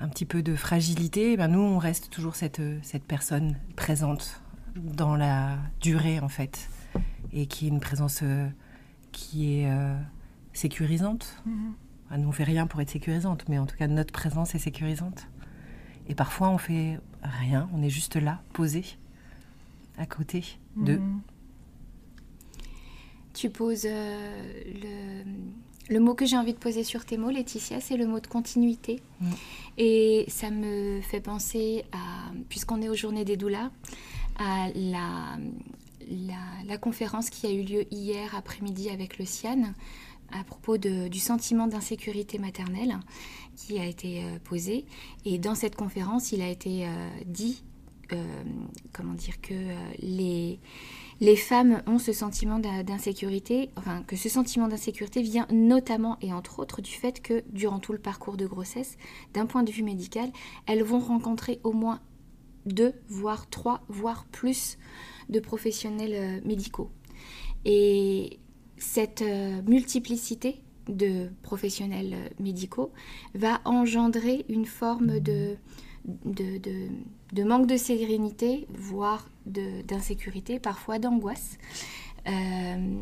un 0.00 0.08
petit 0.08 0.24
peu 0.24 0.42
de 0.42 0.56
fragilité. 0.56 1.36
ben 1.36 1.48
nous, 1.48 1.60
on 1.60 1.78
reste 1.78 2.10
toujours 2.10 2.34
cette, 2.34 2.60
cette 2.82 3.04
personne 3.04 3.56
présente 3.76 4.42
dans 4.76 5.16
la 5.16 5.58
durée, 5.80 6.20
en 6.20 6.28
fait, 6.28 6.68
et 7.32 7.46
qui 7.46 7.66
est 7.66 7.68
une 7.68 7.80
présence 7.80 8.22
qui 9.12 9.60
est 9.60 9.70
sécurisante. 10.52 11.42
Mm-hmm. 11.46 12.18
nous, 12.18 12.28
on 12.28 12.32
fait 12.32 12.44
rien 12.44 12.66
pour 12.66 12.80
être 12.80 12.90
sécurisante, 12.90 13.44
mais 13.48 13.58
en 13.58 13.66
tout 13.66 13.76
cas, 13.76 13.88
notre 13.88 14.12
présence 14.12 14.54
est 14.54 14.60
sécurisante. 14.60 15.26
Et 16.08 16.14
parfois, 16.14 16.48
on 16.48 16.58
fait 16.58 16.98
rien, 17.22 17.68
on 17.74 17.82
est 17.82 17.90
juste 17.90 18.16
là, 18.16 18.40
posé 18.52 18.84
à 19.98 20.06
côté 20.06 20.44
de. 20.76 20.96
Mhm. 20.96 21.20
Tu 23.34 23.50
poses 23.50 23.86
euh, 23.86 24.62
le, 24.66 25.94
le, 25.94 26.00
mot 26.00 26.14
que 26.14 26.26
j'ai 26.26 26.36
envie 26.36 26.54
de 26.54 26.58
poser 26.58 26.82
sur 26.82 27.04
tes 27.04 27.16
mots, 27.16 27.30
Laetitia, 27.30 27.80
c'est 27.80 27.96
le 27.96 28.06
mot 28.06 28.20
de 28.20 28.26
continuité. 28.26 29.00
Mhm. 29.20 29.34
Et 29.78 30.24
ça 30.28 30.50
me 30.50 31.00
fait 31.00 31.20
penser 31.20 31.84
à, 31.92 32.32
puisqu'on 32.48 32.82
est 32.82 32.88
aux 32.88 32.94
Journées 32.94 33.24
des 33.24 33.36
doulas, 33.36 33.70
à 34.38 34.68
la, 34.74 35.38
la, 36.66 36.78
conférence 36.78 37.30
qui 37.30 37.46
a 37.46 37.50
eu 37.50 37.62
lieu 37.62 37.84
hier 37.92 38.34
après-midi 38.34 38.90
avec 38.90 39.18
le 39.18 39.24
CIAN 39.24 39.74
à 40.32 40.44
propos 40.44 40.78
de, 40.78 41.08
du 41.08 41.18
sentiment 41.18 41.66
d'insécurité 41.66 42.38
maternelle 42.38 42.98
qui 43.56 43.78
a 43.78 43.86
été 43.86 44.24
euh, 44.24 44.38
posé. 44.44 44.84
Et 45.24 45.38
dans 45.38 45.54
cette 45.54 45.74
conférence, 45.74 46.32
il 46.32 46.42
a 46.42 46.48
été 46.48 46.86
euh, 46.86 47.08
dit 47.26 47.62
euh, 48.12 48.42
comment 48.92 49.14
dire, 49.14 49.40
que 49.40 49.54
les, 50.00 50.58
les 51.20 51.36
femmes 51.36 51.82
ont 51.86 51.98
ce 51.98 52.12
sentiment 52.12 52.58
d'insécurité, 52.58 53.70
enfin 53.76 54.02
que 54.02 54.16
ce 54.16 54.28
sentiment 54.28 54.68
d'insécurité 54.68 55.22
vient 55.22 55.46
notamment 55.50 56.16
et 56.20 56.32
entre 56.32 56.60
autres 56.60 56.80
du 56.80 56.92
fait 56.92 57.20
que 57.20 57.42
durant 57.50 57.80
tout 57.80 57.92
le 57.92 57.98
parcours 57.98 58.36
de 58.36 58.46
grossesse, 58.46 58.96
d'un 59.34 59.46
point 59.46 59.62
de 59.62 59.72
vue 59.72 59.82
médical, 59.82 60.30
elles 60.66 60.82
vont 60.82 61.00
rencontrer 61.00 61.60
au 61.64 61.72
moins 61.72 62.00
deux, 62.66 62.94
voire 63.08 63.48
trois, 63.48 63.82
voire 63.88 64.26
plus 64.26 64.78
de 65.28 65.40
professionnels 65.40 66.14
euh, 66.14 66.46
médicaux. 66.46 66.90
Et 67.64 68.38
cette 68.76 69.24
multiplicité 69.66 70.62
de 70.88 71.28
professionnels 71.42 72.32
médicaux 72.38 72.92
va 73.34 73.60
engendrer 73.64 74.46
une 74.48 74.66
forme 74.66 75.18
de 75.18 75.56
de, 76.24 77.42
manque 77.44 77.66
de 77.66 77.76
sérénité, 77.76 78.66
voire 78.70 79.28
d'insécurité, 79.48 80.58
parfois 80.58 80.98
d'angoisse. 80.98 81.58
Euh, 82.26 82.96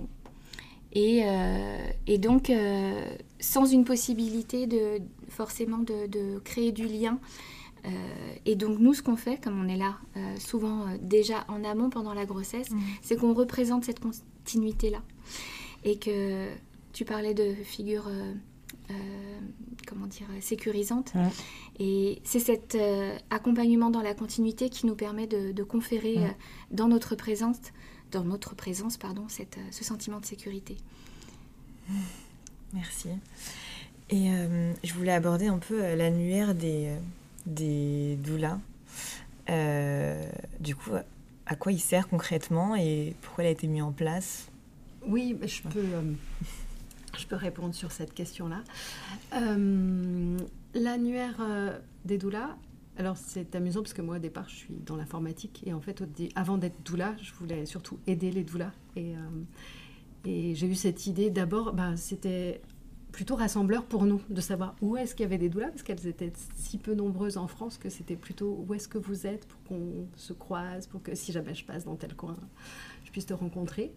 euh, 0.96 1.88
et, 2.06 2.18
donc, 2.18 2.48
euh, 2.48 3.16
sans 3.38 3.66
une 3.66 3.84
possibilité 3.84 4.66
de, 4.66 5.00
forcément 5.28 5.78
de, 5.78 6.38
créer 6.40 6.72
du 6.72 6.86
lien. 6.86 7.18
et 8.46 8.56
donc, 8.56 8.78
nous, 8.78 8.94
ce 8.94 9.02
qu'on 9.02 9.16
fait, 9.16 9.42
comme 9.42 9.60
on 9.62 9.68
est 9.68 9.76
là 9.76 9.98
souvent 10.38 10.86
déjà 11.00 11.44
en 11.48 11.62
amont 11.64 11.90
pendant 11.90 12.14
la 12.14 12.24
grossesse, 12.24 12.70
mmh. 12.70 12.78
c'est 13.02 13.16
qu'on 13.16 13.34
représente 13.34 13.84
cette 13.84 14.00
continuité-là. 14.00 15.02
Et 15.84 15.98
que 15.98 16.48
tu 16.92 17.04
parlais 17.04 17.34
de 17.34 17.52
figures 17.54 18.10
euh, 18.90 18.94
comment 19.86 20.06
dire, 20.06 20.26
sécurisante. 20.40 21.12
Et 21.78 22.20
c'est 22.24 22.40
cet 22.40 22.74
euh, 22.74 23.16
accompagnement 23.30 23.90
dans 23.90 24.02
la 24.02 24.14
continuité 24.14 24.68
qui 24.70 24.86
nous 24.86 24.94
permet 24.94 25.26
de, 25.26 25.62
conférer 25.62 26.18
euh, 26.18 26.28
dans 26.70 26.88
notre 26.88 27.14
présence, 27.14 27.58
dans 28.12 28.24
notre 28.24 28.54
présence, 28.54 28.96
pardon, 28.96 29.24
cette, 29.28 29.58
ce 29.70 29.84
sentiment 29.84 30.20
de 30.20 30.26
sécurité. 30.26 30.76
Merci. 32.72 33.08
Et 34.10 34.28
je 34.84 34.94
voulais 34.94 35.12
aborder 35.12 35.46
un 35.48 35.58
peu 35.58 35.94
l'annuaire 35.96 36.54
des, 36.54 36.92
des 37.46 38.16
doulas. 38.16 38.58
du 40.60 40.76
coup, 40.76 40.90
à 41.46 41.56
quoi 41.56 41.72
il 41.72 41.80
sert 41.80 42.08
concrètement 42.08 42.76
et 42.76 43.14
pourquoi 43.22 43.44
il 43.44 43.46
a 43.48 43.50
été 43.50 43.66
mis 43.66 43.82
en 43.82 43.92
place? 43.92 44.48
Oui, 45.06 45.36
je 45.44 45.62
peux 45.62 45.86
je 47.18 47.26
peux 47.26 47.36
répondre 47.36 47.74
sur 47.74 47.92
cette 47.92 48.14
question-là. 48.14 48.62
Euh, 49.34 50.36
l'annuaire 50.74 51.36
euh, 51.40 51.78
des 52.04 52.18
doulas, 52.18 52.56
alors 52.96 53.16
c'est 53.16 53.54
amusant 53.54 53.82
parce 53.82 53.92
que 53.92 54.02
moi 54.02 54.16
au 54.16 54.20
départ 54.20 54.48
je 54.48 54.54
suis 54.54 54.74
dans 54.84 54.96
l'informatique 54.96 55.62
et 55.66 55.72
en 55.72 55.80
fait 55.80 56.02
avant 56.34 56.58
d'être 56.58 56.82
doula, 56.84 57.14
je 57.20 57.32
voulais 57.34 57.66
surtout 57.66 57.98
aider 58.06 58.30
les 58.30 58.44
doulas 58.44 58.72
et, 58.96 59.14
euh, 59.14 59.18
j'ai 60.24 60.66
eu 60.66 60.74
cette 60.74 61.06
idée 61.06 61.30
d'abord, 61.30 61.72
bah, 61.72 61.96
c'était 61.96 62.60
plutôt 63.12 63.36
rassembleur 63.36 63.84
pour 63.84 64.04
nous 64.04 64.20
de 64.28 64.40
savoir 64.40 64.74
où 64.82 64.96
est-ce 64.96 65.14
qu'il 65.14 65.22
y 65.22 65.26
avait 65.26 65.38
des 65.38 65.48
doulas 65.48 65.68
parce 65.68 65.84
qu'elles 65.84 66.06
étaient 66.08 66.32
si 66.56 66.78
peu 66.78 66.94
nombreuses 66.94 67.36
en 67.36 67.46
France 67.46 67.78
que 67.78 67.88
c'était 67.88 68.16
plutôt 68.16 68.64
où 68.66 68.74
est-ce 68.74 68.88
que 68.88 68.98
vous 68.98 69.26
êtes 69.26 69.46
pour 69.46 69.62
qu'on 69.62 70.08
se 70.16 70.32
croise, 70.32 70.88
pour 70.88 71.00
que 71.00 71.14
si 71.14 71.30
jamais 71.30 71.54
je 71.54 71.64
passe 71.64 71.84
dans 71.84 71.94
tel 71.94 72.14
coin, 72.14 72.36
je 73.04 73.10
puisse 73.12 73.26
te 73.26 73.34
rencontrer. 73.34 73.94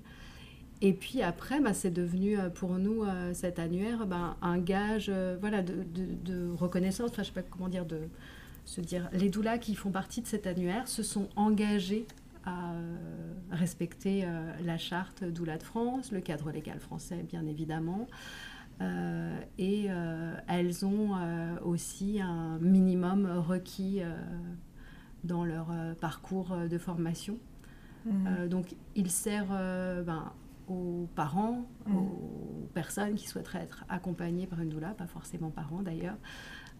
Et 0.82 0.94
puis 0.94 1.22
après, 1.22 1.60
bah, 1.60 1.74
c'est 1.74 1.92
devenu 1.92 2.38
euh, 2.38 2.50
pour 2.50 2.72
nous, 2.78 3.04
euh, 3.04 3.34
cet 3.34 3.60
annuaire, 3.60 4.08
bah, 4.08 4.38
un 4.42 4.58
gage 4.58 5.08
euh, 5.10 5.38
voilà, 5.39 5.62
de, 5.62 5.84
de, 5.84 6.50
reconnaissance, 6.52 7.12
enfin, 7.12 7.24
je 7.24 7.28
sais 7.28 7.34
pas 7.34 7.44
comment 7.44 7.68
dire, 7.68 7.86
de 7.86 8.00
se 8.63 8.80
dire, 8.80 9.10
les 9.12 9.30
doulas 9.30 9.58
qui 9.58 9.76
font 9.76 9.92
partie 9.92 10.22
de 10.22 10.28
cet 10.28 10.48
annuaire 10.48 10.88
se 10.88 11.04
sont 11.04 11.28
engagés 11.36 12.06
à 12.46 12.74
respecter 13.52 14.26
la 14.63 14.78
charte 14.78 15.24
doula 15.24 15.58
de 15.58 15.63
France, 15.63 16.12
le 16.12 16.22
cadre 16.22 16.52
légal 16.52 16.80
français, 16.80 17.24
bien 17.28 17.46
évidemment. 17.46 18.08
et 19.58 19.88
elles 20.48 20.86
ont 20.86 21.18
aussi 21.63 22.22
un 22.22 22.58
minimum 22.60 23.28
requis 23.48 24.02
dans 25.24 25.44
leur 25.44 25.68
parcours 26.00 26.56
de 26.70 26.78
formation. 26.78 27.38
Mmh. 28.06 28.48
donc, 28.48 28.76
il 28.96 29.12
sert 29.12 29.48
ben, 29.48 30.32
aux 30.70 31.08
parents, 31.16 31.66
mmh. 31.88 31.98
aux 31.98 32.70
personnes 32.74 33.16
qui 33.16 33.28
souhaiteraient 33.28 33.64
être 33.64 33.86
accompagnées 33.90 34.48
par 34.48 34.62
une 34.62 34.70
doula, 34.70 34.90
pas 34.90 35.08
forcément 35.08 35.50
parents 35.50 35.82
d'ailleurs, 35.82 36.18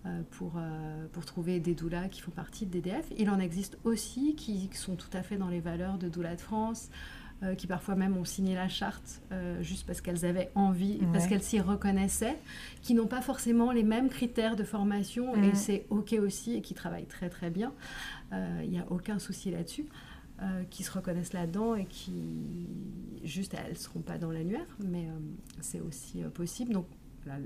euh, 0.06 0.21
pour, 0.32 0.54
euh, 0.56 1.08
pour 1.12 1.25
trouver 1.25 1.60
des 1.60 1.75
doulas 1.75 2.08
qui 2.08 2.21
font 2.21 2.32
partie 2.32 2.65
de 2.65 2.71
DDF. 2.71 3.06
Il 3.17 3.30
en 3.30 3.38
existe 3.38 3.78
aussi 3.84 4.34
qui 4.36 4.69
sont 4.71 4.95
tout 4.95 5.10
à 5.12 5.23
fait 5.23 5.36
dans 5.36 5.49
les 5.49 5.60
valeurs 5.60 5.97
de 5.97 6.08
Doula 6.08 6.36
de 6.36 6.41
France, 6.41 6.89
euh, 7.43 7.54
qui 7.54 7.67
parfois 7.67 7.95
même 7.95 8.15
ont 8.15 8.23
signé 8.23 8.56
la 8.56 8.69
charte 8.69 9.21
juste 9.60 9.86
parce 9.86 9.99
qu'elles 9.99 10.25
avaient 10.25 10.52
envie, 10.56 10.99
parce 11.12 11.28
qu'elles 11.28 11.43
s'y 11.43 11.60
reconnaissaient, 11.60 12.38
qui 12.82 12.93
n'ont 12.93 13.08
pas 13.08 13.21
forcément 13.21 13.73
les 13.73 13.84
mêmes 13.84 14.08
critères 14.08 14.56
de 14.56 14.63
formation, 14.63 15.36
et 15.36 15.52
mmh. 15.52 15.56
c'est 15.56 15.86
OK 15.89 16.13
aussi, 16.13 16.56
et 16.56 16.62
qui 16.62 16.73
travaillent 16.73 17.06
très 17.06 17.30
très 17.30 17.49
bien. 17.49 17.73
Il 18.32 18.69
n'y 18.69 18.80
a 18.80 18.86
aucun 18.89 19.19
souci 19.19 19.52
là-dessus. 19.52 19.86
Qui 20.69 20.84
se 20.84 20.91
reconnaissent 20.91 21.34
là-dedans 21.34 21.75
et 21.75 21.86
qui, 21.86 22.67
juste, 23.23 23.54
elles 23.54 23.73
ne 23.73 23.78
seront 23.78 23.99
pas 23.99 24.17
dans 24.17 24.32
l'annuaire, 24.32 24.78
mais 24.80 25.08
c'est 25.60 25.82
aussi 25.82 26.21
possible. 26.34 26.73
Donc, 26.73 26.86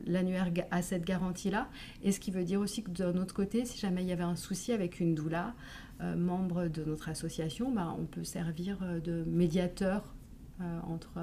l'annuaire 0.06 0.52
a 0.72 0.82
cette 0.82 1.06
garantie-là. 1.06 1.70
Et 2.04 2.12
ce 2.12 2.20
qui 2.20 2.32
veut 2.32 2.44
dire 2.44 2.60
aussi 2.60 2.84
que 2.84 2.92
d'un 2.92 3.16
autre 3.18 3.34
côté, 3.34 3.66
si 3.66 3.78
jamais 3.78 4.04
il 4.04 4.08
y 4.08 4.12
avait 4.12 4.24
un 4.24 4.36
souci 4.36 4.72
avec 4.72 5.00
une 5.00 5.16
doula, 5.16 5.54
euh, 6.02 6.16
membre 6.16 6.68
de 6.68 6.84
notre 6.84 7.10
association, 7.10 7.72
bah, 7.72 7.96
on 7.98 8.06
peut 8.06 8.24
servir 8.24 8.80
euh, 8.82 9.00
de 9.00 9.24
médiateur 9.26 10.14
euh, 10.62 10.80
entre 10.88 11.20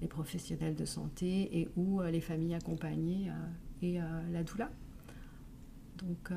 les 0.00 0.08
professionnels 0.08 0.74
de 0.74 0.84
santé 0.84 1.60
et 1.60 1.68
ou 1.76 2.02
les 2.02 2.20
familles 2.20 2.54
accompagnées 2.54 3.30
et 3.82 4.00
la 4.32 4.42
doula. 4.42 4.68
Donc 6.06 6.30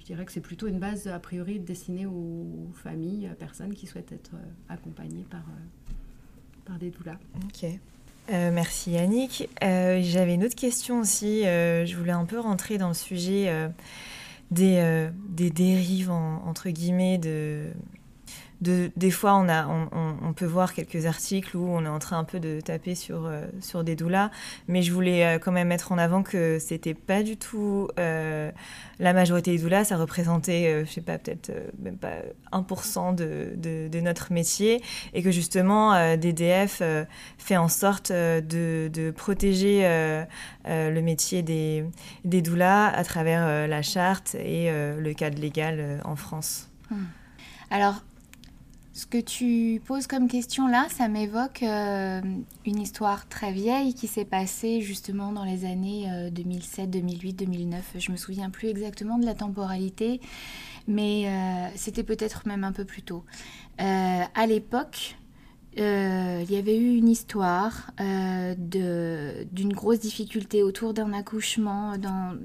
je 0.00 0.04
dirais 0.04 0.24
que 0.24 0.32
c'est 0.32 0.40
plutôt 0.40 0.66
une 0.66 0.78
base 0.78 1.06
a 1.06 1.18
priori 1.18 1.60
destinée 1.60 2.06
aux 2.06 2.70
familles, 2.74 3.30
personnes 3.38 3.74
qui 3.74 3.86
souhaitent 3.86 4.12
être 4.12 4.32
accompagnées 4.68 5.26
par, 5.30 5.44
par 6.64 6.78
des 6.78 6.90
doulas. 6.90 7.18
Ok. 7.44 7.70
Euh, 8.32 8.50
merci 8.52 8.92
Yannick. 8.92 9.48
Euh, 9.62 10.00
j'avais 10.02 10.34
une 10.34 10.44
autre 10.44 10.54
question 10.54 11.00
aussi. 11.00 11.46
Euh, 11.46 11.84
je 11.84 11.96
voulais 11.96 12.12
un 12.12 12.24
peu 12.24 12.38
rentrer 12.40 12.78
dans 12.78 12.88
le 12.88 12.94
sujet 12.94 13.50
des, 14.50 15.08
des, 15.28 15.50
dérives, 15.50 16.10
entre 16.10 16.70
guillemets, 16.70 17.18
de, 17.18 17.70
des 18.60 19.10
fois, 19.10 19.34
on, 19.34 20.32
peut 20.32 20.46
voir 20.46 20.72
quelques 20.72 21.06
articles 21.06 21.56
où 21.56 21.68
on 21.68 21.84
est 21.84 21.88
en 21.88 21.98
train 21.98 22.18
un 22.18 22.24
peu 22.24 22.40
de 22.40 22.60
taper 22.60 22.94
sur, 22.94 23.26
euh, 23.26 23.46
sur 23.60 23.84
des 23.84 23.96
doulas, 23.96 24.30
mais 24.68 24.82
je 24.82 24.92
voulais 24.92 25.24
euh, 25.24 25.38
quand 25.38 25.52
même 25.52 25.68
mettre 25.68 25.92
en 25.92 25.98
avant 25.98 26.22
que 26.22 26.58
c'était 26.58 26.94
pas 26.94 27.22
du 27.22 27.36
tout 27.36 27.88
euh, 27.98 28.50
la 28.98 29.12
majorité 29.12 29.52
des 29.52 29.58
doulas, 29.58 29.84
ça 29.84 29.96
représentait, 29.96 30.84
je 30.86 30.90
sais 30.90 31.00
pas, 31.00 31.18
peut-être 31.18 31.52
même 31.82 31.96
pas 31.98 32.14
1% 32.52 33.14
de, 33.14 33.54
de, 33.56 34.00
notre 34.00 34.32
métier, 34.32 34.82
et 35.12 35.22
que 35.22 35.30
justement, 35.30 36.16
DDF 36.16 36.82
fait 37.38 37.56
en 37.56 37.68
sorte 37.68 38.12
de, 38.12 38.88
de 38.92 39.10
protéger 39.10 39.82
le 40.64 41.00
métier 41.00 41.42
des, 41.42 41.84
des 42.24 42.40
doulas 42.40 42.86
à 42.86 43.04
travers 43.04 43.66
la 43.66 43.82
charte 43.82 44.36
et 44.36 44.70
le 44.70 45.12
cadre 45.12 45.40
légal 45.40 46.00
en 46.04 46.16
France. 46.16 46.70
Hmm. 46.90 47.04
Alors, 47.70 48.02
ce 48.94 49.06
que 49.06 49.18
tu 49.18 49.82
poses 49.84 50.06
comme 50.06 50.28
question 50.28 50.68
là, 50.68 50.86
ça 50.88 51.08
m'évoque 51.08 51.62
euh, 51.64 52.20
une 52.64 52.80
histoire 52.80 53.28
très 53.28 53.52
vieille 53.52 53.92
qui 53.92 54.06
s'est 54.06 54.24
passée 54.24 54.80
justement 54.80 55.32
dans 55.32 55.44
les 55.44 55.64
années 55.64 56.08
2007, 56.30 56.90
2008, 56.90 57.32
2009. 57.32 57.94
Je 57.98 58.12
me 58.12 58.16
souviens 58.16 58.50
plus 58.50 58.68
exactement 58.68 59.18
de 59.18 59.26
la 59.26 59.34
temporalité, 59.34 60.20
mais 60.86 61.26
euh, 61.26 61.68
c'était 61.76 62.04
peut-être 62.04 62.46
même 62.46 62.64
un 62.64 62.72
peu 62.72 62.84
plus 62.84 63.02
tôt. 63.02 63.24
Euh, 63.80 64.22
à 64.34 64.46
l'époque, 64.46 65.16
il 65.76 66.50
y 66.50 66.56
avait 66.56 66.76
eu 66.76 66.96
une 66.96 67.08
histoire 67.08 67.90
d'une 67.98 69.72
grosse 69.72 70.00
difficulté 70.00 70.62
autour 70.62 70.94
d'un 70.94 71.12
accouchement 71.12 71.98
dans 71.98 72.36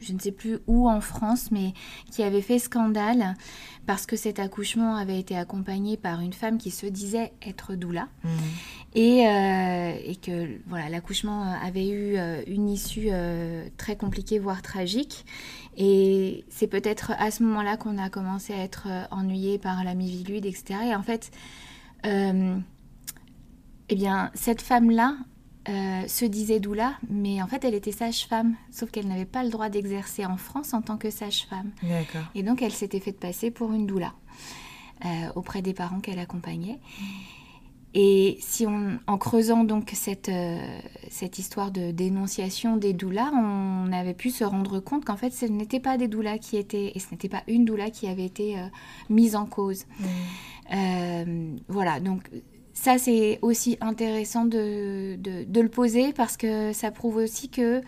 je 0.00 0.12
ne 0.12 0.18
sais 0.18 0.32
plus 0.32 0.58
où 0.66 0.88
en 0.88 1.00
France, 1.00 1.50
mais 1.50 1.72
qui 2.10 2.22
avait 2.22 2.40
fait 2.40 2.58
scandale 2.58 3.34
parce 3.86 4.06
que 4.06 4.16
cet 4.16 4.38
accouchement 4.38 4.96
avait 4.96 5.18
été 5.18 5.36
accompagné 5.36 5.96
par 5.96 6.20
une 6.20 6.32
femme 6.32 6.58
qui 6.58 6.70
se 6.70 6.86
disait 6.86 7.32
être 7.46 7.74
doula. 7.74 8.08
Mhm. 8.24 8.30
et, 8.94 9.26
euh, 9.26 9.92
et, 10.04 10.16
que 10.16 10.60
voilà 10.66 10.88
l'accouchement 10.88 11.52
avait 11.62 11.88
eu 11.88 12.16
euh, 12.16 12.42
une 12.46 12.68
issue 12.68 13.08
euh, 13.10 13.66
très 13.76 13.96
compliquée 13.96 14.38
voire 14.38 14.62
tragique. 14.62 15.24
Et 15.76 16.44
c'est 16.48 16.66
peut-être 16.66 17.12
à 17.18 17.30
ce 17.30 17.42
moment-là 17.44 17.76
qu'on 17.76 17.98
a 17.98 18.10
commencé 18.10 18.52
à 18.52 18.58
être 18.58 18.88
ennuyé 19.10 19.58
par 19.58 19.84
la 19.84 19.94
mivilude 19.94 20.44
etc 20.44 20.80
et 20.90 20.94
en 20.94 21.02
fait 21.02 21.30
eh 23.88 23.94
bien 23.94 24.30
cette 24.34 24.62
femme 24.62 24.90
là 24.90 25.16
euh, 25.68 26.06
se 26.06 26.24
disait 26.24 26.60
doula, 26.60 26.94
mais 27.10 27.42
en 27.42 27.46
fait 27.46 27.62
elle 27.62 27.74
était 27.74 27.92
sage-femme, 27.92 28.54
sauf 28.70 28.90
qu'elle 28.90 29.06
n'avait 29.06 29.26
pas 29.26 29.44
le 29.44 29.50
droit 29.50 29.68
d'exercer 29.68 30.24
en 30.24 30.38
France 30.38 30.72
en 30.72 30.80
tant 30.80 30.96
que 30.96 31.10
sage-femme. 31.10 31.72
Et 32.34 32.42
donc 32.42 32.62
elle 32.62 32.72
s'était 32.72 33.00
fait 33.00 33.12
passer 33.12 33.50
pour 33.50 33.72
une 33.74 33.86
doula 33.86 34.14
euh, 35.04 35.08
auprès 35.34 35.60
des 35.60 35.74
parents 35.74 36.00
qu'elle 36.00 36.20
accompagnait. 36.20 36.78
Et 37.92 38.38
si 38.40 38.66
on, 38.66 38.98
en 39.06 39.18
creusant 39.18 39.64
donc 39.64 39.90
cette, 39.92 40.30
euh, 40.30 40.80
cette 41.10 41.38
histoire 41.38 41.70
de 41.70 41.90
dénonciation 41.90 42.78
des 42.78 42.94
doulas, 42.94 43.30
on 43.34 43.92
avait 43.92 44.14
pu 44.14 44.30
se 44.30 44.44
rendre 44.44 44.80
compte 44.80 45.04
qu'en 45.04 45.16
fait 45.16 45.34
ce 45.34 45.44
n'était 45.44 45.80
pas 45.80 45.98
des 45.98 46.08
doulas 46.08 46.38
qui 46.38 46.56
étaient, 46.56 46.92
et 46.94 46.98
ce 46.98 47.10
n'était 47.10 47.28
pas 47.28 47.42
une 47.46 47.66
doula 47.66 47.90
qui 47.90 48.06
avait 48.06 48.26
été 48.26 48.56
mise 49.10 49.36
en 49.36 49.44
cause. 49.44 49.84
voilà, 51.68 52.00
donc 52.00 52.30
ça, 52.80 52.96
c'est 52.96 53.40
aussi 53.42 53.76
intéressant 53.80 54.44
de, 54.44 55.16
de, 55.16 55.60
le 55.60 55.68
poser 55.68 56.12
parce 56.12 56.36
que 56.36 56.72
ça 56.72 56.92
prouve 56.92 57.16
aussi 57.16 57.48
que 57.48 57.82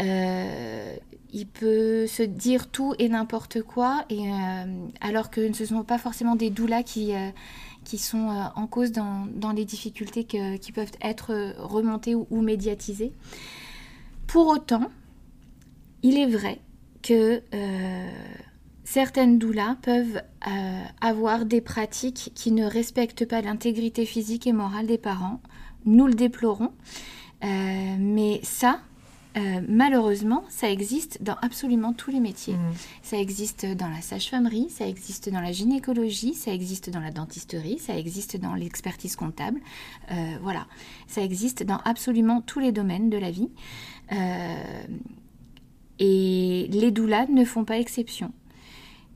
euh, 0.00 0.96
il 1.34 1.46
peut 1.46 2.06
se 2.06 2.22
dire 2.22 2.70
tout 2.70 2.94
et 2.98 3.10
n'importe 3.10 3.60
quoi, 3.60 4.06
et, 4.08 4.32
euh, 4.32 4.64
alors 5.02 5.28
que 5.28 5.52
ce 5.52 5.62
ne 5.62 5.68
sont 5.68 5.84
pas 5.84 5.98
forcément 5.98 6.36
des 6.36 6.48
doulas 6.48 6.82
qui, 6.82 7.14
euh, 7.14 7.28
qui 7.84 7.98
sont 7.98 8.30
en 8.56 8.66
cause 8.66 8.92
dans, 8.92 9.26
dans 9.30 9.52
les 9.52 9.66
difficultés 9.66 10.24
qui 10.24 10.72
peuvent 10.72 10.92
être 11.02 11.54
remontées 11.58 12.14
ou, 12.14 12.26
ou 12.30 12.40
médiatisées. 12.40 13.12
Pour 14.26 14.46
autant, 14.46 14.90
il 16.02 16.16
est 16.16 16.26
vrai 16.26 16.60
que 17.02 17.42
certaines 18.88 19.38
doulas 19.38 19.76
peuvent 19.82 20.22
euh, 20.46 20.82
avoir 21.02 21.44
des 21.44 21.60
pratiques 21.60 22.32
qui 22.34 22.52
ne 22.52 22.64
respectent 22.64 23.26
pas 23.26 23.42
l'intégrité 23.42 24.06
physique 24.06 24.46
et 24.46 24.54
morale 24.54 24.86
des 24.86 24.96
parents. 24.96 25.42
Nous 25.84 26.06
le 26.06 26.14
déplorons. 26.14 26.72
Euh, 27.44 27.96
mais 27.98 28.40
ça, 28.42 28.80
euh, 29.36 29.60
malheureusement, 29.68 30.42
ça 30.48 30.70
existe 30.70 31.22
dans 31.22 31.36
absolument 31.42 31.92
tous 31.92 32.10
les 32.10 32.18
métiers. 32.18 32.54
Mmh. 32.54 32.72
Ça 33.02 33.18
existe 33.18 33.66
dans 33.66 33.88
la 33.88 34.00
sage-famerie, 34.00 34.70
ça 34.70 34.88
existe 34.88 35.28
dans 35.28 35.42
la 35.42 35.52
gynécologie, 35.52 36.32
ça 36.32 36.50
existe 36.50 36.88
dans 36.88 37.00
la 37.00 37.10
dentisterie, 37.10 37.78
ça 37.78 37.94
existe 37.94 38.38
dans 38.38 38.54
l'expertise 38.54 39.16
comptable. 39.16 39.60
voilà, 40.40 40.66
ça 41.08 41.20
existe 41.22 41.62
dans 41.62 41.78
absolument 41.84 42.40
tous 42.40 42.58
les 42.58 42.72
domaines 42.72 43.10
de 43.10 43.18
la 43.18 43.30
vie. 43.30 43.50
et 45.98 46.68
les 46.72 46.90
doulas 46.90 47.26
ne 47.26 47.44
font 47.44 47.66
pas 47.66 47.78
exception. 47.78 48.32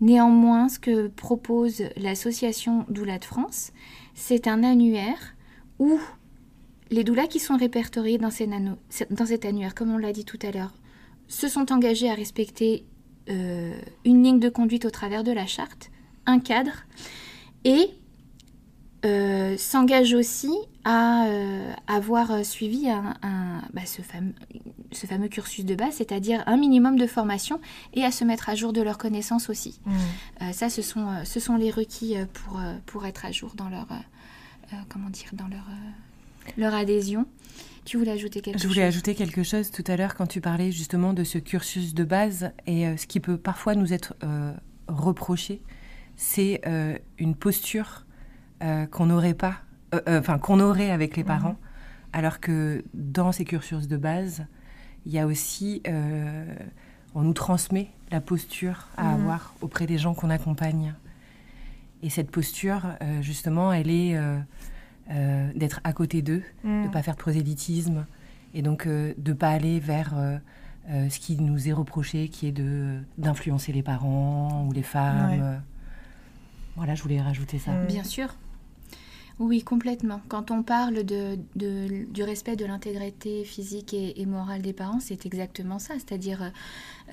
Néanmoins, 0.01 0.69
ce 0.69 0.79
que 0.79 1.09
propose 1.09 1.85
l'association 1.97 2.85
Doula 2.89 3.19
de 3.19 3.25
France, 3.25 3.73
c'est 4.15 4.49
un 4.49 4.63
annuaire 4.65 5.35
où 5.79 6.01
les 6.91 7.05
doulas 7.05 7.27
qui 7.27 7.39
sont 7.39 7.57
répertoriés 7.57 8.19
dans, 8.19 8.31
cet 8.31 9.45
annuaire, 9.45 9.75
comme 9.75 9.91
on 9.91 9.99
l'a 9.99 10.13
dit 10.13 10.25
tout 10.25 10.39
à 10.43 10.51
l'heure, 10.51 10.75
se 11.29 11.49
sont 11.49 11.73
engagés 11.73 12.11
à 12.11 12.15
respecter 12.15 12.85
euh, 13.31 13.75
une 14.05 14.23
ligne 14.23 14.41
de 14.41 14.49
conduite 14.49 14.85
au 14.85 14.91
travers 14.91 15.25
de 15.25 15.33
la 15.33 15.47
charte, 15.47 15.91
un 16.27 16.39
cadre, 16.39 16.85
et 17.65 17.91
euh, 19.05 19.57
s'engagent 19.57 20.15
aussi 20.15 20.53
à 20.85 21.27
euh, 21.27 21.73
avoir 21.87 22.45
suivi 22.45 22.89
bah, 23.73 23.83
ce, 23.87 24.03
fameux, 24.03 24.35
ce 24.93 25.07
fameux 25.07 25.29
cursus 25.29 25.65
de 25.65 25.75
base, 25.75 25.95
c'est-à-dire 25.95 26.43
un 26.47 26.57
minimum 26.57 26.97
de 26.97 27.07
formation 27.07 27.61
et 27.95 28.05
à 28.05 28.11
se 28.11 28.25
mettre 28.25 28.49
à 28.49 28.55
jour 28.55 28.73
de 28.73 28.83
leurs 28.83 28.99
connaissances 28.99 29.49
aussi. 29.51 29.81
Mmh. 29.85 29.93
Euh, 30.43 30.53
ça, 30.53 30.69
ce 30.69 30.83
sont, 30.83 31.09
euh, 31.09 31.25
ce 31.25 31.41
sont 31.41 31.57
les 31.57 31.71
requis 31.71 32.17
euh, 32.17 32.27
pour, 32.33 32.61
pour 32.87 33.07
être 33.07 33.25
à 33.25 33.33
jour 33.33 33.55
dans 33.55 33.69
leur, 33.69 33.89
comment 34.89 35.11
dire, 35.11 35.31
dans 35.33 35.49
leur, 35.49 35.67
leur 36.57 36.75
adhésion. 36.75 37.27
Tu 37.85 37.97
voulais 37.97 38.13
ajouter 38.13 38.41
quelque 38.41 38.55
chose 38.55 38.63
Je 38.63 38.69
voulais 38.69 38.85
ajouter 38.85 39.15
quelque 39.15 39.43
chose 39.43 39.71
tout 39.71 39.85
à 39.87 39.97
l'heure 39.97 40.15
quand 40.15 40.27
tu 40.27 40.41
parlais 40.41 40.71
justement 40.71 41.13
de 41.13 41.25
ce 41.25 41.39
cursus 41.39 41.95
de 41.95 42.05
base 42.05 42.53
et 42.67 42.97
ce 42.97 43.07
qui 43.07 43.19
peut 43.19 43.37
parfois 43.37 43.75
nous 43.75 43.93
être 43.93 44.15
reproché, 44.87 45.61
c'est 46.17 46.61
une 47.19 47.35
posture 47.35 48.07
qu'on 48.91 49.07
n'aurait 49.07 49.35
pas, 49.35 49.57
enfin 50.07 50.39
qu'on 50.39 50.61
aurait 50.61 50.91
avec 50.91 51.17
les 51.17 51.25
mmh. 51.25 51.27
parents, 51.27 51.57
alors 52.13 52.41
que 52.41 52.85
dans 52.95 53.33
ces 53.33 53.45
cursus 53.45 53.89
de 53.89 53.97
base, 53.97 54.47
il 55.07 55.13
y 55.13 55.19
a 55.19 55.27
aussi, 55.27 55.83
on 57.15 57.23
nous 57.23 57.33
transmet 57.33 57.89
la 58.11 58.21
posture 58.21 58.89
à 58.97 59.05
mhm. 59.05 59.21
avoir 59.21 59.55
auprès 59.63 59.87
des 59.87 59.99
gens 59.99 60.15
qu'on 60.15 60.31
accompagne. 60.31 60.95
Et 62.03 62.11
cette 62.11 62.31
posture, 62.31 62.83
justement, 63.21 63.73
elle 63.73 63.91
est 63.91 64.17
d'être 65.55 65.81
à 65.83 65.93
côté 65.93 66.23
d'eux, 66.23 66.43
de 66.63 66.69
ne 66.69 66.85
mhm. 66.85 66.91
pas 66.91 67.03
faire 67.03 67.15
de 67.15 67.21
prosélytisme, 67.21 68.07
et 68.55 68.63
donc 68.63 68.87
de 68.87 69.15
ne 69.19 69.33
pas 69.33 69.51
aller 69.51 69.81
vers 69.81 70.15
euh, 70.91 71.09
ce 71.09 71.21
qui 71.21 71.37
nous 71.41 71.69
est 71.69 71.73
reproché, 71.73 72.29
qui 72.29 72.49
est 72.49 72.53
de 72.53 72.99
d'influencer 73.17 73.73
les 73.73 73.83
parents 73.83 74.67
ou 74.67 74.73
les 74.73 74.83
femmes. 74.83 75.63
Voilà, 76.75 76.95
je 76.95 77.03
voulais 77.03 77.21
rajouter 77.21 77.59
ça. 77.59 77.73
Bien 77.87 78.03
sûr. 78.03 78.35
Oui, 79.39 79.63
complètement. 79.63 80.21
Quand 80.29 80.51
on 80.51 80.63
parle 80.63 81.05
de, 81.05 81.39
du 81.57 82.23
respect 82.23 82.57
de 82.57 82.65
l'intégrité 82.65 83.45
physique 83.45 83.95
et, 83.95 84.27
morale 84.27 84.63
des 84.63 84.73
parents, 84.73 85.01
c'est 85.01 85.27
exactement 85.27 85.79
ça, 85.79 85.95
c'est-à-dire 85.95 86.43
euh, 86.43 86.49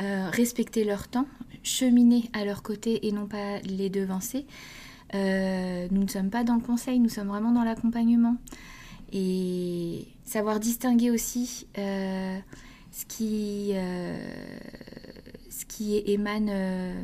euh, 0.02 0.30
respecter 0.30 0.84
leur 0.84 1.08
temps, 1.08 1.26
cheminer 1.64 2.30
à 2.34 2.46
leur 2.46 2.62
côté 2.62 3.08
et 3.08 3.12
non 3.12 3.26
pas 3.26 3.60
les 3.60 3.90
devancer. 3.90 4.46
nous 5.14 6.04
ne 6.04 6.08
sommes 6.08 6.30
pas 6.30 6.44
dans 6.44 6.56
le 6.56 6.62
conseil, 6.62 7.00
nous 7.00 7.10
sommes 7.10 7.30
vraiment 7.30 7.52
dans 7.52 7.64
l'accompagnement. 7.64 8.36
Et 9.12 10.06
savoir 10.24 10.60
distinguer 10.60 11.10
aussi 11.10 11.66
ce 12.92 13.06
qui, 13.06 13.72
euh, 13.74 14.18
ce 15.50 15.66
qui 15.66 15.98
émane 16.06 16.50
euh, 16.50 17.02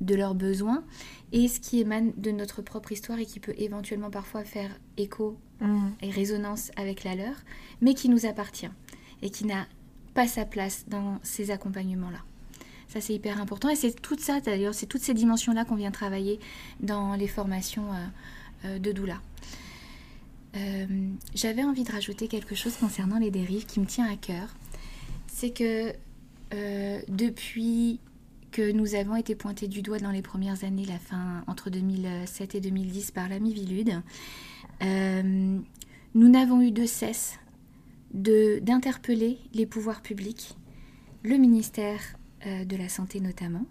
de 0.00 0.14
leurs 0.14 0.34
besoins 0.34 0.84
et 1.32 1.48
ce 1.48 1.60
qui 1.60 1.80
émane 1.80 2.12
de 2.16 2.30
notre 2.30 2.62
propre 2.62 2.92
histoire 2.92 3.18
et 3.18 3.26
qui 3.26 3.40
peut 3.40 3.54
éventuellement 3.56 4.10
parfois 4.10 4.44
faire 4.44 4.70
écho 4.96 5.36
mmh. 5.60 5.88
et 6.02 6.10
résonance 6.10 6.70
avec 6.76 7.04
la 7.04 7.14
leur, 7.14 7.34
mais 7.80 7.94
qui 7.94 8.08
nous 8.08 8.26
appartient 8.26 8.68
et 9.22 9.30
qui 9.30 9.44
n'a 9.46 9.66
pas 10.14 10.26
sa 10.26 10.44
place 10.44 10.84
dans 10.88 11.18
ces 11.22 11.50
accompagnements-là. 11.50 12.22
Ça, 12.88 13.00
c'est 13.00 13.14
hyper 13.14 13.40
important. 13.40 13.68
Et 13.68 13.76
c'est 13.76 14.00
tout 14.00 14.16
ça, 14.18 14.40
d'ailleurs, 14.40 14.72
c'est 14.72 14.86
toutes 14.86 15.02
ces 15.02 15.14
dimensions-là 15.14 15.64
qu'on 15.64 15.74
vient 15.74 15.90
travailler 15.90 16.38
dans 16.80 17.16
les 17.16 17.26
formations 17.26 17.88
euh, 18.64 18.78
de 18.78 18.92
doula. 18.92 19.20
J'avais 21.34 21.64
envie 21.64 21.84
de 21.84 21.92
rajouter 21.92 22.28
quelque 22.28 22.54
chose 22.54 22.76
concernant 22.76 23.18
les 23.18 23.30
dérives 23.30 23.66
qui 23.66 23.78
me 23.78 23.84
tient 23.84 24.10
à 24.10 24.16
cœur 24.16 24.54
c'est 25.36 25.50
que 25.50 25.92
euh, 26.54 27.00
depuis 27.08 28.00
nous 28.60 28.94
avons 28.94 29.16
été 29.16 29.34
pointés 29.34 29.68
du 29.68 29.82
doigt 29.82 29.98
dans 29.98 30.10
les 30.10 30.22
premières 30.22 30.64
années, 30.64 30.84
la 30.84 30.98
fin 30.98 31.44
entre 31.46 31.70
2007 31.70 32.54
et 32.54 32.60
2010 32.60 33.10
par 33.10 33.28
l'ami 33.28 33.52
Vilude, 33.52 34.00
euh, 34.82 35.58
nous 36.14 36.28
n'avons 36.28 36.62
eu 36.62 36.70
de 36.70 36.86
cesse 36.86 37.38
d'interpeller 38.12 39.38
les 39.52 39.66
pouvoirs 39.66 40.00
publics, 40.00 40.56
le 41.22 41.36
ministère 41.36 42.00
euh, 42.46 42.64
de 42.64 42.76
la 42.76 42.88
Santé 42.88 43.20
notamment, 43.20 43.66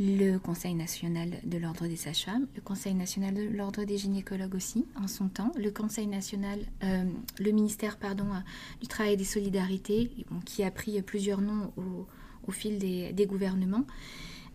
le 0.00 0.38
Conseil 0.38 0.74
national 0.74 1.40
de 1.44 1.58
l'ordre 1.58 1.86
des 1.86 1.96
sages-femmes, 1.96 2.46
le 2.54 2.60
Conseil 2.60 2.94
national 2.94 3.34
de 3.34 3.42
l'ordre 3.42 3.84
des 3.84 3.98
gynécologues 3.98 4.54
aussi, 4.54 4.86
en 4.96 5.08
son 5.08 5.28
temps, 5.28 5.52
le 5.56 5.70
Conseil 5.70 6.06
national, 6.06 6.60
euh, 6.84 7.04
le 7.38 7.50
ministère 7.50 7.96
pardon, 7.96 8.26
euh, 8.26 8.40
du 8.80 8.86
travail 8.86 9.16
des 9.16 9.24
solidarités, 9.24 10.10
qui 10.44 10.62
a 10.62 10.70
pris 10.70 11.00
plusieurs 11.02 11.40
noms 11.40 11.72
au, 11.76 12.06
fil 12.52 12.78
des, 12.78 13.26
gouvernements, 13.26 13.86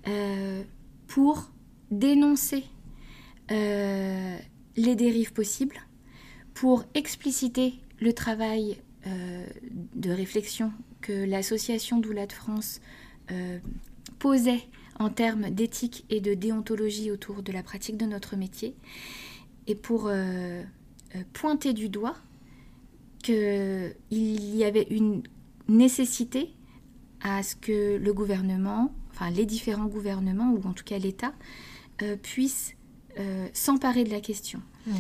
euh, 0.08 0.64
pour 1.08 1.52
dénoncer 1.92 2.64
les 3.50 4.96
dérives 4.96 5.34
possibles, 5.34 5.78
pour 6.56 6.86
expliciter 6.96 7.76
le 8.00 8.14
travail 8.14 8.78
de 9.06 10.10
réflexion 10.10 10.72
que 11.02 11.12
l'association 11.12 12.00
Doula 12.00 12.26
de 12.26 12.32
France 12.32 12.82
posait 14.18 14.64
en 15.00 15.10
termes 15.10 15.50
d'éthique 15.50 16.06
et 16.10 16.22
de 16.22 16.34
déontologie 16.34 17.12
autour 17.12 17.44
de 17.44 17.52
la 17.52 17.64
pratique 17.64 17.98
de 17.98 18.06
notre 18.06 18.36
métier, 18.36 18.76
et 19.68 19.76
pour 19.76 20.08
euh, 20.08 20.64
euh, 21.16 21.24
pointer 21.34 21.74
du 21.74 21.90
doigt 21.90 22.16
qu'il 23.24 23.96
y 24.12 24.64
avait 24.64 24.88
une 24.90 25.24
nécessité 25.68 26.54
à 27.24 27.42
ce 27.42 27.56
que 27.56 27.98
le 27.98 28.14
gouvernement, 28.14 28.94
enfin 29.12 29.32
les 29.32 29.46
différents 29.46 29.86
gouvernements, 29.86 30.52
ou 30.52 30.68
en 30.68 30.74
tout 30.74 30.84
cas 30.84 31.00
l'État, 31.00 31.34
euh, 32.02 32.16
puissent 32.16 32.76
s'emparer 33.54 34.04
de 34.04 34.10
la 34.10 34.22
question. 34.22 34.60
Mmh. 34.88 34.92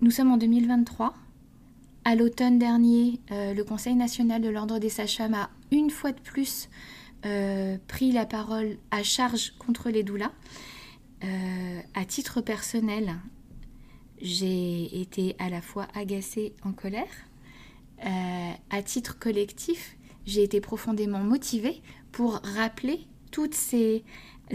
Nous 0.00 0.10
sommes 0.10 0.32
en 0.32 0.38
2023. 0.38 1.14
À 2.06 2.14
l'automne 2.14 2.58
dernier, 2.58 3.20
le 3.30 3.62
Conseil 3.62 3.94
national 3.94 4.40
de 4.40 4.48
l'ordre 4.48 4.78
des 4.78 4.88
sages-femmes 4.88 5.34
a 5.34 5.50
une 5.70 5.90
fois 5.90 6.12
de 6.12 6.20
plus 6.20 6.70
euh, 7.26 7.78
pris 7.88 8.12
la 8.12 8.26
parole 8.26 8.76
à 8.90 9.02
charge 9.02 9.54
contre 9.58 9.88
les 9.88 10.02
doulas. 10.02 10.32
Euh, 11.22 11.80
à 11.94 12.04
titre 12.04 12.42
personnel, 12.42 13.14
j'ai 14.20 15.00
été 15.00 15.34
à 15.38 15.48
la 15.48 15.62
fois 15.62 15.88
agacée, 15.94 16.52
en 16.64 16.72
colère. 16.72 17.06
Euh, 18.04 18.52
à 18.68 18.82
titre 18.82 19.18
collectif, 19.18 19.96
j'ai 20.26 20.42
été 20.42 20.60
profondément 20.60 21.20
motivée 21.20 21.82
pour 22.12 22.40
rappeler 22.56 23.06
toutes 23.30 23.54
ces 23.54 24.04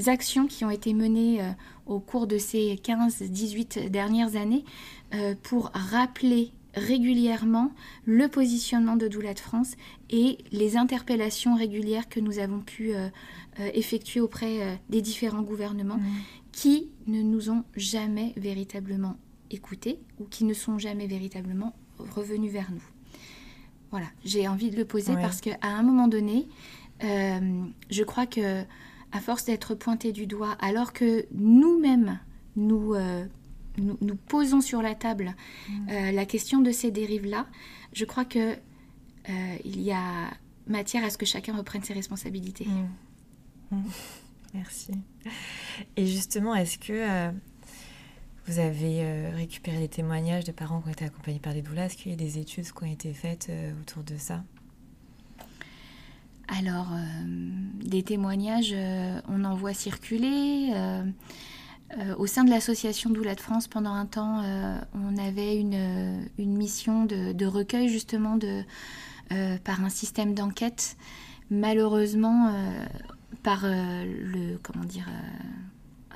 actions 0.07 0.47
qui 0.47 0.63
ont 0.65 0.69
été 0.69 0.93
menées 0.93 1.41
au 1.85 1.99
cours 1.99 2.27
de 2.27 2.37
ces 2.37 2.75
15-18 2.75 3.89
dernières 3.89 4.35
années 4.35 4.63
pour 5.43 5.71
rappeler 5.73 6.53
régulièrement 6.75 7.71
le 8.05 8.27
positionnement 8.27 8.95
de 8.95 9.07
Doula 9.07 9.33
de 9.33 9.39
France 9.39 9.75
et 10.09 10.37
les 10.51 10.77
interpellations 10.77 11.55
régulières 11.55 12.09
que 12.09 12.19
nous 12.19 12.39
avons 12.39 12.59
pu 12.59 12.93
euh, 12.93 13.09
euh, 13.59 13.69
effectuer 13.73 14.19
auprès 14.19 14.61
euh, 14.61 14.75
des 14.89 15.01
différents 15.01 15.41
gouvernements 15.41 15.97
mmh. 15.97 16.07
qui 16.51 16.89
ne 17.07 17.21
nous 17.21 17.49
ont 17.49 17.63
jamais 17.75 18.33
véritablement 18.37 19.17
écoutés 19.51 19.99
ou 20.19 20.25
qui 20.25 20.45
ne 20.45 20.53
sont 20.53 20.77
jamais 20.77 21.07
véritablement 21.07 21.75
revenus 21.97 22.51
vers 22.51 22.71
nous. 22.71 22.83
Voilà, 23.91 24.07
j'ai 24.23 24.47
envie 24.47 24.69
de 24.69 24.77
le 24.77 24.85
poser 24.85 25.13
parce 25.15 25.41
qu'à 25.41 25.57
un 25.61 25.83
moment 25.83 26.07
donné, 26.07 26.47
je 27.01 28.03
crois 28.03 28.25
que 28.25 28.63
à 29.11 29.19
force 29.19 29.45
d'être 29.45 29.73
pointé 29.73 30.11
du 30.11 30.27
doigt, 30.27 30.55
alors 30.61 30.93
que 30.93 31.25
nous-mêmes, 31.31 32.19
nous, 32.55 32.93
nous, 33.79 34.15
posons 34.15 34.61
sur 34.61 34.81
la 34.81 34.95
table 34.95 35.35
mmh. 35.67 35.89
euh, 35.89 36.11
la 36.11 36.25
question 36.25 36.61
de 36.61 36.71
ces 36.71 36.91
dérives-là, 36.91 37.47
je 37.93 38.05
crois 38.05 38.25
que 38.25 38.53
euh, 38.53 39.55
il 39.65 39.81
y 39.81 39.91
a 39.91 40.29
matière 40.67 41.03
à 41.03 41.09
ce 41.09 41.17
que 41.17 41.25
chacun 41.25 41.55
reprenne 41.55 41.83
ses 41.83 41.93
responsabilités. 41.93 42.65
Mmh. 42.65 43.75
Mmh. 43.75 43.83
Merci. 44.53 44.91
Et 45.95 46.05
justement, 46.05 46.55
est-ce 46.55 46.77
que 46.79 46.93
euh, 46.93 47.31
vous 48.49 48.59
avez 48.59 49.29
récupéré 49.31 49.77
des 49.77 49.87
témoignages 49.87 50.43
de 50.43 50.51
parents 50.51 50.81
qui 50.81 50.89
ont 50.89 50.91
été 50.91 51.05
accompagnés 51.05 51.39
par 51.39 51.53
des 51.53 51.61
doulas 51.61 51.85
Est-ce 51.85 51.97
qu'il 51.97 52.11
y 52.11 52.15
a 52.15 52.17
des 52.17 52.39
études 52.39 52.65
qui 52.65 52.83
ont 52.83 52.91
été 52.91 53.13
faites 53.13 53.51
autour 53.81 54.03
de 54.03 54.17
ça? 54.17 54.43
Alors, 56.47 56.87
des 57.83 58.01
témoignages, 58.01 58.75
on 59.27 59.43
en 59.43 59.55
voit 59.55 59.73
circuler. 59.73 60.73
Euh, 61.97 62.15
au 62.17 62.27
sein 62.27 62.43
de 62.43 62.51
l'association 62.51 63.09
Doula 63.09 63.33
de 63.33 63.39
France, 63.39 63.67
pendant 63.67 63.93
un 63.93 64.05
temps, 64.05 64.43
euh, 64.43 64.79
on 64.93 65.17
avait 65.17 65.57
une, 65.57 65.73
euh, 65.73 66.21
une 66.37 66.55
mission 66.55 67.05
de, 67.05 67.45
recueil 67.45 67.89
justement 67.89 68.37
de, 68.37 68.63
par 69.63 69.83
un 69.83 69.89
système 69.89 70.33
d'enquête. 70.33 70.97
Malheureusement, 71.51 72.53
par 73.43 73.61
le 73.63 74.57
comment 74.61 74.85
dire. 74.85 75.07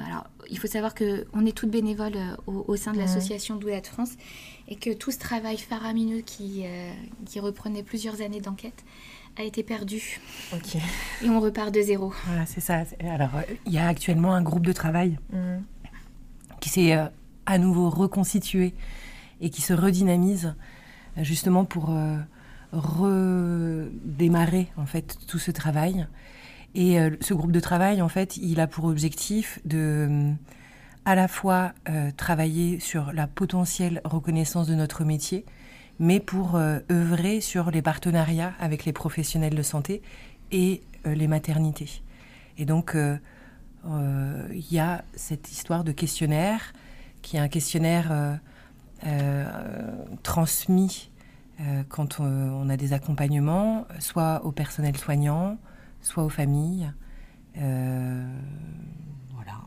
Alors, 0.06 0.28
il 0.50 0.58
faut 0.58 0.68
savoir 0.68 0.94
que 0.94 1.26
on 1.34 1.46
est 1.46 1.56
toutes 1.56 1.72
bénévoles 1.72 2.18
au, 2.48 2.76
sein 2.76 2.94
de 2.94 2.98
l'association 2.98 3.56
Doula 3.56 3.82
de 3.82 3.88
France 3.88 4.12
et 4.68 4.76
que 4.76 4.94
tout 4.94 5.12
ce 5.12 5.20
travail 5.20 5.58
faramineux 5.58 6.22
qui, 6.22 6.63
qui 7.26 7.39
reprenait 7.39 7.84
plusieurs 7.84 8.22
années 8.22 8.42
d'enquête 8.42 8.84
a 9.38 9.44
été 9.44 9.63
perdu. 9.63 10.20
Ok. 10.54 10.76
Et 11.24 11.30
on 11.30 11.39
repart 11.39 11.74
de 11.74 11.82
zéro. 11.82 12.13
Voilà, 12.26 12.46
c'est 12.46 12.62
ça. 12.62 12.84
Alors, 13.02 13.32
il 13.66 13.74
y 13.74 13.78
a 13.78 13.88
actuellement 13.88 14.34
un 14.34 14.42
groupe 14.42 14.66
de 14.66 14.74
travail 14.74 15.18
mm. 15.32 15.58
qui 16.60 16.70
s'est 16.70 16.96
euh, 16.96 17.06
à 17.46 17.58
nouveau 17.58 17.89
reconstitué 17.89 18.74
et 19.42 19.50
qui 19.50 19.62
se 19.62 19.74
redynamise 19.74 20.56
euh, 21.18 21.24
justement 21.24 21.65
pour 21.65 21.90
euh, 21.90 22.17
redémarrer 22.71 24.67
en 24.77 24.86
fait 24.86 25.17
tout 25.27 25.40
ce 25.40 25.52
travail. 25.52 26.08
Et 26.76 26.98
ce 27.21 27.34
groupe 27.34 27.52
de 27.52 27.60
travail, 27.60 28.02
en 28.02 28.10
fait, 28.10 28.38
il 28.38 28.60
a 28.60 28.67
pour 28.67 28.86
objectif 28.86 29.60
de 29.63 30.32
à 31.06 31.15
la 31.15 31.28
fois 31.28 31.74
travailler 32.17 32.80
sur 32.80 33.13
la 33.13 33.28
potentielle 33.28 34.02
reconnaissance 34.06 34.67
de 34.67 34.74
notre 34.74 35.04
métier, 35.04 35.46
mais 36.00 36.19
pour 36.19 36.56
euh, 36.56 36.80
œuvrer 36.92 37.42
sur 37.42 37.71
les 37.71 37.82
partenariats 37.82 38.54
avec 38.60 38.86
les 38.86 38.94
professionnels 38.94 39.56
de 39.56 39.62
santé 39.62 40.02
et 40.52 40.82
euh, 41.06 41.13
les 41.13 41.28
maternités. 41.28 42.02
Et 42.58 42.65
donc, 42.65 42.96
euh, 42.96 43.17
il 44.52 44.71
y 44.71 44.80
a 44.80 45.04
cette 45.15 45.52
histoire 45.52 45.84
de 45.84 45.92
questionnaire, 45.92 46.74
qui 47.21 47.38
est 47.38 47.40
un 47.40 47.48
questionnaire 47.48 48.40
transmis 50.21 51.10
quand 51.90 52.19
on, 52.21 52.69
a 52.69 52.78
des 52.78 52.94
accompagnements, 52.94 53.86
soit 54.00 54.46
au 54.46 54.52
personnel 54.54 54.96
soignant, 54.96 55.58
soit 56.04 56.23
aux 56.23 56.29
familles. 56.29 56.91
voilà. 57.56 59.62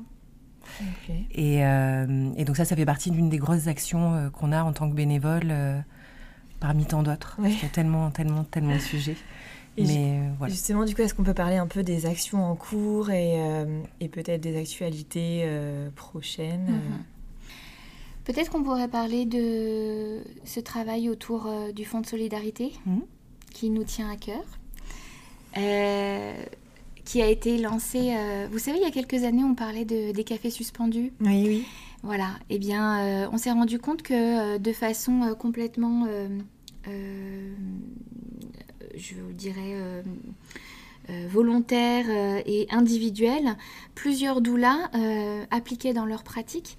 Et, 1.33 1.57
et, 1.57 2.45
donc 2.45 2.57
ça, 2.57 2.65
ça 2.65 2.77
fait 2.77 2.87
partie 2.87 3.11
d'une 3.11 3.29
des 3.29 3.39
grosses 3.39 3.67
actions 3.67 4.31
qu'on 4.33 4.53
a 4.53 4.63
en 4.63 4.73
tant 4.73 4.89
que 4.89 4.95
bénévole 4.95 5.53
parmi 6.61 6.87
tant 6.87 7.03
d'autres. 7.03 7.39
Il 7.43 7.51
y 7.51 7.65
a 7.65 7.69
tellement, 7.69 8.11
tellement, 8.11 8.45
tellement 8.45 8.75
de 8.75 8.81
sujets. 8.81 9.17
Mais 9.79 10.21
voilà. 10.39 10.53
Justement, 10.53 10.85
du 10.85 10.95
coup, 10.95 11.03
est-ce 11.03 11.15
qu'on 11.15 11.25
peut 11.25 11.35
parler 11.35 11.57
un 11.57 11.67
peu 11.67 11.83
des 11.83 12.07
actions 12.07 12.45
en 12.45 12.55
cours 12.55 13.11
et, 13.11 13.41
et 14.01 14.09
peut-être 14.09 14.41
des 14.41 14.59
actualités 14.59 15.49
prochaines 15.97 16.67
mhm. 16.67 17.05
Peut-être 18.27 18.51
qu'on 18.51 18.65
pourrait 18.65 18.89
parler 18.89 19.25
de 19.25 20.21
ce 20.45 20.59
travail 20.59 21.09
autour 21.09 21.47
euh, 21.47 21.71
du 21.71 21.85
Fonds 21.85 22.01
de 22.01 22.07
solidarité 22.07 22.73
mhm. 22.85 23.03
qui 23.53 23.71
nous 23.71 23.85
tient 23.85 24.11
à 24.11 24.17
cœur, 24.17 24.43
euh, 24.43 24.66
qui 27.05 27.23
a 27.23 27.29
été 27.29 27.59
lancé, 27.59 28.15
euh, 28.15 28.49
vous 28.51 28.59
savez, 28.59 28.79
il 28.79 28.83
y 28.83 28.87
a 28.87 28.91
quelques 28.91 29.25
années, 29.25 29.45
on 29.45 29.55
parlait 29.55 29.85
de, 29.85 30.13
des 30.13 30.25
cafés 30.25 30.51
suspendus. 30.51 31.13
Oui, 31.21 31.45
oui. 31.47 31.65
Voilà, 32.03 32.31
eh 32.51 32.59
bien, 32.59 33.29
on 33.33 33.39
s'est 33.39 33.51
rendu 33.51 33.79
compte 33.79 34.03
que 34.03 34.59
de 34.59 34.73
façon 34.73 35.35
complètement, 35.37 36.07
je 38.95 39.15
vous 39.15 39.33
dirais, 39.33 39.75
volontaire 41.29 42.05
et 42.47 42.69
individuelle, 42.71 43.57
plusieurs 43.97 44.41
doulas 44.41 44.91
appliquaient 45.51 45.95
dans 45.95 46.07
leur 46.07 46.23
pratique 46.23 46.77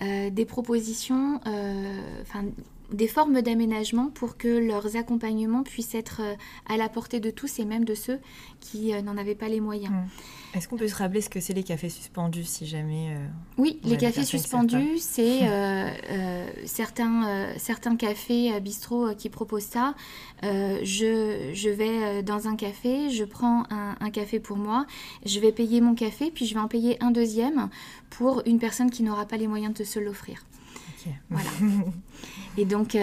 euh, 0.00 0.30
des 0.30 0.44
propositions, 0.44 1.40
euh, 1.48 2.22
enfin 2.22 2.44
des 2.92 3.08
formes 3.08 3.42
d'aménagement 3.42 4.10
pour 4.10 4.36
que 4.36 4.48
leurs 4.48 4.96
accompagnements 4.96 5.62
puissent 5.62 5.94
être 5.94 6.20
euh, 6.22 6.34
à 6.68 6.76
la 6.76 6.88
portée 6.88 7.20
de 7.20 7.30
tous 7.30 7.58
et 7.58 7.64
même 7.64 7.84
de 7.84 7.94
ceux 7.94 8.18
qui 8.60 8.92
n'en 9.02 9.16
avaient 9.16 9.34
pas 9.34 9.48
les 9.48 9.60
moyens. 9.60 9.92
Mmh. 9.92 10.08
Est-ce 10.54 10.66
qu'on 10.66 10.76
peut 10.76 10.88
se 10.88 10.94
rappeler 10.94 11.20
ce 11.20 11.28
que 11.28 11.40
c'est 11.40 11.52
les 11.52 11.62
cafés 11.62 11.90
suspendus 11.90 12.44
si 12.44 12.66
jamais... 12.66 13.10
Euh, 13.10 13.26
oui, 13.58 13.78
les 13.84 13.98
cafés 13.98 14.24
suspendus, 14.24 14.98
c'est 14.98 15.42
euh, 15.42 15.90
euh, 16.10 16.46
certains, 16.64 17.48
certains 17.58 17.96
cafés 17.96 18.58
bistrots 18.60 19.14
qui 19.14 19.28
proposent 19.28 19.64
ça. 19.64 19.94
Je, 20.42 21.50
je, 21.52 21.68
vais 21.68 22.22
dans 22.22 22.48
un 22.48 22.56
café, 22.56 23.10
je 23.10 23.24
prends 23.24 23.64
un, 23.70 24.10
café 24.10 24.40
pour 24.40 24.56
moi, 24.56 24.86
je 25.26 25.38
vais 25.38 25.52
payer 25.52 25.80
mon 25.82 25.94
café, 25.94 26.30
puis 26.30 26.46
je 26.46 26.54
vais 26.54 26.60
en 26.60 26.68
payer 26.68 26.96
un 27.02 27.10
deuxième 27.10 27.68
pour 28.08 28.42
une 28.46 28.58
personne 28.58 28.90
qui 28.90 29.02
n'aura 29.02 29.26
pas 29.26 29.36
les 29.36 29.48
moyens 29.48 29.74
de 29.74 29.84
se 29.84 29.98
l'offrir. 29.98 30.44
Voilà. 31.30 31.50
Et 32.56 32.64
donc, 32.64 32.96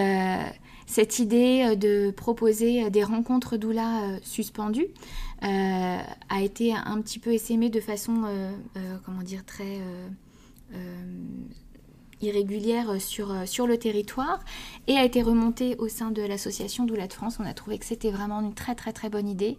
cette 0.85 1.19
idée 1.19 1.75
de 1.75 2.11
proposer 2.11 2.89
des 2.89 3.03
rencontres 3.03 3.57
doula 3.57 4.19
suspendues, 4.23 4.87
euh, 5.43 5.97
a 6.29 6.41
été 6.41 6.73
un 6.73 7.01
petit 7.01 7.19
peu 7.19 7.33
essaimé 7.33 7.69
de 7.69 7.81
façon, 7.81 8.23
euh, 8.25 8.51
euh, 8.77 8.97
comment 9.05 9.21
dire, 9.21 9.45
très 9.45 9.79
irrégulière 12.21 12.99
sur, 12.99 13.33
sur 13.45 13.67
le 13.67 13.77
territoire 13.77 14.39
et 14.87 14.97
a 14.97 15.05
été 15.05 15.21
remonté 15.21 15.75
au 15.77 15.87
sein 15.87 16.11
de 16.11 16.21
l'association 16.21 16.85
Doula 16.85 17.07
de 17.07 17.13
France. 17.13 17.37
On 17.39 17.45
a 17.45 17.53
trouvé 17.53 17.77
que 17.77 17.85
c'était 17.85 18.09
vraiment 18.09 18.41
une 18.41 18.53
très 18.53 18.75
très 18.75 18.91
très 18.91 19.09
bonne 19.09 19.29
idée. 19.29 19.57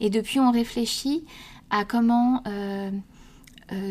Et 0.00 0.10
depuis, 0.10 0.40
on 0.40 0.50
réfléchit 0.50 1.24
à 1.70 1.84
comment 1.84 2.42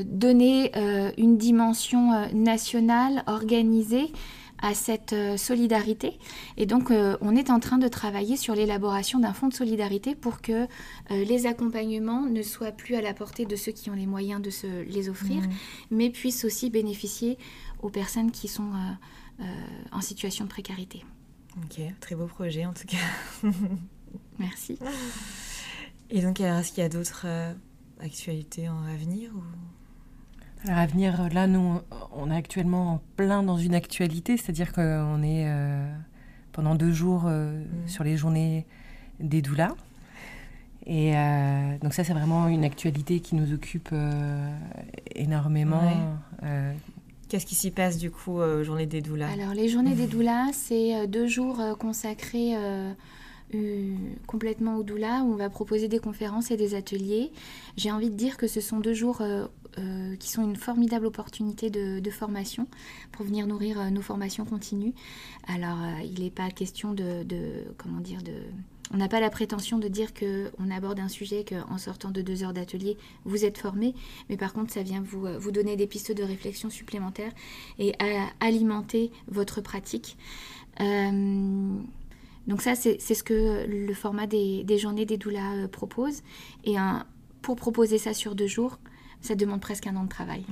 donner 0.05 0.71
une 1.17 1.38
dimension 1.38 2.30
nationale 2.34 3.23
organisée 3.28 4.11
à 4.59 4.73
cette 4.73 5.13
euh, 5.13 5.38
solidarité. 5.38 6.17
Et 6.57 6.65
donc, 6.65 6.91
euh, 6.91 7.17
on 7.21 7.36
est 7.36 7.49
en 7.49 7.59
train 7.59 7.78
de 7.78 7.88
travailler 7.88 8.38
sur 8.38 8.55
l'élaboration 8.55 9.19
d'un 9.19 9.34
fonds 9.34 9.47
de 9.47 9.53
solidarité 9.53 10.15
pour 10.15 10.41
que 10.41 10.63
euh, 10.63 10.67
les 11.09 11.45
accompagnements 11.45 12.21
ne 12.21 12.41
soient 12.41 12.71
plus 12.71 12.95
à 12.95 13.01
la 13.01 13.13
portée 13.13 13.45
de 13.45 13.55
ceux 13.55 13.71
qui 13.71 13.89
ont 13.89 13.93
les 13.93 14.07
moyens 14.07 14.41
de 14.41 14.49
se 14.49 14.84
les 14.84 15.09
offrir, 15.09 15.41
mmh. 15.41 15.51
mais 15.91 16.09
puissent 16.09 16.45
aussi 16.45 16.69
bénéficier 16.69 17.38
aux 17.82 17.89
personnes 17.89 18.32
qui 18.32 18.47
sont 18.47 18.71
en 19.91 20.01
situation 20.01 20.45
de 20.45 20.49
précarité. 20.49 21.05
Ok, 21.57 21.80
très 21.99 22.15
beau 22.15 22.25
projet 22.25 22.65
en 22.65 22.73
tout 22.73 22.88
cas. 22.88 23.47
Merci. 24.39 24.80
Et 26.09 26.21
donc, 26.21 26.39
est-ce 26.39 26.71
qu'il 26.71 26.82
y 26.82 26.86
a 26.86 26.89
d'autres 26.89 27.28
actualités 28.01 28.67
à 28.67 28.95
venir 28.97 29.31
ou... 29.35 29.43
Alors 30.65 30.79
à 30.79 30.85
venir, 30.87 31.29
là, 31.33 31.47
nous, 31.47 31.79
on 32.11 32.31
est 32.31 32.35
actuellement 32.35 32.93
en 32.93 33.01
plein 33.15 33.43
dans 33.43 33.57
une 33.57 33.75
actualité, 33.75 34.37
c'est-à-dire 34.37 34.73
qu'on 34.73 35.21
est 35.21 35.45
euh, 35.47 35.87
pendant 36.51 36.75
deux 36.75 36.91
jours 36.91 37.23
euh, 37.27 37.61
mm. 37.61 37.87
sur 37.87 38.03
les 38.03 38.17
journées 38.17 38.65
des 39.19 39.41
doulas. 39.41 39.75
Et 40.85 41.15
euh, 41.15 41.77
donc 41.81 41.93
ça, 41.93 42.03
c'est 42.03 42.13
vraiment 42.13 42.47
une 42.47 42.63
actualité 42.63 43.19
qui 43.19 43.35
nous 43.35 43.53
occupe 43.53 43.93
énormément. 45.15 46.17
Qu'est-ce 47.29 47.45
qui 47.45 47.55
s'y 47.55 47.71
passe 47.71 47.97
du 47.97 48.09
coup 48.09 48.39
aux 48.39 48.63
journées 48.63 48.85
des 48.85 49.01
doulas? 49.01 49.29
Alors 49.29 49.53
les 49.53 49.67
journées 49.67 49.95
des 49.95 50.07
doulas, 50.07 50.53
c'est 50.53 51.07
deux 51.07 51.27
jours 51.27 51.61
consacrés 51.77 52.55
complètement 54.25 54.75
au 54.75 54.83
doula 54.83 55.23
où 55.23 55.33
on 55.33 55.35
va 55.35 55.49
proposer 55.49 55.87
des 55.87 55.99
conférences 55.99 56.51
et 56.51 56.57
des 56.57 56.75
ateliers. 56.75 57.31
J'ai 57.77 57.91
envie 57.91 58.09
de 58.09 58.15
dire 58.15 58.37
que 58.37 58.47
ce 58.47 58.59
sont 58.59 58.79
deux 58.79 58.93
jours 58.93 59.21
euh, 59.79 60.15
qui 60.15 60.31
sont 60.31 60.43
une 60.43 60.55
formidable 60.55 61.05
opportunité 61.05 61.69
de, 61.69 62.09
formation 62.09 62.67
pour 63.11 63.25
venir 63.25 63.45
nourrir 63.45 63.79
euh, 63.79 63.89
nos 63.91 64.01
formations 64.01 64.43
continues. 64.43 64.93
Alors, 65.47 65.77
euh, 65.79 66.03
il 66.03 66.23
n'est 66.23 66.31
pas 66.31 66.49
question 66.49 66.93
de, 66.93 67.23
comment 67.77 67.99
dire, 67.99 68.23
de... 68.23 68.33
On 68.91 68.97
n'a 68.97 69.07
pas 69.07 69.19
la 69.19 69.29
prétention 69.29 69.77
de 69.77 69.87
dire 69.87 70.13
qu'on 70.15 70.71
aborde 70.71 70.99
un 70.99 71.09
sujet 71.09 71.45
qu'en 71.45 71.77
sortant 71.77 72.09
de 72.09 72.21
deux 72.23 72.43
heures 72.43 72.53
d'atelier, 72.53 72.97
vous 73.25 73.45
êtes 73.45 73.59
formé, 73.59 73.93
mais 74.29 74.37
par 74.37 74.53
contre, 74.53 74.73
ça 74.73 74.81
vient 74.81 75.01
vous, 75.01 75.27
vous 75.37 75.51
donner 75.51 75.75
des 75.75 75.85
pistes 75.85 76.11
de 76.11 76.23
réflexion 76.23 76.71
supplémentaires 76.71 77.33
et 77.77 77.93
alimenter 78.39 79.11
votre 79.27 79.61
pratique. 79.61 80.17
Donc 82.47 82.61
ça, 82.61 82.75
c'est 82.75 82.99
ce 82.99 83.23
que 83.23 83.65
le 83.67 83.93
format 83.93 84.25
des, 84.25 84.77
journées 84.77 85.05
des 85.05 85.17
doulas 85.17 85.67
propose. 85.71 86.21
Et 86.63 86.75
pour 87.41 87.55
proposer 87.55 87.97
ça 87.97 88.13
sur 88.13 88.35
deux 88.35 88.47
jours, 88.47 88.79
ça 89.21 89.35
demande 89.35 89.61
presque 89.61 89.87
un 89.87 89.95
an 89.95 90.03
de 90.03 90.09
travail. 90.09 90.45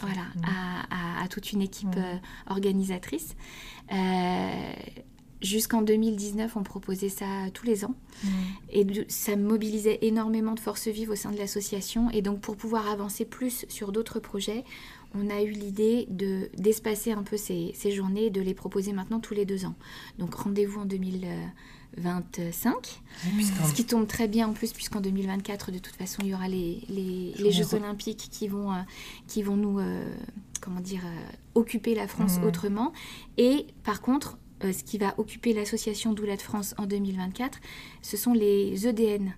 Voilà, 0.00 0.22
mm. 0.36 1.22
à, 1.22 1.28
toute 1.28 1.52
une 1.52 1.62
équipe 1.62 1.96
euh, 1.96 2.16
organisatrice. 2.48 3.36
Euh, 3.92 4.72
jusqu'en 5.42 5.82
2019, 5.82 6.56
on 6.56 6.62
proposait 6.62 7.08
ça 7.08 7.26
tous 7.52 7.66
les 7.66 7.84
ans. 7.84 7.94
Et 8.70 8.86
ça 9.08 9.36
mobilisait 9.36 9.98
énormément 10.02 10.54
de 10.54 10.60
forces 10.60 10.88
vives 10.88 11.10
au 11.10 11.16
sein 11.16 11.30
de 11.30 11.38
l'association. 11.38 12.10
Et 12.10 12.22
donc, 12.22 12.40
pour 12.40 12.56
pouvoir 12.56 12.88
avancer 12.88 13.24
plus 13.24 13.66
sur 13.68 13.92
d'autres 13.92 14.20
projets, 14.20 14.64
on 15.14 15.30
a 15.30 15.42
eu 15.42 15.50
l'idée 15.50 16.06
de 16.10 16.50
d'espacer 16.56 17.12
un 17.12 17.22
peu 17.22 17.36
ces, 17.36 17.72
ces, 17.74 17.90
journées 17.90 18.26
et 18.26 18.30
de 18.30 18.40
les 18.40 18.54
proposer 18.54 18.92
maintenant 18.92 19.20
tous 19.20 19.34
les 19.34 19.44
deux 19.44 19.64
ans. 19.64 19.74
Donc, 20.18 20.34
rendez-vous 20.34 20.80
en 20.80 20.84
2019 20.84 21.32
25. 21.96 23.00
Ce 23.66 23.74
qui 23.74 23.84
tombe 23.84 24.06
très 24.06 24.28
bien 24.28 24.48
en 24.48 24.52
plus, 24.52 24.72
puisqu'en 24.72 25.00
2024, 25.00 25.72
de 25.72 25.78
toute 25.78 25.96
façon, 25.96 26.22
il 26.22 26.28
y 26.28 26.34
aura 26.34 26.48
les, 26.48 26.82
les, 26.88 27.50
Jeux 27.50 27.74
Olympiques 27.74 28.28
qui 28.30 28.48
vont, 28.48 28.72
euh, 28.72 28.76
qui 29.26 29.42
vont 29.42 29.56
nous, 29.56 29.78
euh, 29.78 30.04
comment 30.60 30.80
dire, 30.80 31.02
euh, 31.04 31.30
occuper 31.54 31.94
la 31.94 32.06
France 32.06 32.38
mmh. 32.38 32.44
autrement. 32.44 32.92
Et 33.36 33.66
par 33.84 34.00
contre, 34.00 34.38
ce 34.62 34.82
qui 34.82 34.98
va 34.98 35.14
occuper 35.18 35.52
l'association 35.52 36.12
Doula 36.12 36.36
de 36.36 36.42
France 36.42 36.74
en 36.78 36.86
2024, 36.86 37.58
ce 38.02 38.16
sont 38.16 38.32
les 38.32 38.86
EDN 38.86 39.32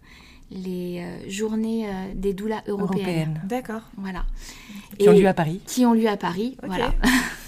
les 0.51 1.05
journées 1.28 1.86
des 2.14 2.34
doulas 2.34 2.62
européennes. 2.66 3.40
D'accord. 3.44 3.82
Voilà. 3.96 4.24
Qui 4.98 5.09
ont 5.09 5.12
lieu 5.12 5.26
à 5.26 5.34
Paris. 5.34 5.61
Qui 5.66 5.86
ont 5.86 5.94
lieu 5.94 6.09
à 6.09 6.16
Paris, 6.16 6.57
voilà. 6.62 6.92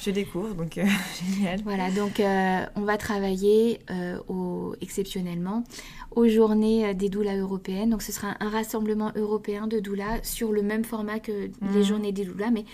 Je 0.03 0.11
découvre, 0.11 0.55
donc 0.55 0.79
euh, 0.79 0.85
génial. 1.37 1.61
Voilà, 1.63 1.91
donc 1.93 2.19
euh, 2.19 2.67
on 2.75 2.81
va 2.81 2.97
travailler 2.97 3.79
euh, 3.91 4.19
au, 4.27 4.75
exceptionnellement 4.81 5.63
aux 6.11 6.27
journées 6.27 6.93
des 6.95 7.09
doulas 7.09 7.37
européennes. 7.37 7.91
Donc 7.91 8.03
ce 8.03 8.11
sera 8.11 8.35
un 8.41 8.49
rassemblement 8.49 9.13
européen 9.15 9.69
de 9.69 9.79
doulas 9.79 10.19
sur 10.25 10.51
le 10.51 10.63
même 10.63 10.85
format 10.85 11.21
que 11.21 11.51
les 11.63 11.79
mhm. 11.79 11.83
journées 11.83 12.13
des 12.13 12.25
doulas, 12.25 12.51
mais 12.51 12.65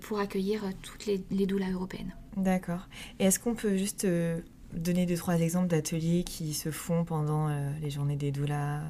pour 0.00 0.18
accueillir 0.18 0.62
toutes 0.82 1.06
les, 1.06 1.22
les 1.30 1.44
doulas 1.44 1.70
européennes. 1.72 2.14
D'accord. 2.36 2.88
Et 3.20 3.26
est-ce 3.26 3.38
qu'on 3.38 3.54
peut 3.54 3.76
juste 3.76 4.06
donner 4.72 5.06
deux, 5.06 5.16
trois 5.16 5.38
exemples 5.38 5.68
d'ateliers 5.68 6.24
qui 6.24 6.54
se 6.54 6.70
font 6.70 7.04
pendant 7.04 7.48
les 7.80 7.90
journées 7.90 8.16
des 8.16 8.32
doulas 8.32 8.80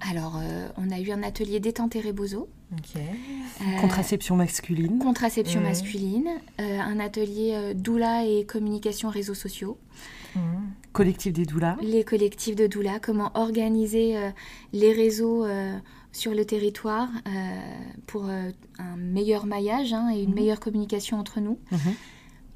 alors, 0.00 0.38
euh, 0.40 0.68
on 0.76 0.90
a 0.90 1.00
eu 1.00 1.10
un 1.10 1.22
atelier 1.22 1.60
détente 1.60 1.96
et 1.96 2.00
rebozo. 2.00 2.48
Euh, 2.96 3.80
contraception 3.80 4.36
masculine. 4.36 4.98
Contraception 4.98 5.60
masculine. 5.60 6.28
Euh, 6.60 6.80
un 6.80 7.00
atelier 7.00 7.72
doula 7.74 8.24
et 8.24 8.44
communication 8.44 9.08
réseaux 9.08 9.34
sociaux. 9.34 9.78
Collectif 10.92 11.32
des 11.32 11.44
doulas. 11.44 11.76
Les 11.82 12.04
collectifs 12.04 12.54
de 12.54 12.66
doula. 12.66 13.00
Comment 13.00 13.32
organiser 13.34 14.14
les 14.72 14.92
réseaux 14.92 15.44
sur 16.12 16.32
le 16.32 16.44
territoire 16.44 17.08
pour 18.06 18.26
un 18.26 18.96
meilleur 18.96 19.46
maillage 19.46 19.92
hein, 19.92 20.10
et 20.14 20.22
une 20.22 20.30
mhm. 20.30 20.34
meilleure 20.36 20.60
communication 20.60 21.18
entre 21.18 21.40
nous. 21.40 21.58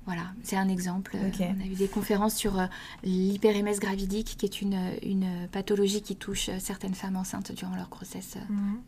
Voilà, 0.07 0.23
c'est 0.43 0.57
un 0.57 0.69
exemple. 0.69 1.17
On 1.17 1.61
a 1.63 1.67
eu 1.67 1.75
des 1.77 1.87
conférences 1.89 2.35
sur 2.35 2.59
euh, 2.59 2.67
l'hyperémèse 3.05 3.79
gravidique, 3.79 4.35
qui 4.37 4.47
est 4.47 4.61
une, 4.61 4.91
une 5.03 5.49
pathologie 5.53 6.03
qui 6.03 6.17
touche 6.17 6.49
euh, 6.49 6.57
certaines 6.59 6.95
femmes 6.95 7.17
enceintes 7.17 7.53
durant 7.53 7.77
leur 7.77 7.89
grossesse, 7.89 8.35
euh, 8.37 8.53
Mhm. 8.53 8.81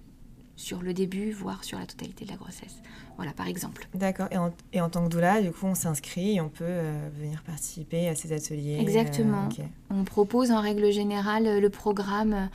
sur 0.57 0.83
le 0.83 0.93
début, 0.93 1.31
voire 1.31 1.63
sur 1.65 1.79
la 1.79 1.87
totalité 1.87 2.25
de 2.25 2.31
la 2.31 2.37
grossesse. 2.37 2.77
Voilà, 3.17 3.33
par 3.33 3.47
exemple. 3.47 3.87
D'accord. 3.95 4.27
Et 4.33 4.39
en, 4.39 4.53
et 4.73 4.81
en 4.81 4.89
tant 4.91 5.05
que 5.05 5.09
doula, 5.11 5.41
du 5.41 5.53
coup, 5.53 5.67
on 5.67 5.75
s'inscrit 5.77 6.35
et 6.37 6.41
on 6.41 6.49
peut 6.49 6.65
euh, 6.67 7.09
venir 7.17 7.43
participer 7.45 8.09
à 8.09 8.17
ces 8.17 8.33
ateliers. 8.33 8.79
Exactement. 8.81 9.49
euh. 9.61 9.63
On 9.91 10.03
propose 10.03 10.51
en 10.51 10.61
règle 10.61 10.91
générale 10.93 11.61
le 11.61 11.71
programme 11.71 12.49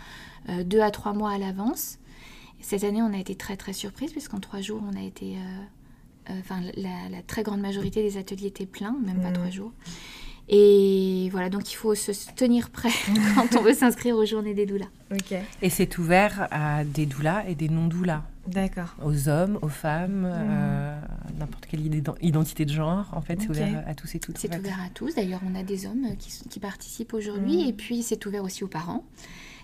euh, 0.49 0.64
deux 0.66 0.82
à 0.82 0.91
trois 0.91 1.14
mois 1.14 1.32
à 1.32 1.38
l'avance. 1.38 1.97
Cette 2.62 2.84
année, 2.84 3.01
on 3.01 3.14
a 3.14 3.18
été 3.18 3.36
très 3.36 3.55
très 3.55 3.72
surprise 3.72 4.12
puisqu'en 4.12 4.41
trois 4.41 4.60
jours, 4.60 4.82
on 4.86 4.97
a 4.97 5.01
été, 5.01 5.38
enfin, 6.39 6.61
la, 6.75 7.09
la 7.09 7.21
très 7.23 7.43
grande 7.43 7.61
majorité 7.61 8.01
des 8.03 8.17
ateliers 8.17 8.47
étaient 8.47 8.65
pleins, 8.65 8.95
même 9.05 9.21
pas 9.21 9.27
Mhm. 9.30 9.34
trois 9.34 9.49
jours. 9.49 9.71
Et 10.51 11.30
voilà, 11.32 11.49
donc 11.49 11.71
il 11.71 11.75
faut 11.75 11.93
se 11.93 12.11
tenir 12.36 12.69
prêt 12.71 12.89
quand 13.36 13.55
on 13.57 13.61
veut 13.61 13.73
s'inscrire 13.73 14.15
aux 14.15 14.25
Journées 14.25 14.53
des 14.55 14.65
doulas. 14.65 14.88
Ok. 15.11 15.34
Et 15.61 15.69
c'est 15.69 15.97
ouvert 15.99 16.47
à 16.51 16.84
des 16.84 17.05
doulas 17.05 17.43
et 17.47 17.53
des 17.53 17.69
non-doulas, 17.69 18.23
D'accord. 18.47 18.95
aux 19.03 19.30
hommes, 19.30 19.59
aux 19.61 19.67
femmes, 19.69 20.23
euh, 20.27 20.99
n'importe 21.38 21.67
quelle 21.67 21.86
idée- 21.86 22.01
identité 22.21 22.65
de 22.65 22.71
genre. 22.71 23.09
En 23.13 23.21
fait, 23.21 23.39
c'est 23.41 23.49
ouvert 23.49 23.84
à 23.88 23.93
tous 23.93 24.15
et 24.15 24.19
toutes. 24.19 24.39
C'est 24.39 24.55
ouvert 24.57 24.80
à 24.84 24.89
tous. 24.89 25.13
D'ailleurs, 25.15 25.41
on 25.47 25.53
a 25.53 25.61
des 25.61 25.86
hommes 25.86 26.05
euh, 26.05 26.15
qui, 26.17 26.32
qui 26.49 26.59
participent 26.59 27.13
aujourd'hui. 27.13 27.63
Mhm. 27.63 27.69
Et 27.69 27.73
puis, 27.73 28.01
c'est 28.01 28.25
ouvert 28.25 28.43
aussi 28.43 28.63
aux 28.63 28.67
parents. 28.67 29.05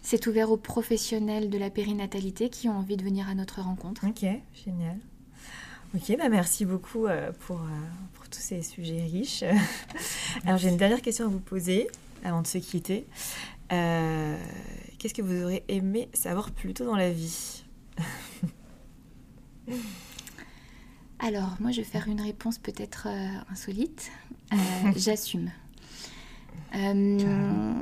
C'est 0.04 0.28
ouvert 0.28 0.52
aux 0.52 0.58
professionnels 0.58 1.50
de 1.50 1.58
la 1.58 1.72
périnatalité 1.72 2.50
qui 2.50 2.70
ont 2.70 2.78
envie 2.78 2.96
de 2.96 3.04
venir 3.04 3.28
à 3.28 3.34
notre 3.34 3.62
rencontre. 3.62 4.06
Ok, 4.06 4.22
génial. 4.54 4.98
Ok, 5.96 6.14
bah 6.18 6.28
merci 6.28 6.66
beaucoup 6.66 7.06
euh, 7.06 7.32
pour, 7.48 7.62
euh, 7.62 7.70
pour 8.16 8.28
tous 8.28 8.42
ces 8.42 8.62
sujets 8.62 9.06
riches. 9.06 9.46
Alors 10.46 10.58
j'ai 10.58 10.68
une 10.68 10.76
dernière 10.76 11.02
question 11.02 11.26
à 11.26 11.30
vous 11.30 11.40
poser 11.40 11.88
avant 12.26 12.42
de 12.42 12.48
se 12.48 12.58
quitter. 12.58 13.08
Euh, 13.72 14.38
Qu'est-ce 15.00 15.14
que 15.14 15.22
vous 15.22 15.44
aurez 15.44 15.64
aimé 15.70 16.10
savoir 16.14 16.52
plus 16.52 16.74
tôt 16.74 16.86
dans 16.86 16.98
la 16.98 17.12
vie? 17.12 17.64
Alors, 21.20 21.56
moi, 21.62 21.72
je 21.72 21.78
vais 21.78 21.88
faire 21.88 22.10
une 22.10 22.20
réponse 22.20 22.58
peut-être 22.58 23.08
insolite. 23.50 24.12
Euh, 24.52 24.58
J'assume. 24.98 25.50
Euh, 26.76 27.74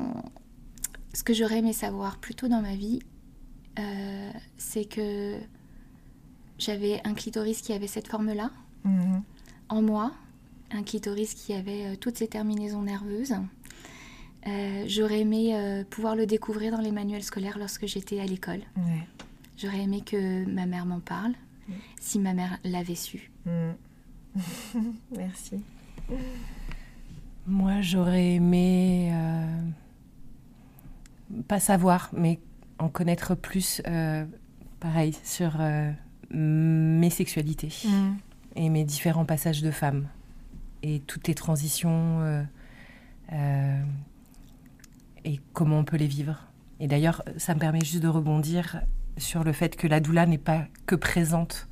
ce 1.14 1.24
que 1.24 1.34
j'aurais 1.34 1.58
aimé 1.58 1.74
savoir 1.74 2.20
plus 2.20 2.36
tôt 2.36 2.48
dans 2.48 2.62
ma 2.62 2.76
vie, 2.76 3.00
c'est 4.58 4.86
que 4.86 5.40
j'avais 6.60 7.02
un 7.06 7.14
clitoris 7.14 7.62
qui 7.62 7.74
avait 7.74 7.88
cette 7.88 8.08
forme-là 8.08 8.52
Mhm. 8.86 9.24
en 9.70 9.82
moi, 9.82 10.12
un 10.72 10.84
clitoris 10.84 11.34
qui 11.34 11.54
avait 11.54 11.86
euh, 11.86 11.96
toutes 11.96 12.18
ces 12.18 12.28
terminaisons 12.28 12.82
nerveuses. 12.82 13.34
Euh, 14.46 14.84
J'aurais 14.88 15.22
aimé 15.22 15.56
euh, 15.56 15.84
pouvoir 15.90 16.16
le 16.18 16.26
découvrir 16.26 16.72
dans 16.74 16.82
les 16.82 16.92
manuels 16.92 17.24
scolaires 17.24 17.58
lorsque 17.58 17.86
j'étais 17.88 18.20
à 18.20 18.26
l'école. 18.26 18.60
Ouais. 18.76 19.08
J'aurais 19.58 19.82
aimé 19.84 20.02
que 20.06 20.46
ma 20.46 20.66
mère 20.66 20.86
m'en 20.86 21.00
parle, 21.00 21.34
si 22.02 22.20
ma 22.20 22.34
mère 22.34 22.58
l'avait 22.66 22.96
su. 22.96 23.32
Mhm. 23.46 23.76
merci. 25.16 25.64
Moi, 27.48 27.82
j'aurais 27.82 28.34
aimé 28.34 29.12
euh, 29.14 29.58
pas 31.48 31.60
savoir, 31.62 32.10
mais 32.14 32.40
en 32.80 32.90
connaître 32.90 33.36
plus, 33.36 33.82
euh, 33.88 34.26
pareil, 34.80 35.16
sur 35.24 35.54
euh, 35.60 35.92
mes 36.34 37.10
sexualités 37.10 37.72
Mhm. 37.86 38.18
et 38.56 38.70
mes 38.70 38.84
différents 38.84 39.26
passages 39.26 39.62
de 39.62 39.72
femmes 39.72 40.08
et 40.82 41.00
toutes 41.02 41.28
les 41.28 41.36
transitions 41.36 42.20
euh, 42.22 42.44
euh, 43.32 43.84
et 45.26 45.40
comment 45.54 45.80
on 45.80 45.84
peut 45.86 45.98
les 45.98 46.08
vivre. 46.08 46.48
Et 46.80 46.88
d'ailleurs, 46.88 47.24
ça 47.38 47.54
me 47.56 47.60
permet 47.60 47.80
juste 47.80 48.02
de 48.04 48.08
rebondir 48.08 48.82
sur 49.18 49.44
le 49.44 49.54
fait 49.54 49.76
que 49.76 49.88
la 49.88 50.00
doula 50.00 50.26
n'est 50.26 50.38
pas 50.38 50.66
que 50.86 50.96
présente 50.96 51.68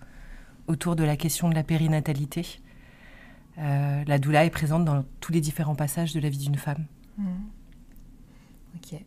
autour 0.67 0.95
de 0.95 1.03
la 1.03 1.17
question 1.17 1.49
de 1.49 1.55
la 1.55 1.63
périnatalité. 1.63 2.61
Euh, 3.57 4.03
la 4.05 4.19
doula 4.19 4.45
est 4.45 4.49
présente 4.51 4.85
dans 4.85 5.03
tous 5.19 5.31
les 5.33 5.41
différents 5.41 5.75
passages 5.75 6.13
de 6.13 6.19
la 6.19 6.29
vie 6.29 6.37
d'une 6.37 6.55
femme. 6.55 6.85
Mhm. 7.17 7.25
Ok, 8.77 9.03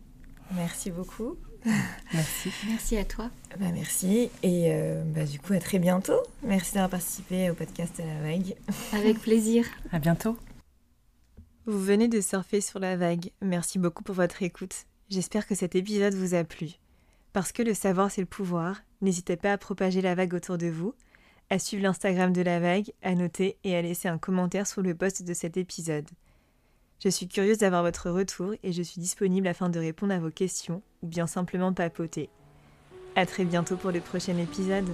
merci 0.55 0.91
beaucoup. 0.91 1.37
Merci. 2.13 2.51
Merci 2.69 2.97
à 2.97 3.05
toi. 3.05 3.31
Bah, 3.59 3.67
merci 3.73 4.31
et 4.43 4.67
euh, 4.73 5.03
bah, 5.05 5.25
du 5.25 5.39
coup 5.39 5.53
à 5.55 5.59
très 5.59 5.79
bientôt. 5.79 6.21
Merci 6.43 6.75
d'avoir 6.75 6.91
participé 6.91 7.51
au 7.51 7.55
podcast 7.55 7.99
à 8.01 8.05
la 8.05 8.21
vague. 8.21 8.55
Avec 8.93 9.21
plaisir. 9.21 9.67
À 9.93 9.99
bientôt. 9.99 10.37
Vous 11.67 11.83
venez 11.83 12.09
de 12.09 12.21
surfer 12.21 12.61
sur 12.61 12.79
la 12.79 12.97
vague. 12.97 13.31
Merci 13.41 13.79
beaucoup 13.79 14.05
pour 14.05 14.15
votre 14.15 14.43
écoute. 14.43 14.85
J'espère 15.09 15.47
que 15.47 15.55
cet 15.55 15.75
épisode 15.75 16.15
vous 16.15 16.35
a 16.35 16.45
plu. 16.45 16.73
Parce 17.33 17.53
que 17.53 17.63
le 17.63 17.75
savoir 17.75 18.11
c'est 18.11 18.21
le 18.21 18.27
pouvoir, 18.27 18.83
n'hésitez 19.01 19.37
pas 19.37 19.53
à 19.53 19.59
propager 19.59 20.03
la 20.03 20.15
vague 20.15 20.35
autour 20.35 20.59
de 20.59 20.67
vous, 20.67 20.95
à 21.51 21.59
suivre 21.59 21.83
l'Instagram 21.83 22.33
de 22.33 22.43
la 22.43 22.61
vague, 22.61 22.93
à 23.03 23.15
noter 23.15 23.57
et 23.65 23.77
à 23.77 23.83
laisser 23.83 24.09
un 24.09 24.19
commentaire 24.19 24.67
sous 24.67 24.83
le 24.83 24.95
post 24.95 25.23
de 25.23 25.35
cet 25.35 25.57
épisode. 25.57 26.09
Je 27.05 27.11
suis 27.11 27.29
curieuse 27.29 27.59
d'avoir 27.59 27.83
votre 27.83 28.09
retour 28.09 28.55
et 28.63 28.73
je 28.73 28.83
suis 28.83 28.99
disponible 28.99 29.47
afin 29.47 29.69
de 29.69 29.79
répondre 29.79 30.15
à 30.15 30.19
vos 30.19 30.31
questions 30.31 30.81
ou 31.03 31.07
bien 31.07 31.27
simplement 31.27 31.75
papoter. 31.75 32.31
À 33.15 33.27
très 33.27 33.45
bientôt 33.45 33.77
pour 33.77 33.91
le 33.91 34.01
prochain 34.01 34.39
épisode. 34.39 34.89